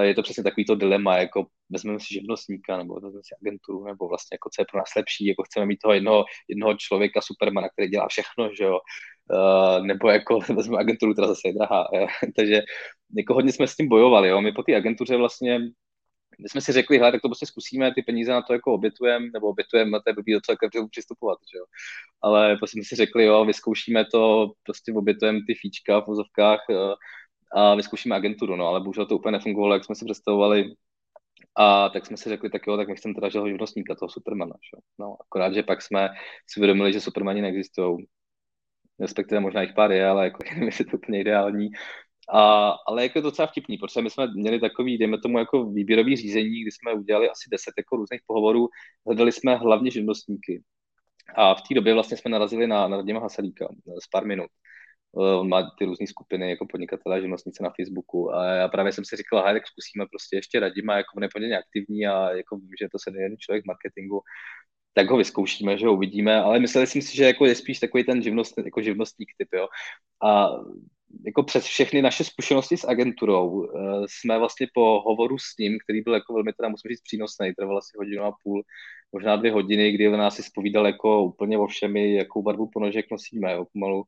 Je 0.00 0.14
to 0.14 0.22
přesně 0.22 0.42
takový 0.42 0.64
to 0.64 0.74
dilema, 0.74 1.18
jako 1.18 1.46
vezmeme 1.70 2.00
si 2.00 2.14
živnostníka, 2.14 2.76
nebo 2.76 2.94
vezmeme 2.94 3.22
si 3.24 3.34
agenturu, 3.42 3.84
nebo 3.84 4.08
vlastně 4.08 4.34
jako 4.34 4.48
co 4.52 4.62
je 4.62 4.66
pro 4.70 4.78
nás 4.78 4.88
lepší, 4.96 5.26
jako 5.26 5.42
chceme 5.42 5.66
mít 5.66 5.78
toho 5.82 5.94
jednoho, 5.94 6.24
jednoho 6.48 6.74
člověka, 6.74 7.20
supermana, 7.20 7.68
který 7.68 7.88
dělá 7.88 8.08
všechno, 8.08 8.50
že 8.58 8.64
jo, 8.64 8.78
Uh, 9.30 9.86
nebo 9.86 10.10
jako 10.10 10.38
vezmeme 10.56 10.80
agenturu, 10.80 11.12
která 11.12 11.28
zase 11.28 11.40
je 11.48 11.52
drahá. 11.52 11.88
Takže 12.36 12.62
jako 13.16 13.34
hodně 13.34 13.52
jsme 13.52 13.66
s 13.66 13.76
tím 13.76 13.88
bojovali. 13.88 14.28
Jo. 14.28 14.40
My 14.40 14.52
po 14.52 14.62
té 14.62 14.76
agentuře 14.76 15.16
vlastně 15.16 15.60
my 16.42 16.48
jsme 16.48 16.60
si 16.60 16.72
řekli, 16.72 16.98
hele, 16.98 17.12
tak 17.12 17.22
to 17.22 17.28
prostě 17.28 17.46
zkusíme, 17.46 17.94
ty 17.94 18.02
peníze 18.02 18.32
na 18.32 18.42
to 18.42 18.52
jako 18.52 18.72
obětujeme, 18.74 19.26
nebo 19.32 19.46
obětujeme, 19.46 19.98
to 20.00 20.10
je 20.10 20.14
blbý 20.14 20.32
do 20.32 20.40
toho 20.40 20.88
přistupovat, 20.88 21.38
že 21.52 21.58
jo. 21.58 21.64
Ale 22.22 22.56
prostě 22.56 22.78
jsme 22.78 22.84
si 22.84 22.96
řekli, 22.96 23.24
jo, 23.24 23.44
vyzkoušíme 23.44 24.04
to, 24.04 24.52
prostě 24.62 24.92
obětujeme 24.92 25.38
ty 25.46 25.54
fíčka 25.54 26.00
v 26.00 26.06
vozovkách 26.06 26.60
eh, 26.70 26.94
a 27.54 27.74
vyzkoušíme 27.74 28.16
agenturu, 28.16 28.56
no, 28.56 28.66
ale 28.66 28.80
bohužel 28.80 29.06
to 29.06 29.16
úplně 29.16 29.32
nefungovalo, 29.32 29.74
jak 29.74 29.84
jsme 29.84 29.94
si 29.94 30.04
představovali. 30.04 30.74
A 31.56 31.88
tak 31.88 32.06
jsme 32.06 32.16
si 32.16 32.28
řekli, 32.28 32.50
tak 32.50 32.66
jo, 32.66 32.76
tak 32.76 32.88
my 32.88 32.96
chceme 32.96 33.14
teda 33.14 33.28
žel 33.28 33.48
živnostníka, 33.48 33.94
toho 33.94 34.08
Supermana. 34.08 34.52
Že? 34.52 34.80
No, 34.98 35.16
akorát, 35.20 35.54
že 35.54 35.62
pak 35.62 35.82
jsme 35.82 36.08
si 36.46 36.60
uvědomili, 36.60 36.92
že 36.92 37.00
Supermani 37.00 37.42
neexistují. 37.42 38.06
Respektive 39.00 39.40
možná 39.40 39.62
jich 39.62 39.74
pár 39.74 39.92
je, 39.92 40.06
ale 40.08 40.24
jako 40.24 40.38
nevím, 40.50 40.64
jestli 40.64 40.84
to 40.84 40.96
úplně 40.96 41.20
ideální. 41.20 41.70
A, 42.28 42.70
ale 42.88 43.02
jako 43.02 43.18
je 43.18 43.22
to 43.22 43.30
docela 43.30 43.46
vtipný, 43.46 43.78
protože 43.78 44.02
my 44.02 44.10
jsme 44.10 44.26
měli 44.34 44.60
takový, 44.60 44.98
dejme 44.98 45.18
tomu, 45.18 45.38
jako 45.38 45.64
výběrový 45.64 46.16
řízení, 46.16 46.62
kdy 46.62 46.70
jsme 46.72 46.92
udělali 46.94 47.30
asi 47.30 47.48
deset 47.52 47.74
jako 47.78 47.96
různých 47.96 48.20
pohovorů, 48.26 48.68
hledali 49.06 49.32
jsme 49.32 49.56
hlavně 49.56 49.90
živnostníky. 49.90 50.62
A 51.36 51.54
v 51.54 51.62
té 51.62 51.74
době 51.74 51.94
vlastně 51.94 52.16
jsme 52.16 52.30
narazili 52.30 52.66
na, 52.66 52.88
na 52.88 52.96
Radima 52.96 53.20
Hasalíka 53.20 53.68
z 54.04 54.08
pár 54.08 54.26
minut. 54.26 54.50
Eh, 55.20 55.34
on 55.34 55.48
má 55.48 55.70
ty 55.78 55.84
různé 55.84 56.06
skupiny 56.06 56.50
jako 56.50 56.66
podnikatelé 56.66 57.16
a 57.16 57.20
živnostnice 57.20 57.62
na 57.62 57.70
Facebooku 57.76 58.34
a 58.34 58.46
já 58.46 58.68
právě 58.68 58.92
jsem 58.92 59.04
si 59.04 59.16
říkal, 59.16 59.44
hej, 59.44 59.54
tak 59.54 59.66
zkusíme 59.66 60.06
prostě 60.06 60.36
ještě 60.36 60.60
Radima, 60.60 60.96
jako 60.96 61.16
on 61.16 61.22
je 61.22 61.28
poměrně 61.34 61.58
aktivní 61.58 62.06
a 62.06 62.30
jako 62.30 62.56
vím, 62.56 62.70
že 62.80 62.88
to 62.92 62.98
se 62.98 63.10
jeden 63.18 63.38
člověk 63.38 63.64
marketingu, 63.66 64.20
tak 64.94 65.10
ho 65.10 65.16
vyzkoušíme, 65.16 65.78
že 65.78 65.86
ho 65.86 65.94
uvidíme, 65.94 66.40
ale 66.40 66.60
mysleli 66.60 66.86
jsem 66.86 67.02
si, 67.02 67.16
že 67.16 67.24
jako 67.24 67.46
je 67.46 67.54
spíš 67.54 67.80
takový 67.80 68.04
ten 68.04 68.22
živnost, 68.22 68.58
jako 68.58 68.82
živnostník 68.82 69.28
typ, 69.38 69.48
jo. 69.54 69.68
A 70.24 70.48
jako 71.26 71.42
přes 71.42 71.64
všechny 71.64 72.02
naše 72.02 72.24
zkušenosti 72.24 72.76
s 72.76 72.88
agenturou 72.88 73.50
uh, 73.50 73.66
jsme 74.08 74.38
vlastně 74.38 74.66
po 74.74 75.00
hovoru 75.06 75.38
s 75.38 75.56
ním, 75.58 75.78
který 75.84 76.00
byl 76.00 76.14
jako 76.14 76.34
velmi, 76.34 76.52
teda 76.52 76.68
musím 76.68 76.88
říct, 76.88 77.02
přínosný, 77.02 77.54
trval 77.54 77.78
asi 77.78 77.92
hodinu 77.98 78.22
a 78.24 78.36
půl, 78.42 78.62
možná 79.12 79.36
dvě 79.36 79.52
hodiny, 79.52 79.92
kdy 79.92 80.08
on 80.08 80.18
nás 80.18 80.36
si 80.36 80.42
spovídal 80.42 80.86
jako 80.86 81.22
úplně 81.22 81.58
o 81.58 81.66
všemi, 81.66 82.14
jakou 82.14 82.42
barvu 82.42 82.70
ponožek 82.72 83.06
nosíme, 83.10 83.52
jo, 83.52 83.66
pomalu, 83.72 84.04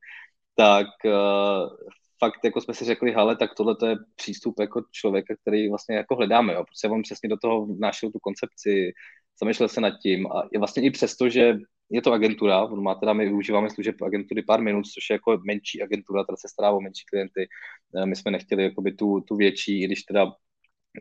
tak 0.57 0.87
uh, 1.05 1.77
fakt 2.19 2.45
jako 2.45 2.61
jsme 2.61 2.75
si 2.75 2.85
řekli, 2.85 3.13
hele, 3.13 3.37
tak 3.37 3.55
tohle 3.55 3.77
je 3.89 3.97
přístup 4.15 4.61
jako 4.61 4.83
člověka, 4.93 5.35
který 5.43 5.69
vlastně 5.69 5.97
jako 5.97 6.17
hledáme, 6.17 6.53
jo, 6.55 6.65
protože 6.65 6.93
on 6.95 7.03
přesně 7.03 7.29
do 7.29 7.37
toho 7.37 7.67
vnášel 7.67 8.11
tu 8.11 8.19
koncepci, 8.19 8.93
zamýšlel 9.41 9.69
se 9.69 9.81
nad 9.81 9.93
tím 10.03 10.27
a 10.27 10.49
vlastně 10.59 10.83
i 10.83 10.91
přesto, 10.91 11.29
že 11.29 11.59
je 11.91 12.03
to 12.03 12.13
agentura, 12.13 12.65
on 12.65 12.83
má 12.83 12.95
teda, 12.95 13.13
my 13.13 13.25
využíváme 13.25 13.71
služeb 13.71 14.03
agentury 14.03 14.43
pár 14.43 14.63
minut, 14.63 14.87
což 14.87 15.11
je 15.11 15.15
jako 15.15 15.39
menší 15.47 15.83
agentura, 15.83 16.25
která 16.25 16.37
se 16.37 16.49
stará 16.49 16.71
o 16.71 16.81
menší 16.81 17.05
klienty. 17.11 17.49
Eh, 17.97 18.07
my 18.07 18.17
jsme 18.17 18.31
nechtěli 18.31 18.65
jakoby 18.65 18.93
tu, 18.93 19.21
tu 19.21 19.37
větší, 19.37 19.83
i 19.83 19.87
když 19.87 20.03
teda 20.03 20.33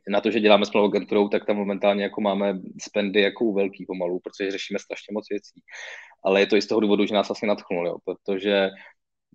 na 0.10 0.22
to, 0.22 0.32
že 0.32 0.40
děláme 0.40 0.66
s 0.66 0.74
malou 0.74 0.88
agenturou, 0.88 1.30
tak 1.30 1.46
tam 1.46 1.56
momentálně 1.58 2.04
jako 2.04 2.22
máme 2.22 2.60
spendy 2.82 3.22
jako 3.22 3.46
u 3.46 3.54
velký 3.54 3.86
pomalu, 3.86 4.20
protože 4.20 4.52
řešíme 4.52 4.80
strašně 4.80 5.14
moc 5.14 5.26
věcí. 5.30 5.62
Ale 6.26 6.40
je 6.40 6.46
to 6.48 6.56
i 6.56 6.62
z 6.62 6.68
toho 6.68 6.82
důvodu, 6.82 7.06
že 7.06 7.14
nás 7.14 7.30
vlastně 7.30 7.48
natchnul, 7.48 7.88
jo, 7.88 7.96
protože 8.06 8.70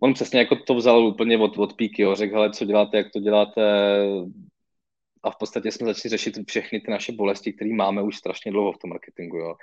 on 0.03 0.14
přesně 0.14 0.38
jako 0.38 0.57
to 0.57 0.74
vzal 0.74 1.07
úplně 1.07 1.38
od, 1.38 1.59
od 1.59 1.76
píky, 1.76 2.03
jo, 2.03 2.14
řekl, 2.14 2.34
hele, 2.34 2.51
co 2.51 2.64
děláte, 2.64 2.96
jak 2.96 3.07
to 3.12 3.20
děláte, 3.20 3.62
a 5.22 5.30
v 5.30 5.36
podstatě 5.36 5.72
jsme 5.72 5.86
začali 5.86 6.11
řešit 6.11 6.38
všechny 6.49 6.80
ty 6.80 6.90
naše 6.90 7.12
bolesti, 7.12 7.53
které 7.53 7.74
máme 7.74 8.03
už 8.03 8.16
strašně 8.16 8.53
dlouho 8.53 8.72
v 8.72 8.78
tom 8.78 8.90
marketingu. 8.90 9.36
Jo 9.36 9.55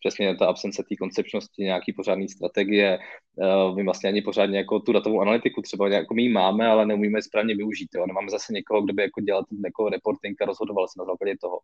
přesně 0.00 0.36
ta 0.36 0.46
absence 0.46 0.82
té 0.88 0.96
koncepčnosti, 0.96 1.62
nějaký 1.62 1.92
pořádný 1.92 2.28
strategie, 2.28 2.98
uh, 3.36 3.76
my 3.76 3.84
vlastně 3.84 4.08
ani 4.08 4.22
pořádně 4.22 4.58
jako 4.58 4.80
tu 4.80 4.92
datovou 4.92 5.20
analytiku 5.20 5.62
třeba 5.62 5.88
jako 5.88 6.14
my 6.14 6.22
ji 6.22 6.28
máme, 6.28 6.66
ale 6.66 6.86
neumíme 6.86 7.22
správně 7.22 7.54
využít. 7.54 7.88
Jo. 7.94 8.06
Nemáme 8.06 8.30
zase 8.30 8.52
někoho, 8.52 8.82
kdo 8.82 8.94
by 8.94 9.02
jako 9.02 9.20
dělal 9.20 9.44
jako 9.64 9.88
reporting 9.88 10.42
a 10.42 10.44
rozhodoval 10.44 10.88
se 10.88 10.98
na 10.98 11.04
základě 11.04 11.34
toho. 11.40 11.58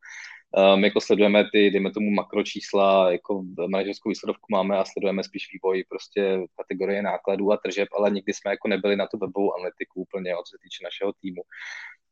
Uh, 0.57 0.77
my 0.81 0.87
jako 0.87 1.01
sledujeme 1.01 1.45
ty, 1.53 1.71
dejme 1.71 1.91
tomu 1.91 2.11
makročísla, 2.11 3.13
jako 3.13 3.43
manažerskou 3.71 4.09
výsledovku 4.09 4.47
máme 4.51 4.79
a 4.79 4.85
sledujeme 4.85 5.25
spíš 5.25 5.49
vývoj 5.53 5.85
prostě 5.89 6.41
kategorie 6.57 7.03
nákladů 7.03 7.53
a 7.53 7.57
tržeb, 7.57 7.89
ale 7.99 8.11
nikdy 8.11 8.33
jsme 8.35 8.51
jako 8.51 8.69
nebyli 8.69 8.97
na 8.97 9.07
tu 9.07 9.19
webovou 9.19 9.55
analytiku 9.55 10.01
úplně, 10.01 10.35
co 10.35 10.51
se 10.51 10.57
týče 10.63 10.85
našeho 10.85 11.13
týmu. 11.21 11.43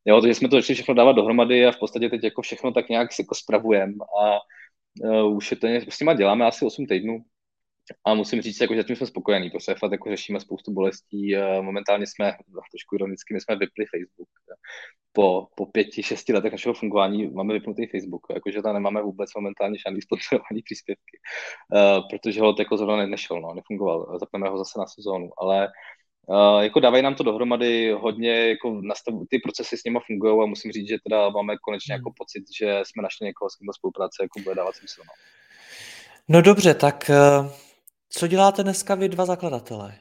Jo, 0.04 0.20
takže 0.20 0.34
jsme 0.34 0.48
to 0.48 0.56
začali 0.56 0.74
všechno 0.74 0.94
dávat 0.94 1.12
dohromady 1.12 1.66
a 1.66 1.72
v 1.72 1.78
podstatě 1.78 2.08
teď 2.08 2.24
jako 2.24 2.42
všechno 2.42 2.72
tak 2.72 2.88
nějak 2.88 3.08
jako 3.18 3.34
spravujeme 3.34 3.94
a 4.22 4.38
uh, 5.00 5.36
už 5.36 5.50
je 5.50 5.56
to, 5.56 5.66
s 5.88 6.00
nima 6.00 6.14
děláme 6.14 6.46
asi 6.46 6.64
8 6.64 6.86
týdnů 6.86 7.18
a 8.06 8.14
musím 8.14 8.42
říct, 8.42 8.60
jako, 8.60 8.74
že 8.74 8.84
tím 8.84 8.96
jsme 8.96 9.06
spokojení, 9.06 9.50
protože 9.50 9.74
fakt 9.78 9.92
jako 9.92 10.10
řešíme 10.10 10.40
spoustu 10.40 10.72
bolestí. 10.72 11.36
Uh, 11.36 11.62
momentálně 11.62 12.06
jsme, 12.06 12.32
trošku 12.72 12.94
ironicky, 12.94 13.34
my 13.34 13.40
jsme 13.40 13.56
vypli 13.56 13.84
Facebook. 13.96 14.28
Po, 15.12 15.46
po 15.56 15.66
pěti, 15.66 16.02
šesti 16.02 16.32
letech 16.32 16.52
našeho 16.52 16.74
fungování 16.74 17.26
máme 17.26 17.54
vypnutý 17.54 17.86
Facebook, 17.86 18.26
jakože 18.34 18.62
tam 18.62 18.74
nemáme 18.74 19.02
vůbec 19.02 19.30
momentálně 19.36 19.78
žádný 19.86 20.02
sponsorovaný 20.06 20.62
příspěvky, 20.62 21.18
uh, 21.74 22.08
protože 22.10 22.40
ho 22.40 22.54
jako 22.58 22.76
zrovna 22.76 23.06
nešel, 23.06 23.40
no, 23.40 23.54
nefungoval. 23.54 24.18
Zapneme 24.20 24.48
ho 24.48 24.58
zase 24.58 24.78
na 24.78 24.86
sezónu, 24.86 25.30
ale 25.38 25.68
Uh, 26.30 26.60
jako 26.60 26.80
dávají 26.80 27.02
nám 27.02 27.14
to 27.14 27.22
dohromady 27.22 27.92
hodně, 27.92 28.48
jako 28.48 28.80
nastav, 28.82 29.14
ty 29.30 29.38
procesy 29.38 29.76
s 29.76 29.84
nimi 29.84 29.98
fungují 30.06 30.42
a 30.42 30.46
musím 30.46 30.72
říct, 30.72 30.88
že 30.88 30.96
teda 31.08 31.28
máme 31.28 31.56
konečně 31.56 31.94
jako 31.94 32.08
hmm. 32.08 32.14
pocit, 32.18 32.44
že 32.58 32.80
jsme 32.84 33.02
našli 33.02 33.26
někoho, 33.26 33.50
s 33.50 33.56
kým 33.56 33.68
spolupráce 33.72 34.22
jako 34.22 34.40
bude 34.40 34.54
dávat 34.54 34.76
smysl. 34.76 35.02
No. 35.06 35.12
no 36.28 36.42
dobře, 36.42 36.74
tak 36.74 37.10
uh, 37.10 37.50
co 38.08 38.26
děláte 38.26 38.62
dneska 38.62 38.94
vy 38.94 39.08
dva 39.08 39.26
zakladatelé? 39.26 39.94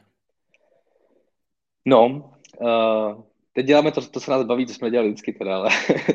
No, 1.86 2.32
uh, 2.60 3.24
teď 3.54 3.66
děláme 3.66 3.92
to, 3.92 4.08
to 4.08 4.20
se 4.20 4.32
nás 4.32 4.46
baví, 4.46 4.68
co 4.68 4.74
jsme 4.74 4.92
dělali 4.92 5.10
vždycky 5.10 5.34
teda, 5.34 5.58
ale 5.58 5.70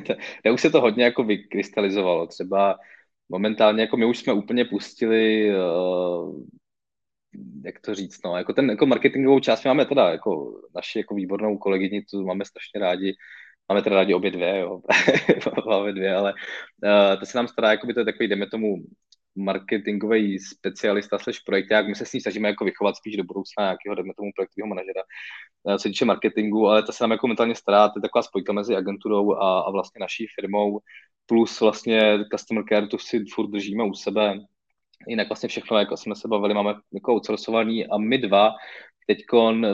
už 0.55 0.61
se 0.61 0.71
to 0.71 0.81
hodně 0.81 1.05
jako 1.05 1.25
vykrystalizovalo. 1.25 2.27
Třeba 2.27 2.79
momentálně, 3.29 3.81
jako 3.81 3.97
my 3.97 4.07
už 4.07 4.19
jsme 4.19 4.33
úplně 4.33 4.65
pustili 4.65 5.51
uh, 5.51 6.35
jak 7.65 7.81
to 7.81 7.95
říct, 7.95 8.25
no, 8.25 8.37
jako 8.37 8.53
ten 8.53 8.71
jako 8.71 8.87
marketingovou 8.87 9.41
část 9.41 9.65
máme 9.65 9.87
teda 9.87 10.11
jako 10.11 10.61
naši 10.75 10.99
jako 10.99 11.15
výbornou 11.15 11.59
kolegyni, 11.59 12.03
tu 12.03 12.25
máme 12.25 12.45
strašně 12.45 12.81
rádi, 12.81 13.17
máme 13.69 13.83
teda 13.83 13.97
rádi 13.97 14.15
obě 14.15 14.31
dvě, 14.31 14.59
jo, 14.59 14.81
máme 15.67 15.93
dvě, 15.93 16.15
ale 16.15 16.35
uh, 16.85 17.21
to 17.21 17.27
se 17.27 17.39
nám 17.39 17.49
stará, 17.49 17.71
jako 17.71 17.87
by 17.87 17.95
to 17.95 18.01
je 18.01 18.05
takový, 18.05 18.29
jdeme 18.29 18.47
tomu, 18.47 18.77
marketingový 19.37 20.39
specialista 20.39 21.19
slash 21.19 21.39
projekták, 21.47 21.89
my 21.89 21.95
se 21.95 22.07
s 22.07 22.13
ním 22.13 22.21
snažíme 22.21 22.49
jako 22.49 22.65
vychovat 22.65 22.97
spíš 22.97 23.17
do 23.17 23.25
budoucna 23.25 23.65
nějakého, 23.65 23.95
jdeme 23.95 24.15
tomu 24.17 24.31
projektového 24.37 24.69
manažera, 24.69 25.03
uh, 25.63 25.77
co 25.77 25.89
týče 25.89 26.05
marketingu, 26.05 26.69
ale 26.69 26.83
to 26.83 26.93
se 26.93 27.05
nám 27.05 27.11
jako 27.11 27.29
mentálně 27.29 27.55
stará, 27.55 27.89
to 27.89 27.99
je 27.99 28.03
taková 28.03 28.23
spojka 28.23 28.53
mezi 28.53 28.77
agenturou 28.77 29.33
a, 29.33 29.61
a 29.61 29.71
vlastně 29.71 30.01
naší 30.01 30.27
firmou, 30.41 30.81
plus 31.27 31.61
vlastně 31.61 32.19
customer 32.33 32.65
care, 32.69 32.87
to 32.87 32.99
si 32.99 33.25
furt 33.35 33.51
držíme 33.51 33.85
u 33.85 33.95
sebe, 33.95 34.39
jinak 35.09 35.29
vlastně 35.29 35.49
všechno, 35.49 35.79
jako 35.79 35.97
jsme 35.97 36.15
se 36.15 36.29
bavili, 36.29 36.55
máme 36.55 36.75
jako 36.93 37.13
outsourcovaný 37.13 37.87
a 37.87 37.99
my 37.99 38.19
dva 38.19 38.51
teď 39.07 39.19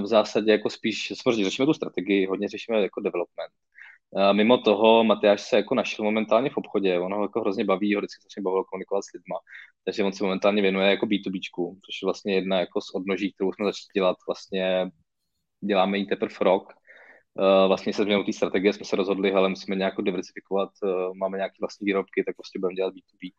v 0.02 0.06
zásadě 0.06 0.52
jako 0.52 0.70
spíš, 0.70 1.12
samozřejmě 1.22 1.44
řešíme 1.44 1.66
tu 1.66 1.74
strategii, 1.74 2.26
hodně 2.26 2.48
řešíme 2.48 2.82
jako 2.82 3.00
development. 3.00 3.52
A 4.16 4.32
mimo 4.32 4.58
toho 4.58 5.04
Matyáš 5.04 5.40
se 5.40 5.56
jako 5.56 5.74
našel 5.74 6.04
momentálně 6.04 6.50
v 6.50 6.56
obchodě, 6.56 6.98
on 6.98 7.14
ho 7.14 7.22
jako 7.22 7.40
hrozně 7.40 7.64
baví, 7.64 7.94
ho 7.94 8.00
vždycky 8.00 8.22
se 8.28 8.40
bavilo 8.40 8.64
komunikovat 8.64 9.02
s 9.02 9.12
lidma, 9.12 9.36
takže 9.84 10.04
on 10.04 10.12
se 10.12 10.24
momentálně 10.24 10.62
věnuje 10.62 10.90
jako 10.90 11.06
B2B, 11.06 11.40
což 11.86 12.02
je 12.02 12.06
vlastně 12.06 12.34
jedna 12.34 12.60
jako 12.60 12.80
z 12.80 12.94
odnoží, 12.94 13.32
kterou 13.32 13.52
jsme 13.52 13.64
začali 13.64 13.88
dělat, 13.94 14.16
vlastně 14.28 14.90
děláme 15.60 15.98
ji 15.98 16.06
teprve 16.06 16.34
rok, 16.40 16.72
vlastně 17.66 17.92
se 17.92 18.02
změnou 18.02 18.24
té 18.24 18.32
strategie 18.32 18.72
jsme 18.72 18.84
se 18.84 18.96
rozhodli, 18.96 19.32
ale 19.32 19.48
musíme 19.48 19.76
nějak 19.76 19.94
diversifikovat, 20.02 20.70
máme 21.14 21.36
nějaké 21.36 21.54
vlastní 21.60 21.84
výrobky, 21.84 22.24
tak 22.24 22.36
prostě 22.36 22.58
budeme 22.58 22.74
dělat 22.74 22.94
B2B. 22.94 23.30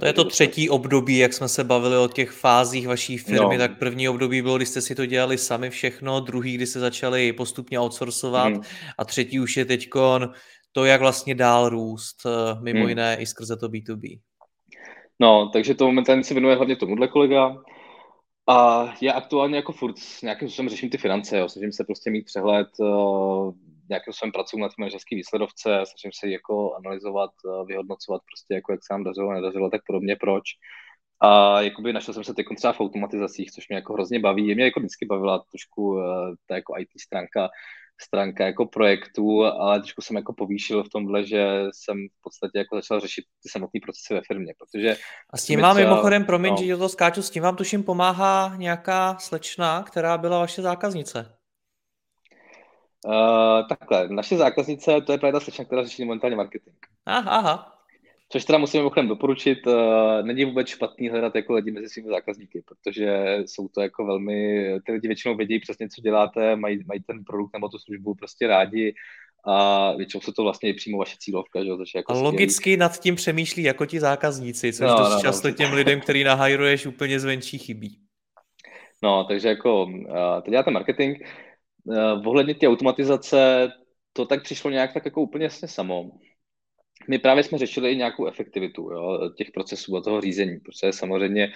To 0.00 0.06
je 0.06 0.12
to 0.12 0.24
třetí 0.24 0.70
období, 0.70 1.18
jak 1.18 1.32
jsme 1.32 1.48
se 1.48 1.64
bavili 1.64 1.96
o 1.96 2.08
těch 2.08 2.30
fázích 2.30 2.88
vaší 2.88 3.18
firmy, 3.18 3.56
no. 3.56 3.58
tak 3.58 3.78
první 3.78 4.08
období 4.08 4.42
bylo, 4.42 4.56
kdy 4.56 4.66
jste 4.66 4.80
si 4.80 4.94
to 4.94 5.06
dělali 5.06 5.38
sami 5.38 5.70
všechno, 5.70 6.20
druhý, 6.20 6.54
kdy 6.54 6.66
se 6.66 6.80
začali 6.80 7.32
postupně 7.32 7.80
outsourcovat 7.80 8.52
mm. 8.52 8.60
a 8.98 9.04
třetí 9.04 9.40
už 9.40 9.56
je 9.56 9.64
teď 9.64 9.88
to, 10.72 10.84
jak 10.84 11.00
vlastně 11.00 11.34
dál 11.34 11.68
růst, 11.68 12.16
eh, 12.26 12.60
mimo 12.62 12.82
mm. 12.82 12.88
jiné 12.88 13.16
i 13.20 13.26
skrze 13.26 13.56
to 13.56 13.68
B2B. 13.68 14.20
No, 15.20 15.50
takže 15.52 15.74
to 15.74 15.86
momentálně 15.86 16.24
se 16.24 16.34
věnuje 16.34 16.56
hlavně 16.56 16.76
tomuhle 16.76 17.08
kolega 17.08 17.56
a 18.48 18.88
je 19.00 19.12
aktuálně 19.12 19.56
jako 19.56 19.72
furt 19.72 19.94
nějakým 20.22 20.48
způsobem 20.48 20.68
řeším 20.68 20.90
ty 20.90 20.98
finance, 20.98 21.38
jo. 21.38 21.48
snažím 21.48 21.72
se 21.72 21.84
prostě 21.84 22.10
mít 22.10 22.24
přehled, 22.24 22.68
uh, 22.78 23.54
nějakým 23.88 24.12
způsobem 24.12 24.32
pracuji 24.32 24.58
na 24.60 24.68
té 24.68 24.74
manažerské 24.78 25.16
výsledovce, 25.16 25.68
snažím 25.86 26.12
se 26.14 26.28
jako 26.28 26.74
analyzovat, 26.74 27.30
uh, 27.44 27.66
vyhodnocovat 27.66 28.22
prostě 28.30 28.54
jako 28.54 28.72
jak 28.72 28.80
se 28.84 28.94
nám 28.94 29.04
dařilo, 29.04 29.32
nedařilo, 29.32 29.70
tak 29.70 29.80
podobně 29.86 30.16
proč. 30.16 30.44
A 31.20 31.60
jakoby 31.60 31.92
našel 31.92 32.14
jsem 32.14 32.24
se 32.24 32.34
teď 32.34 32.46
třeba 32.56 32.72
v 32.72 32.80
automatizacích, 32.80 33.50
což 33.50 33.68
mě 33.68 33.76
jako 33.76 33.92
hrozně 33.92 34.20
baví. 34.20 34.54
Mě 34.54 34.64
jako 34.64 34.80
vždycky 34.80 35.06
bavila 35.06 35.44
trošku 35.50 35.82
uh, 35.86 36.00
ta 36.46 36.54
jako 36.54 36.74
IT 36.78 36.88
stránka, 37.00 37.48
stránka 38.00 38.46
jako 38.46 38.66
projektu, 38.66 39.44
ale 39.44 39.80
trošku 39.80 40.02
jsem 40.02 40.16
jako 40.16 40.32
povýšil 40.32 40.84
v 40.84 40.88
tomhle, 40.88 41.26
že 41.26 41.64
jsem 41.72 41.96
v 42.18 42.22
podstatě 42.22 42.58
jako 42.58 42.76
začal 42.76 43.00
řešit 43.00 43.24
ty 43.42 43.48
samotné 43.48 43.80
procesy 43.82 44.14
ve 44.14 44.20
firmě, 44.26 44.54
protože... 44.58 44.96
A 45.30 45.36
s 45.36 45.44
tím 45.44 45.60
vám 45.60 45.76
třeba, 45.76 45.90
mimochodem, 45.90 46.24
promiň, 46.24 46.50
no, 46.50 46.62
že 46.62 46.76
to 46.76 46.88
skáču, 46.88 47.22
s 47.22 47.30
tím 47.30 47.42
vám 47.42 47.56
tuším 47.56 47.82
pomáhá 47.82 48.56
nějaká 48.56 49.16
slečna, 49.18 49.82
která 49.82 50.18
byla 50.18 50.38
vaše 50.38 50.62
zákaznice. 50.62 51.36
Uh, 53.04 53.68
takhle, 53.68 54.08
naše 54.08 54.36
zákaznice, 54.36 55.00
to 55.00 55.12
je 55.12 55.18
právě 55.18 55.32
ta 55.32 55.40
slečna, 55.40 55.64
která 55.64 55.84
řeší 55.84 56.04
momentálně 56.04 56.36
marketing. 56.36 56.76
Aha, 57.06 57.30
aha. 57.30 57.70
Což 58.28 58.44
teda 58.44 58.58
musím 58.58 58.80
mimochodem 58.80 59.08
doporučit, 59.08 59.66
uh, 59.66 59.74
není 60.22 60.44
vůbec 60.44 60.68
špatný 60.68 61.08
hledat 61.08 61.34
jako 61.34 61.52
lidi 61.52 61.70
mezi 61.70 61.88
svými 61.88 62.08
zákazníky, 62.08 62.62
protože 62.66 63.38
jsou 63.46 63.68
to 63.68 63.80
jako 63.80 64.06
velmi, 64.06 64.70
ty 64.86 64.92
lidi 64.92 65.08
většinou 65.08 65.36
vědí 65.36 65.58
přesně, 65.60 65.88
co 65.88 66.02
děláte, 66.02 66.56
mají, 66.56 66.84
mají 66.86 67.02
ten 67.02 67.24
produkt 67.24 67.52
nebo 67.52 67.68
tu 67.68 67.78
službu 67.78 68.14
prostě 68.14 68.46
rádi 68.46 68.94
a 69.46 69.92
většinou 69.96 70.20
jsou 70.20 70.32
to 70.32 70.42
vlastně 70.42 70.68
i 70.70 70.74
přímo 70.74 70.98
vaše 70.98 71.16
cílovka. 71.18 71.64
Že? 71.64 71.76
Což 71.76 71.94
jako 71.94 72.12
a 72.12 72.20
logicky 72.20 72.54
skvělý. 72.54 72.76
nad 72.76 73.00
tím 73.00 73.14
přemýšlí 73.14 73.62
jako 73.62 73.86
ti 73.86 74.00
zákazníci, 74.00 74.72
což 74.72 74.86
no, 74.90 74.98
dost 74.98 75.10
no, 75.10 75.16
no. 75.16 75.22
často 75.22 75.48
no. 75.48 75.54
těm 75.54 75.72
lidem, 75.72 76.00
který 76.00 76.24
nahajruješ, 76.24 76.86
úplně 76.86 77.20
zvenčí 77.20 77.58
chybí. 77.58 77.98
No, 79.02 79.24
takže 79.24 79.48
jako 79.48 79.84
uh, 79.84 80.40
teď 80.42 80.50
děláte 80.50 80.70
marketing, 80.70 81.16
uh, 81.84 82.28
ohledně 82.28 82.54
té 82.54 82.68
automatizace, 82.68 83.68
to 84.12 84.26
tak 84.26 84.42
přišlo 84.42 84.70
nějak 84.70 84.94
tak 84.94 85.04
jako 85.04 85.22
úplně 85.22 85.44
jasně 85.44 85.68
samo 85.68 86.10
my 87.08 87.18
právě 87.18 87.42
jsme 87.42 87.58
řešili 87.58 87.92
i 87.92 87.96
nějakou 87.96 88.26
efektivitu 88.26 88.90
jo, 88.90 89.30
těch 89.36 89.50
procesů 89.54 89.96
a 89.96 90.00
toho 90.00 90.20
řízení, 90.20 90.60
protože 90.60 90.92
samozřejmě 90.92 91.52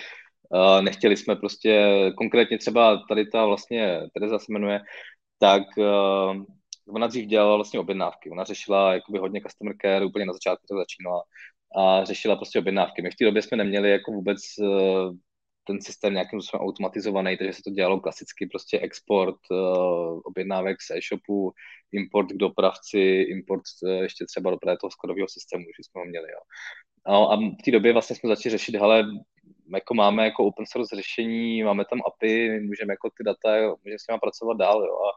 uh, 0.51 0.83
nechtěli 0.83 1.17
jsme 1.17 1.37
prostě, 1.37 1.91
konkrétně 2.17 2.59
třeba 2.59 3.03
tady 3.09 3.27
ta 3.27 3.47
vlastně, 3.47 4.01
Tereza 4.15 4.39
se 4.39 4.53
jmenuje, 4.53 4.81
tak 5.39 5.63
uh, 5.77 6.45
ona 6.89 7.07
dřív 7.07 7.27
dělala 7.27 7.57
vlastně 7.57 7.81
objednávky, 7.81 8.31
ona 8.31 8.45
řešila 8.45 8.95
jakoby 8.95 9.19
hodně 9.19 9.41
customer 9.41 9.77
care, 9.83 10.05
úplně 10.05 10.27
na 10.27 10.33
začátku 10.33 10.67
to 10.69 10.77
začínala 10.77 11.23
a 11.77 12.05
řešila 12.05 12.37
prostě 12.37 12.59
objednávky. 12.59 13.03
My 13.03 13.11
v 13.11 13.17
té 13.17 13.25
době 13.25 13.43
jsme 13.43 13.57
neměli 13.57 13.91
jako 13.91 14.13
vůbec 14.13 14.39
ten 15.69 15.81
systém 15.81 16.13
nějakým 16.13 16.41
způsobem 16.41 16.67
automatizovaný, 16.67 17.37
takže 17.37 17.53
se 17.53 17.63
to 17.63 17.71
dělalo 17.71 18.01
klasicky, 18.01 18.47
prostě 18.47 18.81
export 18.81 19.41
uh, 19.51 20.21
objednávek 20.25 20.77
z 20.83 20.91
e-shopu, 20.91 21.53
import 21.93 22.29
k 22.33 22.37
dopravci, 22.37 23.01
import 23.35 23.63
uh, 23.83 23.91
ještě 23.91 24.25
třeba 24.25 24.51
do 24.51 24.59
toho 24.81 24.91
skladového 24.91 25.29
systému, 25.29 25.65
že 25.65 25.83
jsme 25.85 26.01
ho 26.01 26.05
měli. 26.05 26.29
Jo. 26.33 26.43
No, 27.09 27.33
a 27.33 27.37
v 27.37 27.63
té 27.65 27.71
době 27.71 27.93
vlastně 27.93 28.17
jsme 28.17 28.29
začali 28.29 28.51
řešit, 28.51 28.75
hele, 28.75 29.05
jako 29.75 29.95
máme 29.95 30.25
jako 30.25 30.45
open 30.45 30.67
source 30.67 30.97
řešení, 30.97 31.63
máme 31.63 31.85
tam 31.85 32.01
API, 32.07 32.61
můžeme 32.61 32.93
jako 32.93 33.11
ty 33.11 33.25
data, 33.25 33.51
můžeme 33.85 33.99
s 33.99 34.09
nimi 34.09 34.19
pracovat 34.21 34.57
dál, 34.57 34.85
jo. 34.85 34.95
A 34.95 35.11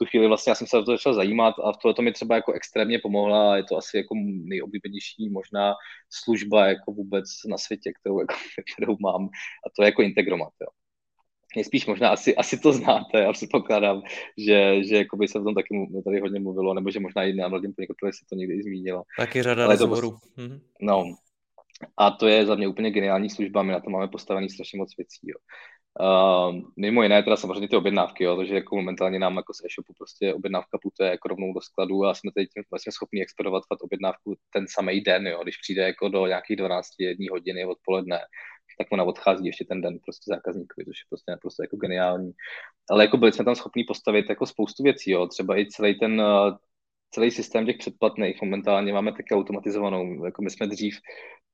tu 0.00 0.06
chvíli 0.06 0.28
vlastně 0.28 0.50
já 0.50 0.54
jsem 0.54 0.66
se 0.66 0.78
o 0.78 0.82
to 0.82 0.92
začal 0.92 1.14
zajímat 1.14 1.54
a 1.64 1.72
tohle 1.72 1.94
to 1.94 2.02
mi 2.02 2.12
třeba 2.12 2.34
jako 2.34 2.52
extrémně 2.52 2.98
pomohla 2.98 3.52
a 3.52 3.56
je 3.56 3.64
to 3.64 3.76
asi 3.76 3.96
jako 3.96 4.14
nejoblíbenější 4.24 5.28
možná 5.28 5.74
služba 6.10 6.66
jako 6.66 6.92
vůbec 6.92 7.26
na 7.48 7.58
světě, 7.58 7.92
kterou, 8.00 8.20
jako, 8.20 8.34
kterou 8.74 8.96
mám 9.00 9.24
a 9.66 9.70
to 9.76 9.82
je 9.82 9.86
jako 9.86 10.02
Integromat, 10.02 10.52
jo. 10.60 10.68
Nejspíš 11.56 11.86
možná 11.86 12.08
asi, 12.08 12.36
asi 12.36 12.58
to 12.58 12.72
znáte, 12.72 13.18
já 13.18 13.32
předpokládám, 13.32 14.02
že, 14.38 14.84
že 14.84 14.96
jako 14.96 15.16
by 15.16 15.28
se 15.28 15.38
o 15.38 15.44
tom 15.44 15.54
taky 15.54 15.88
tady 16.04 16.20
hodně 16.20 16.40
mluvilo, 16.40 16.74
nebo 16.74 16.90
že 16.90 17.00
možná 17.00 17.24
i 17.24 17.32
na 17.32 17.48
mladým 17.48 17.72
podnikateli 17.74 18.12
se 18.12 18.24
to 18.28 18.34
někdy 18.34 18.54
i 18.54 18.62
zmínilo. 18.62 19.02
Taky 19.18 19.42
řada 19.42 19.66
rozhovorů. 19.66 20.16
Mhm. 20.36 20.60
No, 20.80 21.04
a 21.96 22.10
to 22.10 22.26
je 22.26 22.46
za 22.46 22.54
mě 22.54 22.68
úplně 22.68 22.90
geniální 22.90 23.30
služba, 23.30 23.62
my 23.62 23.72
na 23.72 23.80
to 23.80 23.90
máme 23.90 24.08
postavený 24.08 24.48
strašně 24.48 24.78
moc 24.78 24.96
věcí. 24.96 25.20
Jo. 25.22 25.36
Uh, 26.00 26.60
mimo 26.76 27.02
jiné 27.02 27.22
teda 27.22 27.36
samozřejmě 27.36 27.68
ty 27.68 27.76
objednávky, 27.76 28.24
jo, 28.24 28.36
takže 28.36 28.54
jako 28.54 28.76
momentálně 28.76 29.18
nám 29.18 29.36
jako 29.36 29.54
z 29.54 29.60
e-shopu 29.64 29.92
prostě 29.98 30.34
objednávka 30.34 30.78
putuje 30.82 31.10
jako 31.10 31.28
rovnou 31.28 31.52
do 31.54 31.60
skladu 31.60 32.04
a 32.04 32.14
jsme 32.14 32.30
teď 32.34 32.48
vlastně 32.70 32.92
schopni 32.92 33.22
expedovat 33.22 33.62
objednávku 33.80 34.36
ten 34.52 34.66
samý 34.68 35.00
den, 35.00 35.26
jo, 35.26 35.40
když 35.42 35.56
přijde 35.56 35.82
jako 35.82 36.08
do 36.08 36.26
nějakých 36.26 36.56
12 36.56 36.88
jední 36.98 37.28
hodiny 37.28 37.64
odpoledne, 37.64 38.18
tak 38.78 38.86
ona 38.90 39.04
odchází 39.04 39.46
ještě 39.46 39.64
ten 39.64 39.80
den 39.80 39.98
prostě 39.98 40.24
zákazníkovi, 40.34 40.84
což 40.84 40.98
je 40.98 41.08
prostě 41.08 41.30
naprosto 41.30 41.62
jako 41.62 41.76
geniální. 41.76 42.32
Ale 42.90 43.04
jako 43.04 43.16
byli 43.16 43.32
jsme 43.32 43.44
tam 43.44 43.54
schopni 43.54 43.84
postavit 43.84 44.26
jako 44.28 44.46
spoustu 44.46 44.82
věcí, 44.82 45.10
jo, 45.10 45.26
třeba 45.26 45.58
i 45.58 45.66
celý 45.66 45.98
ten 45.98 46.22
celý 47.10 47.30
systém 47.30 47.66
těch 47.66 47.76
předplatných 47.76 48.42
momentálně 48.42 48.92
máme 48.92 49.12
také 49.12 49.34
automatizovanou. 49.34 50.24
Jako 50.24 50.42
my 50.42 50.50
jsme 50.50 50.66
dřív 50.66 50.98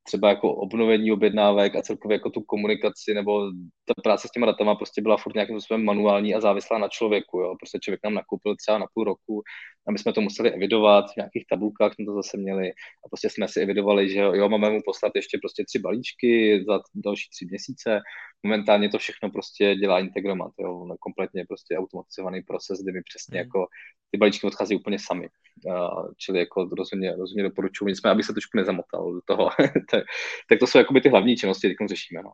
třeba 0.03 0.29
jako 0.29 0.55
obnovení 0.55 1.13
objednávek 1.13 1.77
a 1.77 1.83
celkově 1.83 2.15
jako 2.15 2.31
tu 2.31 2.43
komunikaci 2.43 3.15
nebo 3.15 3.51
ta 3.87 4.03
práce 4.03 4.29
s 4.29 4.31
těma 4.31 4.47
datama 4.47 4.75
prostě 4.75 5.03
byla 5.03 5.17
furt 5.17 5.35
nějakým 5.35 5.61
způsobem 5.61 5.85
manuální 5.85 6.35
a 6.35 6.41
závislá 6.41 6.79
na 6.79 6.89
člověku. 6.89 7.41
Jo. 7.41 7.55
Prostě 7.61 7.79
člověk 7.79 8.01
nám 8.05 8.15
nakoupil 8.15 8.57
třeba 8.57 8.79
na 8.79 8.87
půl 8.95 9.05
roku 9.05 9.43
a 9.89 9.93
my 9.93 9.99
jsme 9.99 10.13
to 10.13 10.21
museli 10.21 10.51
evidovat, 10.51 11.05
v 11.13 11.17
nějakých 11.17 11.45
tabulkách 11.51 11.95
jsme 11.95 12.05
to 12.05 12.15
zase 12.15 12.37
měli 12.37 12.71
a 13.05 13.09
prostě 13.11 13.31
jsme 13.31 13.49
si 13.49 13.61
evidovali, 13.61 14.09
že 14.09 14.21
jo, 14.21 14.49
máme 14.49 14.71
mu 14.71 14.81
poslat 14.85 15.13
ještě 15.15 15.39
prostě 15.39 15.65
tři 15.65 15.79
balíčky 15.79 16.65
za 16.69 16.81
další 16.95 17.29
tři 17.31 17.47
měsíce. 17.47 18.01
Momentálně 18.43 18.89
to 18.89 18.99
všechno 18.99 19.31
prostě 19.31 19.75
dělá 19.75 20.01
Integromat, 20.01 20.53
jo, 20.59 20.87
kompletně 21.01 21.45
prostě 21.49 21.79
automatizovaný 21.79 22.43
proces, 22.43 22.83
kdy 22.83 22.93
mi 22.93 23.03
přesně 23.03 23.37
mm. 23.37 23.45
jako 23.45 23.67
ty 24.11 24.19
balíčky 24.19 24.47
odchází 24.47 24.77
úplně 24.77 24.99
sami. 24.99 25.29
Uh, 25.67 26.13
čili 26.17 26.39
jako 26.39 26.69
rozhodně, 26.79 27.17
rozhodně 27.17 27.43
doporučuji, 27.43 27.87
nicméně, 27.87 28.13
aby 28.13 28.23
se 28.23 28.33
trošku 28.33 28.57
nezamotal 28.59 29.13
do 29.13 29.21
toho. 29.25 29.51
tak, 29.91 30.05
tak 30.49 30.59
to 30.59 30.67
jsou 30.67 30.79
jakoby 30.79 31.01
ty 31.01 31.09
hlavní 31.09 31.37
činnosti, 31.37 31.75
které 31.75 31.89
řešíme. 31.89 32.23
No. 32.23 32.31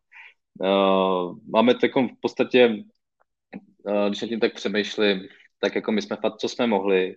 Uh, 0.61 1.37
máme 1.49 1.75
takovou 1.75 2.09
v 2.09 2.21
podstatě, 2.21 2.85
uh, 3.85 4.09
když 4.09 4.23
nad 4.23 4.29
tím 4.29 4.41
tak 4.41 4.55
přemýšlím, 4.55 5.29
tak 5.61 5.75
jako 5.75 5.93
my 5.93 6.03
jsme 6.03 6.17
fakt, 6.17 6.37
co 6.37 6.49
jsme 6.49 6.67
mohli, 6.67 7.17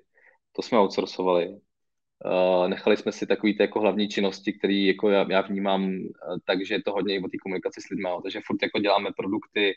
to 0.52 0.62
jsme 0.62 0.78
outsourcovali. 0.80 1.60
Uh, 2.26 2.68
nechali 2.68 2.98
jsme 2.98 3.12
si 3.12 3.28
takový 3.28 3.58
ty 3.58 3.64
jako 3.64 3.80
hlavní 3.80 4.08
činnosti, 4.08 4.54
které 4.54 4.74
jako 4.74 5.10
já, 5.10 5.26
já 5.30 5.42
vnímám, 5.42 5.84
uh, 5.84 6.38
takže 6.46 6.74
je 6.74 6.84
to 6.84 6.92
hodně 6.92 7.16
i 7.16 7.20
o 7.20 7.28
té 7.28 7.38
komunikaci 7.38 7.82
s 7.82 7.90
lidmi, 7.90 8.10
takže 8.24 8.42
furt 8.46 8.62
jako 8.62 8.80
děláme 8.80 9.10
produkty, 9.18 9.74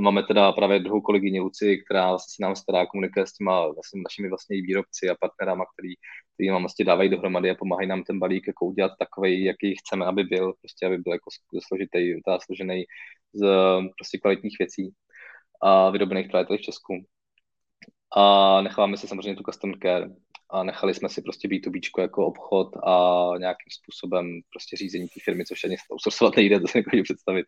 máme 0.00 0.22
teda 0.22 0.52
právě 0.52 0.78
druhou 0.78 1.00
kolegyni 1.00 1.40
Luci, 1.40 1.78
která 1.78 2.18
si 2.18 2.42
nám 2.42 2.56
stará 2.56 2.86
komunikuje 2.86 3.26
s 3.26 3.32
těma 3.32 3.66
vlastně 3.66 4.02
našimi 4.02 4.28
vlastně 4.28 4.56
výrobci 4.56 5.08
a 5.10 5.14
partnerama, 5.20 5.64
který, 5.72 5.94
který 6.34 6.48
nám 6.48 6.62
vlastně 6.62 6.84
dávají 6.84 7.08
dohromady 7.10 7.50
a 7.50 7.54
pomáhají 7.54 7.88
nám 7.88 8.02
ten 8.02 8.18
balík 8.18 8.46
jako 8.46 8.66
udělat 8.66 8.92
takový, 8.98 9.44
jaký 9.44 9.74
chceme, 9.76 10.06
aby 10.06 10.24
byl, 10.24 10.52
prostě 10.60 10.86
aby 10.86 10.98
byl 10.98 11.12
jako 11.12 11.30
složitý, 11.68 12.22
teda 12.24 12.38
složený 12.40 12.84
z 13.34 13.46
prostě 13.98 14.18
kvalitních 14.18 14.56
věcí 14.58 14.90
a 15.62 15.90
vyrobených 15.90 16.28
právě 16.30 16.46
tady 16.46 16.58
v 16.58 16.62
Česku. 16.62 17.06
A 18.16 18.60
necháváme 18.62 18.96
si 18.96 19.08
samozřejmě 19.08 19.36
tu 19.36 19.42
customer 19.42 19.78
care, 19.82 20.10
a 20.50 20.62
nechali 20.62 20.94
jsme 20.94 21.08
si 21.08 21.22
prostě 21.22 21.48
B2B 21.48 21.80
jako 21.98 22.26
obchod 22.26 22.76
a 22.76 23.30
nějakým 23.38 23.70
způsobem 23.70 24.40
prostě 24.52 24.76
řízení 24.76 25.08
té 25.08 25.20
firmy, 25.24 25.44
což 25.44 25.64
ani 25.64 25.76
outsourcovat 25.92 26.36
nejde, 26.36 26.60
to 26.60 26.68
se 26.68 26.78
jako 26.78 26.90
představit. 27.02 27.46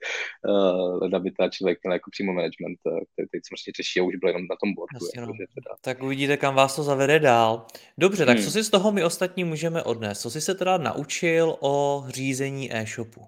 Uh, 0.49 1.15
aby 1.15 1.31
ta 1.31 1.49
člověk 1.49 1.79
měl 1.83 1.93
jako 1.93 2.11
přímo 2.11 2.33
management, 2.33 2.79
eh, 2.87 3.05
který 3.13 3.29
teď 3.29 3.43
samozřejmě 3.49 3.73
řeší 3.77 4.01
a 4.01 4.03
už 4.03 4.17
byl 4.17 4.29
jenom 4.29 4.43
na 4.43 4.57
tom 4.63 4.75
boardu. 4.75 5.07
Jasně, 5.07 5.21
jako, 5.21 5.33
teda... 5.33 5.77
Tak 5.81 6.03
uvidíte, 6.03 6.37
kam 6.37 6.55
vás 6.55 6.77
to 6.77 6.83
zavede 6.83 7.19
dál. 7.19 7.67
Dobře, 7.99 8.27
tak 8.27 8.37
hmm. 8.37 8.45
co 8.45 8.51
si 8.51 8.65
z 8.65 8.71
toho 8.71 8.93
my 8.93 9.05
ostatní 9.05 9.45
můžeme 9.45 9.83
odnést? 9.83 10.21
Co 10.21 10.31
jsi 10.31 10.41
se 10.41 10.55
teda 10.55 10.79
naučil 10.79 11.57
o 11.61 12.05
řízení 12.09 12.77
e-shopu? 12.77 13.27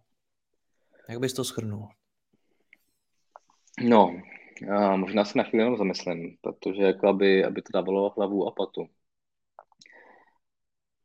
Jak 1.09 1.21
bys 1.21 1.33
to 1.33 1.45
schrnul? 1.45 1.89
No, 3.83 4.23
možná 4.97 5.25
se 5.25 5.39
na 5.39 5.45
chvíli 5.45 5.65
jenom 5.65 5.77
zamyslím, 5.77 6.37
protože 6.41 6.83
jako 6.83 7.09
aby, 7.09 7.45
aby 7.45 7.63
to 7.63 7.69
dávalo 7.75 8.13
hlavu 8.17 8.49
a 8.49 8.51
patu. 8.51 8.89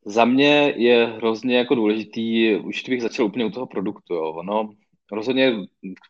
Za 0.05 0.25
mě 0.25 0.73
je 0.77 1.05
hrozně 1.05 1.57
jako 1.57 1.75
důležitý, 1.75 2.55
už 2.55 2.89
bych 2.89 3.01
začal 3.01 3.25
úplně 3.25 3.45
u 3.45 3.49
toho 3.49 3.67
produktu, 3.67 4.13
jo. 4.13 4.23
Ono 4.23 4.75
rozhodně 5.11 5.51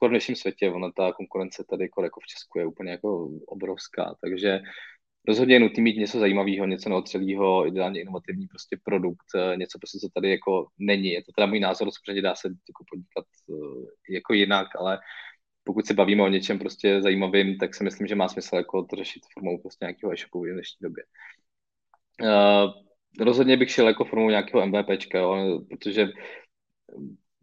v 0.04 0.08
dnešním 0.10 0.36
světě, 0.36 0.72
ona 0.72 0.92
ta 0.92 1.14
konkurence 1.14 1.64
tady 1.70 1.84
jako, 1.84 2.04
jako 2.04 2.20
v 2.20 2.26
Česku 2.26 2.60
je 2.60 2.66
úplně 2.66 2.92
jako 2.92 3.30
obrovská, 3.48 4.16
takže 4.22 4.60
rozhodně 5.28 5.56
je 5.56 5.60
nutné 5.60 5.84
mít 5.84 5.98
něco 5.98 6.20
zajímavého, 6.20 6.66
něco 6.66 6.90
neotřelého, 6.90 7.68
ideálně 7.68 8.02
inovativní 8.02 8.48
prostě 8.48 8.78
produkt, 8.84 9.26
něco 9.56 9.80
prostě, 9.80 10.00
co 10.00 10.08
tady 10.14 10.30
jako 10.30 10.68
není. 10.80 11.08
Je 11.12 11.24
to 11.24 11.32
teda 11.36 11.46
můj 11.46 11.60
názor, 11.60 11.88
samozřejmě 11.92 12.22
dá 12.22 12.36
se 12.36 12.48
jako 12.48 12.84
podnikat 12.92 13.26
eh, 13.50 14.14
jako 14.14 14.34
jinak, 14.34 14.68
ale 14.76 15.00
pokud 15.64 15.86
se 15.86 15.94
bavíme 15.94 16.24
o 16.24 16.28
něčem 16.28 16.60
prostě 16.60 17.02
zajímavým, 17.02 17.58
tak 17.58 17.76
si 17.76 17.84
myslím, 17.84 18.08
že 18.08 18.16
má 18.16 18.28
smysl 18.28 18.56
jako 18.56 18.84
to 18.84 18.96
řešit 18.96 19.24
formou 19.34 19.58
prostě 19.62 19.86
nějakého 19.86 20.14
e-shopu 20.14 20.42
v 20.42 20.54
dnešní 20.54 20.78
době. 20.82 21.04
Uh, 22.22 22.86
rozhodně 23.20 23.58
bych 23.58 23.72
šel 23.72 23.88
jako 23.88 24.06
formou 24.06 24.30
nějakého 24.30 24.68
MVPčka, 24.68 25.20
jo, 25.20 25.62
protože 25.70 26.08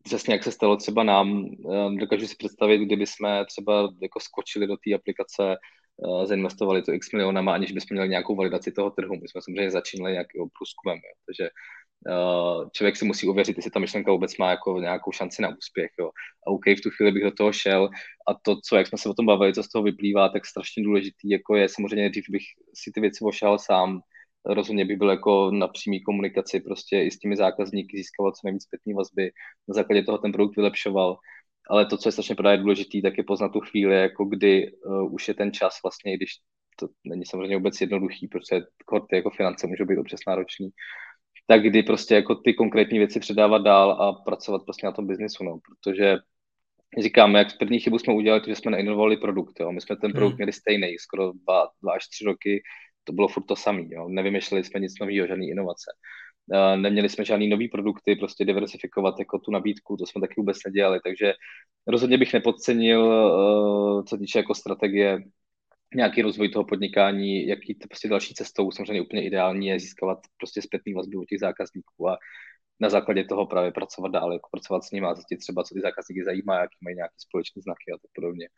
přesně 0.02 0.34
jak 0.34 0.44
se 0.44 0.52
stalo 0.52 0.76
třeba 0.76 1.02
nám, 1.02 1.46
eh, 1.72 2.00
dokážu 2.00 2.26
si 2.26 2.36
představit, 2.36 2.78
kdyby 2.78 3.06
jsme 3.06 3.44
třeba 3.46 3.88
jako 4.02 4.20
skočili 4.20 4.66
do 4.66 4.76
té 4.76 4.94
aplikace, 4.94 5.56
uh, 5.96 6.24
zainvestovali 6.24 6.82
to 6.82 6.92
x 6.92 7.12
milionama, 7.12 7.54
aniž 7.54 7.72
bychom 7.72 7.94
měli 7.94 8.08
nějakou 8.08 8.36
validaci 8.36 8.72
toho 8.72 8.90
trhu. 8.90 9.14
My 9.14 9.28
jsme 9.28 9.42
samozřejmě 9.42 9.70
začínali 9.70 10.12
nějakým 10.12 10.48
průzkumem, 10.58 10.96
jo. 10.96 11.12
takže 11.26 11.50
uh, 12.14 12.68
člověk 12.72 12.96
si 12.96 13.04
musí 13.04 13.28
uvěřit, 13.28 13.56
jestli 13.56 13.70
ta 13.70 13.80
myšlenka 13.80 14.12
vůbec 14.12 14.36
má 14.36 14.50
jako 14.50 14.80
nějakou 14.80 15.12
šanci 15.12 15.42
na 15.42 15.48
úspěch. 15.48 15.90
Jo. 16.00 16.10
A 16.46 16.50
OK, 16.50 16.66
v 16.66 16.82
tu 16.82 16.90
chvíli 16.90 17.12
bych 17.12 17.22
do 17.22 17.30
toho 17.30 17.52
šel 17.52 17.90
a 18.28 18.34
to, 18.34 18.56
co, 18.64 18.76
jak 18.76 18.86
jsme 18.86 18.98
se 18.98 19.08
o 19.08 19.14
tom 19.14 19.26
bavili, 19.26 19.54
co 19.54 19.62
z 19.62 19.68
toho 19.68 19.82
vyplývá, 19.82 20.28
tak 20.28 20.46
strašně 20.46 20.82
důležitý, 20.82 21.30
jako 21.30 21.56
je 21.56 21.68
samozřejmě, 21.68 22.10
dřív 22.10 22.24
bych 22.30 22.42
si 22.74 22.90
ty 22.94 23.00
věci 23.00 23.24
ošel 23.24 23.58
sám, 23.58 24.00
rozhodně 24.46 24.84
by 24.84 24.96
byl 24.96 25.10
jako 25.10 25.50
na 25.50 25.68
přímý 25.68 26.02
komunikaci 26.02 26.60
prostě 26.60 27.02
i 27.02 27.10
s 27.10 27.18
těmi 27.18 27.36
zákazníky, 27.36 27.96
získávat 27.96 28.36
co 28.36 28.40
nejvíc 28.44 28.62
zpětní 28.62 28.94
vazby, 28.94 29.30
na 29.68 29.74
základě 29.74 30.02
toho 30.02 30.18
ten 30.18 30.32
produkt 30.32 30.56
vylepšoval. 30.56 31.16
Ale 31.70 31.86
to, 31.86 31.96
co 31.96 32.08
je 32.08 32.12
strašně 32.12 32.34
právě 32.34 32.58
důležité, 32.58 32.98
tak 33.02 33.18
je 33.18 33.24
poznat 33.24 33.48
tu 33.48 33.60
chvíli, 33.60 33.94
jako 33.94 34.24
kdy 34.24 34.72
uh, 34.72 35.14
už 35.14 35.28
je 35.28 35.34
ten 35.34 35.52
čas 35.52 35.74
vlastně, 35.84 36.16
když 36.16 36.30
to 36.78 36.88
není 37.04 37.26
samozřejmě 37.26 37.56
vůbec 37.56 37.80
jednoduchý, 37.80 38.28
protože 38.28 38.60
ty 39.10 39.16
jako 39.16 39.30
finance 39.30 39.66
můžou 39.66 39.84
být 39.84 39.98
občas 39.98 40.20
náročný, 40.26 40.70
tak 41.46 41.62
kdy 41.62 41.82
prostě 41.82 42.14
jako 42.14 42.34
ty 42.34 42.54
konkrétní 42.54 42.98
věci 42.98 43.20
předávat 43.20 43.58
dál 43.58 43.90
a 44.02 44.12
pracovat 44.12 44.62
prostě 44.64 44.86
na 44.86 44.92
tom 44.92 45.06
biznisu, 45.06 45.44
no, 45.44 45.58
protože 45.68 46.16
říkám, 46.98 47.34
jak 47.34 47.58
první 47.58 47.80
chybu 47.80 47.98
jsme 47.98 48.14
udělali, 48.14 48.42
že 48.46 48.56
jsme 48.56 48.70
neinovovali 48.70 49.16
produkt, 49.16 49.60
jo. 49.60 49.72
my 49.72 49.80
jsme 49.80 49.96
ten 49.96 50.12
produkt 50.12 50.30
hmm. 50.30 50.36
měli 50.36 50.52
stejný, 50.52 50.98
skoro 50.98 51.32
dva, 51.32 51.68
dva 51.82 51.92
až 51.92 52.08
tři 52.08 52.24
roky, 52.24 52.62
to 53.04 53.12
bylo 53.12 53.28
furt 53.28 53.44
to 53.44 53.56
samé. 53.56 53.82
Nevymýšleli 54.08 54.64
jsme 54.64 54.80
nic 54.80 54.92
nového, 55.00 55.26
žádné 55.26 55.46
inovace. 55.46 55.90
Uh, 56.46 56.76
neměli 56.76 57.08
jsme 57.08 57.24
žádný 57.24 57.48
nový 57.48 57.68
produkty, 57.68 58.16
prostě 58.16 58.44
diversifikovat 58.44 59.18
jako 59.18 59.38
tu 59.38 59.50
nabídku, 59.50 59.96
to 59.96 60.06
jsme 60.06 60.20
taky 60.20 60.34
vůbec 60.36 60.58
nedělali, 60.66 61.00
takže 61.04 61.32
rozhodně 61.86 62.18
bych 62.18 62.32
nepodcenil, 62.32 63.00
uh, 63.00 64.04
co 64.04 64.16
týče 64.18 64.38
jako 64.38 64.54
strategie, 64.54 65.22
nějaký 65.94 66.22
rozvoj 66.22 66.48
toho 66.48 66.64
podnikání, 66.64 67.46
jaký 67.46 67.74
to 67.74 67.88
prostě 67.88 68.08
další 68.08 68.34
cestou, 68.34 68.70
samozřejmě 68.70 69.02
úplně 69.02 69.26
ideální 69.26 69.66
je 69.66 69.80
získávat 69.80 70.18
prostě 70.38 70.62
zpětný 70.62 70.94
vazbu 70.94 71.20
od 71.20 71.28
těch 71.28 71.40
zákazníků 71.40 72.08
a 72.08 72.16
na 72.80 72.88
základě 72.88 73.24
toho 73.24 73.46
právě 73.46 73.72
pracovat 73.72 74.12
dál, 74.12 74.32
jako 74.32 74.48
pracovat 74.52 74.84
s 74.84 74.90
nimi 74.90 75.06
a 75.06 75.14
zjistit 75.14 75.36
třeba, 75.36 75.64
co 75.64 75.74
ty 75.74 75.80
zákazníky 75.80 76.24
zajímá, 76.24 76.60
jaký 76.60 76.76
mají 76.84 76.96
nějaké 76.96 77.14
společné 77.18 77.62
znaky 77.62 77.92
a 77.94 77.98
tak 78.02 78.10
podobně. 78.14 78.48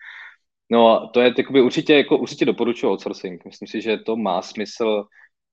No, 0.70 1.10
to 1.14 1.20
je 1.20 1.34
takoby 1.34 1.62
určitě, 1.62 1.94
jako, 1.94 2.18
určitě 2.18 2.44
doporučuji 2.44 2.90
outsourcing. 2.92 3.44
Myslím 3.44 3.68
si, 3.68 3.80
že 3.80 3.98
to 3.98 4.16
má 4.16 4.42
smysl, 4.42 5.04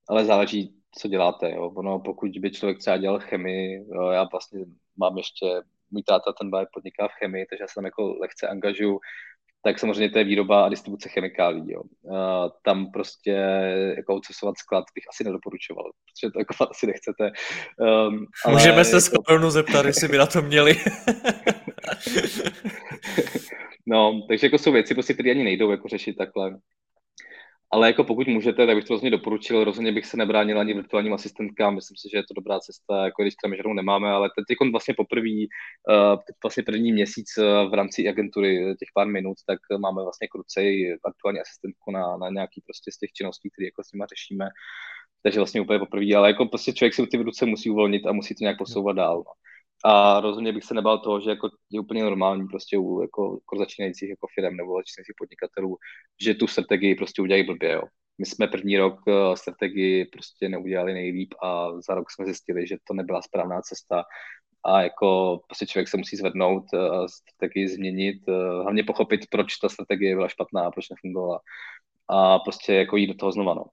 ale 0.08 0.24
záleží, 0.24 0.74
co 0.98 1.08
děláte. 1.08 1.50
Jo. 1.50 1.72
Ono, 1.76 2.00
pokud 2.00 2.30
by 2.38 2.50
člověk 2.50 2.78
třeba 2.78 2.96
dělal 2.96 3.20
chemii, 3.20 3.86
jo, 3.94 4.08
já 4.08 4.24
vlastně 4.32 4.64
mám 4.96 5.18
ještě 5.18 5.46
můj 5.90 6.02
táta 6.02 6.32
ten 6.32 6.50
podniká 6.74 7.08
v 7.08 7.18
chemii, 7.18 7.46
takže 7.50 7.62
já 7.62 7.68
se 7.68 7.74
tam 7.74 7.84
jako 7.84 8.16
lehce 8.20 8.48
angažuju, 8.48 9.00
tak 9.64 9.78
samozřejmě 9.78 10.10
to 10.10 10.18
je 10.18 10.24
výroba 10.24 10.64
a 10.64 10.68
distribuce 10.68 11.08
chemikálí. 11.08 11.72
Jo. 11.72 11.82
Uh, 12.02 12.16
tam 12.64 12.92
prostě 12.92 13.30
jako 13.96 14.14
outsourcovat 14.14 14.58
sklad 14.58 14.84
bych 14.94 15.04
asi 15.08 15.24
nedoporučoval, 15.24 15.84
protože 15.84 16.32
to 16.32 16.38
jako 16.38 16.54
asi 16.70 16.86
nechcete. 16.86 17.32
Um, 17.78 18.26
ale 18.44 18.54
Můžeme 18.54 18.84
se 18.84 19.00
s 19.00 19.12
jako... 19.12 19.50
zeptat, 19.50 19.86
jestli 19.86 20.08
by 20.08 20.18
na 20.18 20.26
to 20.26 20.42
měli. 20.42 20.74
no, 23.86 24.22
takže 24.28 24.46
jako 24.46 24.58
jsou 24.58 24.72
věci, 24.72 24.94
prostě, 24.94 25.14
které 25.14 25.30
ani 25.30 25.44
nejdou 25.44 25.70
jako 25.70 25.88
řešit 25.88 26.16
takhle. 26.16 26.50
Ale 27.74 27.86
jako 27.86 28.04
pokud 28.04 28.26
můžete, 28.26 28.66
tak 28.66 28.76
bych 28.76 28.84
to 28.84 28.94
rozhodně 28.94 29.10
doporučil. 29.10 29.64
Rozhodně 29.64 29.92
bych 29.92 30.06
se 30.06 30.16
nebránil 30.16 30.60
ani 30.60 30.74
virtuálním 30.74 31.12
asistentkám. 31.12 31.74
Myslím 31.74 31.96
si, 31.96 32.08
že 32.12 32.18
je 32.18 32.22
to 32.22 32.34
dobrá 32.34 32.60
cesta, 32.60 33.04
jako 33.04 33.22
když 33.22 33.34
tam 33.34 33.56
žádnou 33.56 33.72
nemáme, 33.72 34.10
ale 34.10 34.30
teď 34.48 34.58
vlastně 34.70 34.94
poprvé, 34.94 35.30
uh, 35.30 36.20
vlastně 36.42 36.62
první 36.62 36.92
měsíc 36.92 37.28
uh, 37.38 37.70
v 37.70 37.74
rámci 37.74 38.08
agentury 38.08 38.76
těch 38.78 38.88
pár 38.94 39.06
minut, 39.06 39.36
tak 39.46 39.58
máme 39.78 40.02
vlastně 40.02 40.28
krucej 40.28 40.98
aktuální 41.04 41.40
asistentku 41.40 41.90
na, 41.90 42.16
na 42.16 42.28
nějaký 42.28 42.60
prostě 42.66 42.92
z 42.92 42.98
těch 42.98 43.12
činností, 43.12 43.50
které 43.50 43.66
jako 43.66 43.84
s 43.84 43.92
nimi 43.92 44.04
řešíme. 44.14 44.48
Takže 45.22 45.40
vlastně 45.40 45.60
úplně 45.60 45.78
poprvé, 45.78 46.14
ale 46.16 46.28
jako 46.28 46.46
prostě 46.46 46.72
člověk 46.72 46.94
si 46.94 47.06
ty 47.06 47.16
ruce 47.16 47.46
musí 47.46 47.70
uvolnit 47.70 48.06
a 48.06 48.12
musí 48.12 48.34
to 48.34 48.44
nějak 48.44 48.58
posouvat 48.58 48.96
dál. 48.96 49.16
No. 49.16 49.32
A 49.84 50.20
rozhodně 50.20 50.52
bych 50.52 50.64
se 50.64 50.74
nebál 50.74 50.98
toho, 50.98 51.20
že 51.20 51.30
jako 51.30 51.50
je 51.70 51.80
úplně 51.80 52.02
normální 52.02 52.46
prostě 52.48 52.78
u 52.78 53.00
jako, 53.00 53.38
jako 53.42 53.58
začínajících 53.58 54.10
jako 54.10 54.26
firm 54.34 54.56
nebo 54.56 54.78
začínajících 54.78 55.14
podnikatelů, 55.18 55.76
že 56.22 56.34
tu 56.34 56.46
strategii 56.46 56.94
prostě 56.94 57.22
udělají 57.22 57.46
blbě. 57.46 57.72
Jo. 57.72 57.82
My 58.18 58.26
jsme 58.26 58.46
první 58.46 58.78
rok 58.78 59.00
uh, 59.06 59.34
strategii 59.34 60.04
prostě 60.04 60.48
neudělali 60.48 60.94
nejlíp 60.94 61.34
a 61.42 61.68
za 61.88 61.94
rok 61.94 62.10
jsme 62.10 62.24
zjistili, 62.24 62.66
že 62.66 62.76
to 62.84 62.94
nebyla 62.94 63.22
správná 63.22 63.60
cesta 63.62 64.04
a 64.64 64.82
jako 64.82 65.40
prostě 65.46 65.66
člověk 65.66 65.88
se 65.88 65.96
musí 65.96 66.16
zvednout, 66.16 66.64
uh, 66.74 67.06
strategii 67.06 67.68
změnit, 67.68 68.22
uh, 68.28 68.62
hlavně 68.62 68.84
pochopit, 68.84 69.20
proč 69.30 69.56
ta 69.56 69.68
strategie 69.68 70.14
byla 70.14 70.28
špatná, 70.28 70.70
proč 70.70 70.88
nefungovala 70.90 71.40
a 72.08 72.38
prostě 72.38 72.74
jako 72.74 72.96
jít 72.96 73.06
do 73.06 73.14
toho 73.14 73.32
znova. 73.32 73.54
No. 73.54 73.64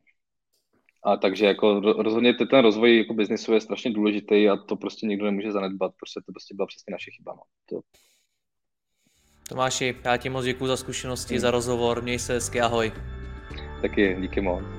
A 1.03 1.17
takže 1.17 1.45
jako 1.45 1.79
rozhodně 1.79 2.33
ten 2.33 2.59
rozvoj 2.59 2.97
jako 2.97 3.13
biznisu 3.13 3.53
je 3.53 3.61
strašně 3.61 3.91
důležitý 3.91 4.49
a 4.49 4.57
to 4.57 4.75
prostě 4.75 5.07
nikdo 5.07 5.25
nemůže 5.25 5.51
zanedbat, 5.51 5.91
protože 5.99 6.25
to 6.25 6.31
prostě 6.31 6.55
byla 6.55 6.67
přesně 6.67 6.91
naše 6.91 7.11
chyba. 7.11 7.33
No. 7.35 7.41
To... 7.69 7.81
Tomáši, 9.49 9.95
já 10.05 10.17
ti 10.17 10.29
moc 10.29 10.45
děkuji 10.45 10.67
za 10.67 10.77
zkušenosti, 10.77 11.33
hmm. 11.33 11.41
za 11.41 11.51
rozhovor, 11.51 12.01
měj 12.01 12.19
se 12.19 12.33
hezky, 12.33 12.61
ahoj. 12.61 12.91
Taky, 13.81 14.17
díky 14.21 14.41
moc. 14.41 14.78